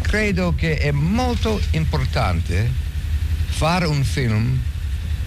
Credo 0.00 0.54
che 0.54 0.78
è 0.78 0.90
molto 0.90 1.60
importante 1.72 2.91
fare 3.52 3.86
un 3.86 4.02
film 4.02 4.58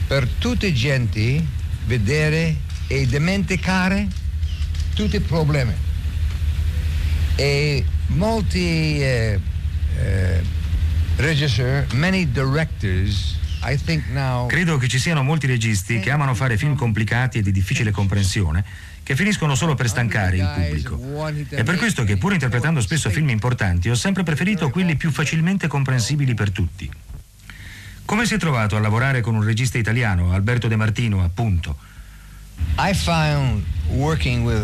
per 0.08 0.28
tutte 0.40 0.74
gente 0.74 1.44
vedere 1.86 2.58
e 2.88 3.06
dimenticare 3.06 4.08
tutti 4.94 5.16
i 5.16 5.22
problemi. 5.22 5.74
E 7.36 7.86
molti 8.08 9.02
eh, 9.02 9.40
eh, 9.98 10.42
regisseur, 11.18 11.86
many 11.94 12.30
directors, 12.32 13.38
now 14.12 14.48
Credo 14.48 14.78
che 14.78 14.88
ci 14.88 15.00
siano 15.00 15.24
molti 15.24 15.48
registi 15.48 16.00
che 16.00 16.12
amano 16.12 16.36
fare 16.36 16.58
film 16.58 16.76
complicati 16.76 17.40
e 17.40 17.42
di 17.42 17.52
difficile 17.52 17.92
comprensione 17.92 18.64
che 19.02 19.16
finiscono 19.16 19.54
solo 19.54 19.76
per 19.76 19.88
stancare 19.88 20.38
il 20.38 20.52
pubblico. 20.56 21.28
È 21.50 21.64
per 21.64 21.78
questo 21.78 22.04
che, 22.04 22.18
pur 22.18 22.34
interpretando 22.34 22.82
spesso 22.82 23.12
film 23.12 23.30
importanti, 23.30 23.88
ho 23.88 23.96
sempre 23.96 24.24
preferito 24.24 24.72
quelli 24.72 24.96
più 24.96 25.12
facilmente 25.12 25.68
comprensibili 25.68 26.34
per 26.34 26.50
tutti. 26.50 26.90
Come 28.06 28.28
si 28.28 28.36
è 28.36 28.38
trovato 28.38 28.76
a 28.76 28.80
lavorare 28.80 29.22
con 29.22 29.34
un 29.34 29.44
regista 29.44 29.80
italiano, 29.80 30.32
Alberto 30.32 30.68
De 30.68 30.76
Martino, 30.76 31.24
appunto? 31.24 31.76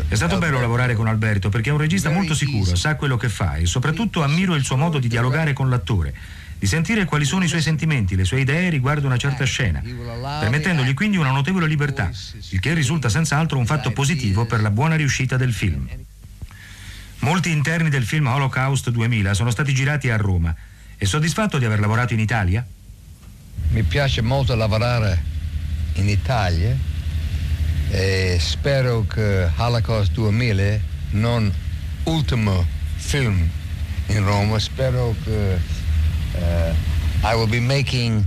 È 0.08 0.16
stato 0.16 0.38
bello 0.38 0.60
lavorare 0.62 0.96
con 0.96 1.08
Alberto 1.08 1.50
perché 1.50 1.70
è 1.70 1.74
un 1.74 1.80
regista 1.80 2.10
molto 2.12 2.36
sicuro, 2.36 2.76
sa 2.76 2.96
quello 2.96 3.18
che 3.18 3.30
fa 3.30 3.56
e 3.56 3.66
soprattutto 3.66 4.24
ammiro 4.24 4.54
il 4.56 4.64
suo 4.64 4.78
modo 4.78 5.00
di 5.00 5.08
dialogare 5.08 5.54
con 5.54 5.70
l'attore, 5.70 6.14
di 6.58 6.68
sentire 6.68 7.06
quali 7.06 7.26
sono 7.26 7.44
i 7.44 7.48
suoi 7.48 7.62
sentimenti, 7.62 8.16
le 8.16 8.26
sue 8.26 8.42
idee 8.42 8.70
riguardo 8.70 9.08
una 9.08 9.18
certa 9.18 9.44
scena, 9.44 9.82
permettendogli 9.82 10.94
quindi 10.94 11.18
una 11.18 11.32
notevole 11.32 11.68
libertà, 11.68 12.12
il 12.50 12.60
che 12.60 12.74
risulta 12.76 13.10
senz'altro 13.10 13.58
un 13.58 13.66
fatto 13.66 13.92
positivo 13.92 14.46
per 14.46 14.62
la 14.62 14.70
buona 14.70 14.96
riuscita 14.96 15.36
del 15.36 15.52
film. 15.52 15.88
Molti 17.20 17.52
interni 17.52 17.90
del 17.90 18.06
film 18.06 18.28
Holocaust 18.28 18.90
2000 18.92 19.34
sono 19.34 19.50
stati 19.50 19.74
girati 19.74 20.10
a 20.10 20.18
Roma. 20.18 20.56
È 20.96 21.06
soddisfatto 21.06 21.58
di 21.58 21.66
aver 21.66 21.80
lavorato 21.80 22.14
in 22.14 22.20
Italia? 22.20 22.66
Mi 23.72 23.84
piace 23.84 24.22
molto 24.22 24.54
lavorare 24.56 25.24
in 25.94 26.10
Italia 26.10 26.76
e 27.90 28.38
spero 28.40 29.06
che 29.06 29.50
Holocaust 29.56 30.12
2000 30.12 30.80
non 31.12 31.52
ultimo 32.04 32.66
film 32.96 33.50
in 34.08 34.26
Roma, 34.26 34.60
spero 34.60 35.16
che 35.24 35.54
eh, 36.34 36.74
I 37.24 37.34
will 37.34 37.50
be 37.50 37.60
making 37.60 38.26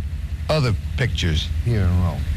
other 0.48 0.74
pictures 0.96 1.48
here 1.64 1.82
in 1.82 2.02
Rome. 2.02 2.33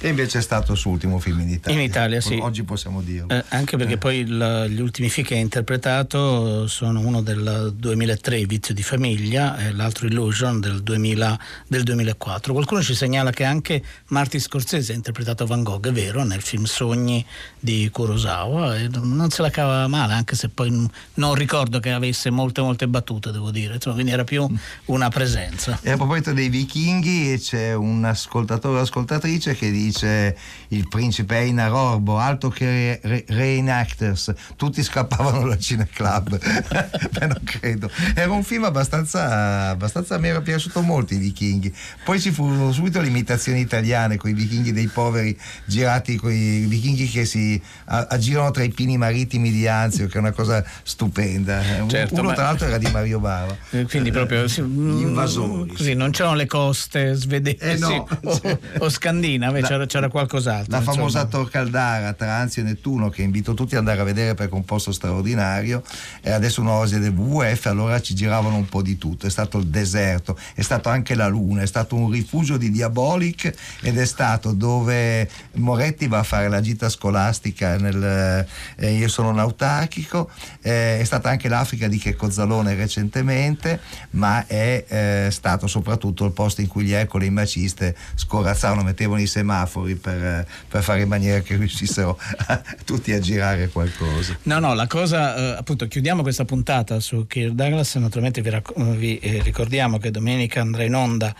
E 0.00 0.08
invece 0.08 0.38
è 0.38 0.42
stato 0.42 0.72
il 0.72 0.78
suo 0.78 0.92
ultimo 0.92 1.18
film 1.18 1.40
in 1.40 1.48
Italia. 1.48 1.76
In 1.80 1.84
Italia, 1.84 2.20
sì. 2.20 2.38
Oggi 2.40 2.62
possiamo 2.62 3.02
dirlo. 3.02 3.28
Eh, 3.30 3.42
anche 3.48 3.76
perché 3.76 3.98
poi 3.98 4.18
il- 4.18 4.66
gli 4.70 4.80
ultimi 4.80 5.08
film 5.08 5.26
che 5.26 5.34
ha 5.34 5.38
interpretato 5.38 6.68
sono 6.68 7.00
uno 7.00 7.20
del 7.20 7.74
2003, 7.76 8.44
Vizio 8.46 8.74
di 8.74 8.82
famiglia, 8.84 9.58
e 9.58 9.72
l'altro 9.72 10.06
Illusion 10.06 10.60
del, 10.60 10.82
2000 10.84 11.36
del 11.66 11.82
2004. 11.82 12.52
Qualcuno 12.52 12.80
ci 12.80 12.94
segnala 12.94 13.30
che 13.32 13.42
anche 13.42 13.82
Martin 14.08 14.40
Scorsese 14.40 14.92
ha 14.92 14.94
interpretato 14.94 15.46
Van 15.46 15.64
Gogh, 15.64 15.88
è 15.88 15.92
vero, 15.92 16.22
nel 16.22 16.42
film 16.42 16.62
Sogni 16.64 17.24
di 17.58 17.88
Kurosawa, 17.90 18.76
e 18.76 18.88
non 19.02 19.30
se 19.30 19.42
la 19.42 19.50
cava 19.50 19.88
male, 19.88 20.12
anche 20.12 20.36
se 20.36 20.48
poi 20.48 20.88
non 21.14 21.34
ricordo 21.34 21.80
che 21.80 21.90
avesse 21.90 22.30
molte 22.30 22.60
molte 22.60 22.86
battute, 22.86 23.32
devo 23.32 23.50
dire, 23.50 23.74
Insomma, 23.74 23.96
quindi 23.96 24.12
era 24.12 24.22
più 24.24 24.46
una 24.86 25.08
presenza. 25.08 25.76
E 25.82 25.90
a 25.90 25.96
proposito 25.96 26.32
dei 26.32 26.48
vichinghi 26.48 27.36
c'è 27.40 27.74
un 27.74 28.04
ascoltatore 28.04 28.78
o 28.78 28.82
ascoltatrice 28.82 29.56
che 29.56 29.70
dice 29.72 29.86
il 29.90 30.88
principe 30.88 31.36
Einar 31.36 31.72
Orbo, 31.72 32.18
altro 32.18 32.48
che 32.50 33.00
re- 33.02 33.24
reenactors, 33.28 34.32
tutti 34.56 34.82
scappavano 34.82 35.48
dal 35.48 35.58
cineclub. 35.58 36.38
Beh, 36.38 37.26
non 37.26 37.40
credo. 37.44 37.90
Era 38.14 38.32
un 38.32 38.42
film 38.42 38.64
abbastanza, 38.64 39.70
abbastanza 39.70 40.18
mi 40.18 40.28
era 40.28 40.40
piaciuto 40.40 40.80
molto 40.82 41.14
i 41.14 41.18
vichinghi. 41.18 41.74
Poi 42.04 42.20
ci 42.20 42.30
furono 42.30 42.72
subito 42.72 43.00
le 43.00 43.08
imitazioni 43.08 43.60
italiane 43.60 44.16
con 44.16 44.30
i 44.30 44.34
vichinghi 44.34 44.72
dei 44.72 44.86
poveri 44.88 45.38
girati 45.64 46.16
con 46.16 46.32
i 46.32 46.66
vichinghi 46.66 47.08
che 47.08 47.24
si 47.24 47.60
aggirano 47.84 48.50
tra 48.50 48.62
i 48.62 48.70
pini 48.70 48.96
marittimi 48.96 49.50
di 49.50 49.66
Anzio, 49.66 50.06
che 50.06 50.16
è 50.16 50.18
una 50.20 50.32
cosa 50.32 50.64
stupenda. 50.82 51.62
Certo, 51.86 52.14
Uno 52.14 52.28
ma- 52.28 52.34
tra 52.34 52.44
l'altro 52.44 52.66
era 52.66 52.78
di 52.78 52.88
Mario 52.90 53.18
Bava. 53.20 53.56
Eh, 53.70 53.84
Quindi 53.84 54.10
proprio 54.10 54.46
sì, 54.48 54.60
invasori. 54.60 55.72
Così, 55.74 55.94
non 55.94 56.10
c'erano 56.10 56.34
le 56.36 56.46
coste 56.46 57.14
svedesi 57.14 57.56
Eh 57.60 57.76
no. 57.78 58.06
o, 58.24 58.58
o 58.78 58.88
scandinave, 58.88 59.60
La- 59.62 59.77
c'era, 59.78 59.86
c'era 59.86 60.08
qualcos'altro. 60.08 60.76
La 60.76 60.82
famosa. 60.82 61.26
Tor 61.26 61.50
Caldara 61.50 62.12
tra 62.14 62.34
Anzio 62.34 62.62
e 62.62 62.64
Nettuno 62.64 63.10
che 63.10 63.22
invito 63.22 63.54
tutti 63.54 63.74
ad 63.74 63.80
andare 63.80 64.00
a 64.00 64.04
vedere 64.04 64.34
perché 64.34 64.52
è 64.52 64.56
un 64.56 64.64
posto 64.64 64.92
straordinario 64.92 65.82
e 66.22 66.30
adesso 66.30 66.60
un'oasi 66.60 66.98
del 66.98 67.12
WWF 67.12 67.66
allora 67.66 68.00
ci 68.00 68.14
giravano 68.14 68.56
un 68.56 68.66
po' 68.66 68.82
di 68.82 68.96
tutto 68.96 69.26
è 69.26 69.30
stato 69.30 69.58
il 69.58 69.66
deserto 69.66 70.38
è 70.54 70.62
stato 70.62 70.88
anche 70.88 71.14
la 71.14 71.26
luna 71.26 71.62
è 71.62 71.66
stato 71.66 71.96
un 71.96 72.10
rifugio 72.10 72.56
di 72.56 72.70
Diabolic 72.70 73.52
ed 73.82 73.98
è 73.98 74.06
stato 74.06 74.52
dove 74.52 75.28
Moretti 75.54 76.06
va 76.06 76.20
a 76.20 76.22
fare 76.22 76.48
la 76.48 76.60
gita 76.60 76.88
scolastica 76.88 77.76
nel 77.76 78.46
eh, 78.76 78.92
Io 78.94 79.08
sono 79.08 79.32
nautarchico 79.32 80.30
eh, 80.62 81.00
è 81.00 81.04
stata 81.04 81.28
anche 81.28 81.48
l'Africa 81.48 81.88
di 81.88 81.98
Checco 81.98 82.30
Zalone 82.30 82.74
recentemente 82.74 83.80
ma 84.10 84.46
è 84.46 84.84
eh, 84.88 85.28
stato 85.30 85.66
soprattutto 85.66 86.24
il 86.24 86.32
posto 86.32 86.60
in 86.60 86.68
cui 86.68 86.84
gli 86.84 86.92
Ercole 86.92 87.26
i 87.26 87.30
maciste 87.30 87.94
scorazzavano 88.14 88.82
mettevano 88.82 89.20
i 89.20 89.26
semafori 89.26 89.67
per, 89.68 90.24
eh, 90.24 90.46
per 90.68 90.82
fare 90.82 91.02
in 91.02 91.08
maniera 91.08 91.40
che 91.40 91.56
riuscissero 91.56 92.18
tutti 92.84 93.12
a 93.12 93.20
girare 93.20 93.68
qualcosa. 93.68 94.36
No, 94.44 94.58
no, 94.58 94.74
la 94.74 94.86
cosa, 94.86 95.36
eh, 95.36 95.56
appunto, 95.58 95.86
chiudiamo 95.86 96.22
questa 96.22 96.44
puntata 96.44 97.00
su 97.00 97.26
Kirk 97.26 97.52
Douglas. 97.52 97.94
Naturalmente 97.96 98.40
vi, 98.42 98.50
racco- 98.50 98.74
vi, 98.92 99.18
eh, 99.18 99.42
ricordiamo 99.42 99.98
che 99.98 100.10
domenica 100.10 100.60
andrà 100.60 100.82
in 100.84 100.94
onda 100.94 101.34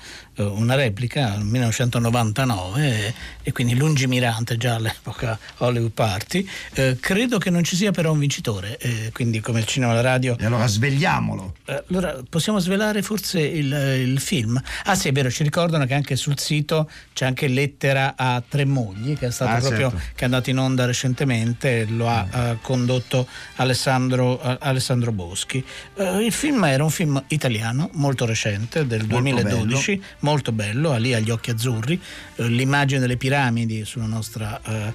una 0.44 0.74
replica 0.74 1.36
nel 1.36 1.44
1999 1.44 3.14
e, 3.42 3.52
quindi 3.52 3.74
lungimirante 3.74 4.56
già 4.56 4.74
all'epoca 4.76 5.38
Hollywood 5.58 5.92
Party. 5.92 6.46
Eh, 6.74 6.96
credo 7.00 7.38
che 7.38 7.50
non 7.50 7.64
ci 7.64 7.76
sia 7.76 7.90
però 7.90 8.12
un 8.12 8.18
vincitore, 8.18 8.76
eh, 8.78 9.10
quindi 9.12 9.40
come 9.40 9.60
il 9.60 9.66
cinema 9.66 9.92
e 9.92 9.94
la 9.96 10.00
radio. 10.02 10.36
E 10.38 10.44
allora 10.44 10.66
svegliamolo. 10.66 11.54
Eh, 11.64 11.84
allora 11.90 12.20
possiamo 12.28 12.58
svelare 12.58 13.02
forse 13.02 13.40
il, 13.40 13.72
il 13.72 14.20
film. 14.20 14.60
Ah 14.84 14.94
sì, 14.94 15.08
è 15.08 15.12
vero, 15.12 15.30
ci 15.30 15.42
ricordano 15.42 15.86
che 15.86 15.94
anche 15.94 16.16
sul 16.16 16.38
sito 16.38 16.90
c'è 17.12 17.24
anche 17.26 17.48
Lettera 17.48 18.14
a 18.16 18.42
tre 18.46 18.64
mogli, 18.64 19.16
che 19.16 19.26
è 19.26 19.30
stato 19.30 19.50
Ah, 19.50 19.58
proprio 19.60 19.90
certo. 19.90 20.04
che 20.14 20.20
è 20.20 20.24
andato 20.24 20.50
in 20.50 20.58
onda 20.58 20.84
recentemente, 20.84 21.84
lo 21.86 22.08
ha 22.08 22.26
eh, 22.32 22.58
condotto 22.60 23.26
Alessandro, 23.56 24.40
eh, 24.42 24.56
Alessandro 24.60 25.12
Boschi. 25.12 25.64
Eh, 25.96 26.24
il 26.24 26.32
film 26.32 26.64
era 26.64 26.84
un 26.84 26.90
film 26.90 27.22
italiano, 27.28 27.90
molto 27.94 28.24
recente, 28.26 28.86
del 28.86 29.06
Molto 29.08 29.20
2012, 29.20 30.02
molto 30.28 30.52
bello, 30.52 30.94
lì 30.98 31.14
agli 31.14 31.30
occhi 31.30 31.50
azzurri, 31.50 31.98
eh, 32.36 32.48
l'immagine 32.48 33.00
delle 33.00 33.16
piramidi 33.16 33.84
sulla 33.86 34.04
nostra, 34.04 34.60
eh, 34.62 34.92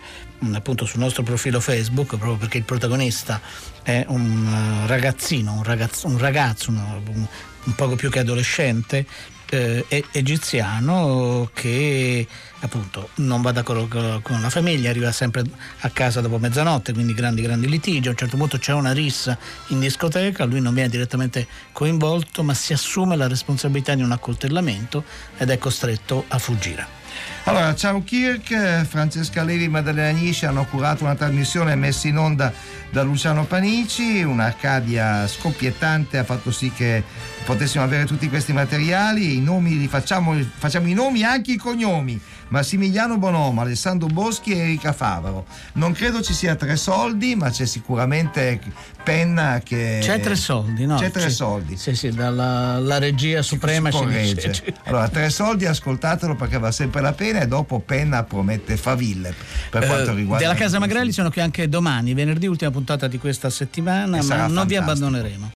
appunto 0.53 0.85
sul 0.85 0.99
nostro 0.99 1.23
profilo 1.23 1.59
Facebook, 1.59 2.09
proprio 2.17 2.35
perché 2.37 2.59
il 2.59 2.63
protagonista 2.65 3.41
è 3.81 4.05
un 4.09 4.83
eh, 4.83 4.87
ragazzino, 4.87 5.53
un 5.53 5.63
ragazzo, 5.63 6.07
un, 6.07 6.17
ragazzo, 6.19 6.69
un- 6.69 7.27
un 7.65 7.75
poco 7.75 7.95
più 7.95 8.09
che 8.11 8.19
adolescente, 8.19 9.05
eh, 9.53 10.05
egiziano 10.11 11.49
che 11.53 12.27
appunto 12.59 13.09
non 13.15 13.41
va 13.41 13.51
d'accordo 13.51 14.21
con 14.21 14.41
la 14.41 14.49
famiglia, 14.49 14.89
arriva 14.89 15.11
sempre 15.11 15.43
a 15.79 15.89
casa 15.89 16.21
dopo 16.21 16.39
mezzanotte, 16.39 16.93
quindi 16.93 17.13
grandi 17.13 17.41
grandi 17.41 17.67
litigi, 17.67 18.07
a 18.07 18.11
un 18.11 18.17
certo 18.17 18.37
punto 18.37 18.57
c'è 18.57 18.73
una 18.73 18.93
rissa 18.93 19.37
in 19.67 19.79
discoteca, 19.79 20.45
lui 20.45 20.61
non 20.61 20.73
viene 20.73 20.89
direttamente 20.89 21.47
coinvolto 21.71 22.43
ma 22.43 22.53
si 22.53 22.73
assume 22.73 23.15
la 23.15 23.27
responsabilità 23.27 23.95
di 23.95 24.01
un 24.01 24.11
accoltellamento 24.11 25.03
ed 25.37 25.49
è 25.49 25.57
costretto 25.57 26.25
a 26.29 26.37
fuggire. 26.39 27.02
Allora, 27.45 27.75
ciao 27.75 28.03
Kirk, 28.03 28.85
Francesca 28.85 29.43
Levi 29.43 29.65
e 29.65 29.67
Maddalena 29.67 30.17
Nisci 30.17 30.45
hanno 30.45 30.65
curato 30.65 31.03
una 31.03 31.15
trasmissione 31.15 31.75
messa 31.75 32.07
in 32.07 32.17
onda 32.17 32.53
da 32.89 33.01
Luciano 33.01 33.45
Panici, 33.45 34.21
un'Arcadia 34.21 35.27
scoppiettante 35.27 36.19
ha 36.19 36.23
fatto 36.23 36.51
sì 36.51 36.71
che 36.71 37.03
potessimo 37.43 37.83
avere 37.83 38.05
tutti 38.05 38.29
questi 38.29 38.53
materiali, 38.53 39.35
i 39.35 39.41
nomi 39.41 39.77
li 39.77 39.87
facciamo, 39.87 40.35
facciamo 40.57 40.87
i 40.87 40.93
nomi 40.93 41.21
e 41.21 41.25
anche 41.25 41.53
i 41.53 41.57
cognomi. 41.57 42.21
Massimiliano 42.53 43.17
Bonomo, 43.17 43.61
Alessandro 43.61 44.07
Boschi 44.09 44.51
e 44.51 44.59
Erika 44.59 44.93
Favaro. 44.93 45.47
Non 45.73 45.91
credo 45.91 46.21
ci 46.21 46.35
sia 46.35 46.53
tre 46.53 46.75
soldi, 46.75 47.33
ma 47.33 47.49
c'è 47.49 47.65
sicuramente 47.65 48.59
Penna 49.03 49.59
che... 49.63 49.97
C'è 50.03 50.19
tre 50.19 50.35
soldi, 50.35 50.85
no? 50.85 50.97
C'è 50.97 51.09
tre 51.09 51.31
soldi. 51.31 51.77
Sì, 51.77 51.95
sì, 51.95 52.11
dalla 52.11 52.99
regia 52.99 53.41
suprema 53.41 53.89
ci 53.89 54.05
dice. 54.05 54.51
Allora, 54.85 55.09
tre 55.09 55.31
soldi, 55.31 55.65
ascoltatelo 55.65 56.35
perché 56.35 56.59
va 56.59 56.71
sempre 56.71 57.01
la 57.01 57.13
pena 57.13 57.39
e 57.39 57.47
dopo 57.47 57.79
Penna 57.79 58.23
promette 58.23 58.77
faville 58.77 59.33
per 59.71 59.87
quanto 59.87 60.11
uh, 60.11 60.15
riguarda... 60.15 60.45
Della 60.45 60.57
Casa 60.57 60.77
Magrelli 60.77 61.11
sono 61.11 61.31
qui 61.31 61.41
anche 61.41 61.67
domani, 61.67 62.13
venerdì, 62.13 62.45
ultima 62.45 62.69
puntata 62.69 63.07
di 63.07 63.17
questa 63.17 63.49
settimana, 63.49 64.21
ma 64.21 64.45
non 64.45 64.67
vi 64.67 64.75
abbandoneremo. 64.75 65.49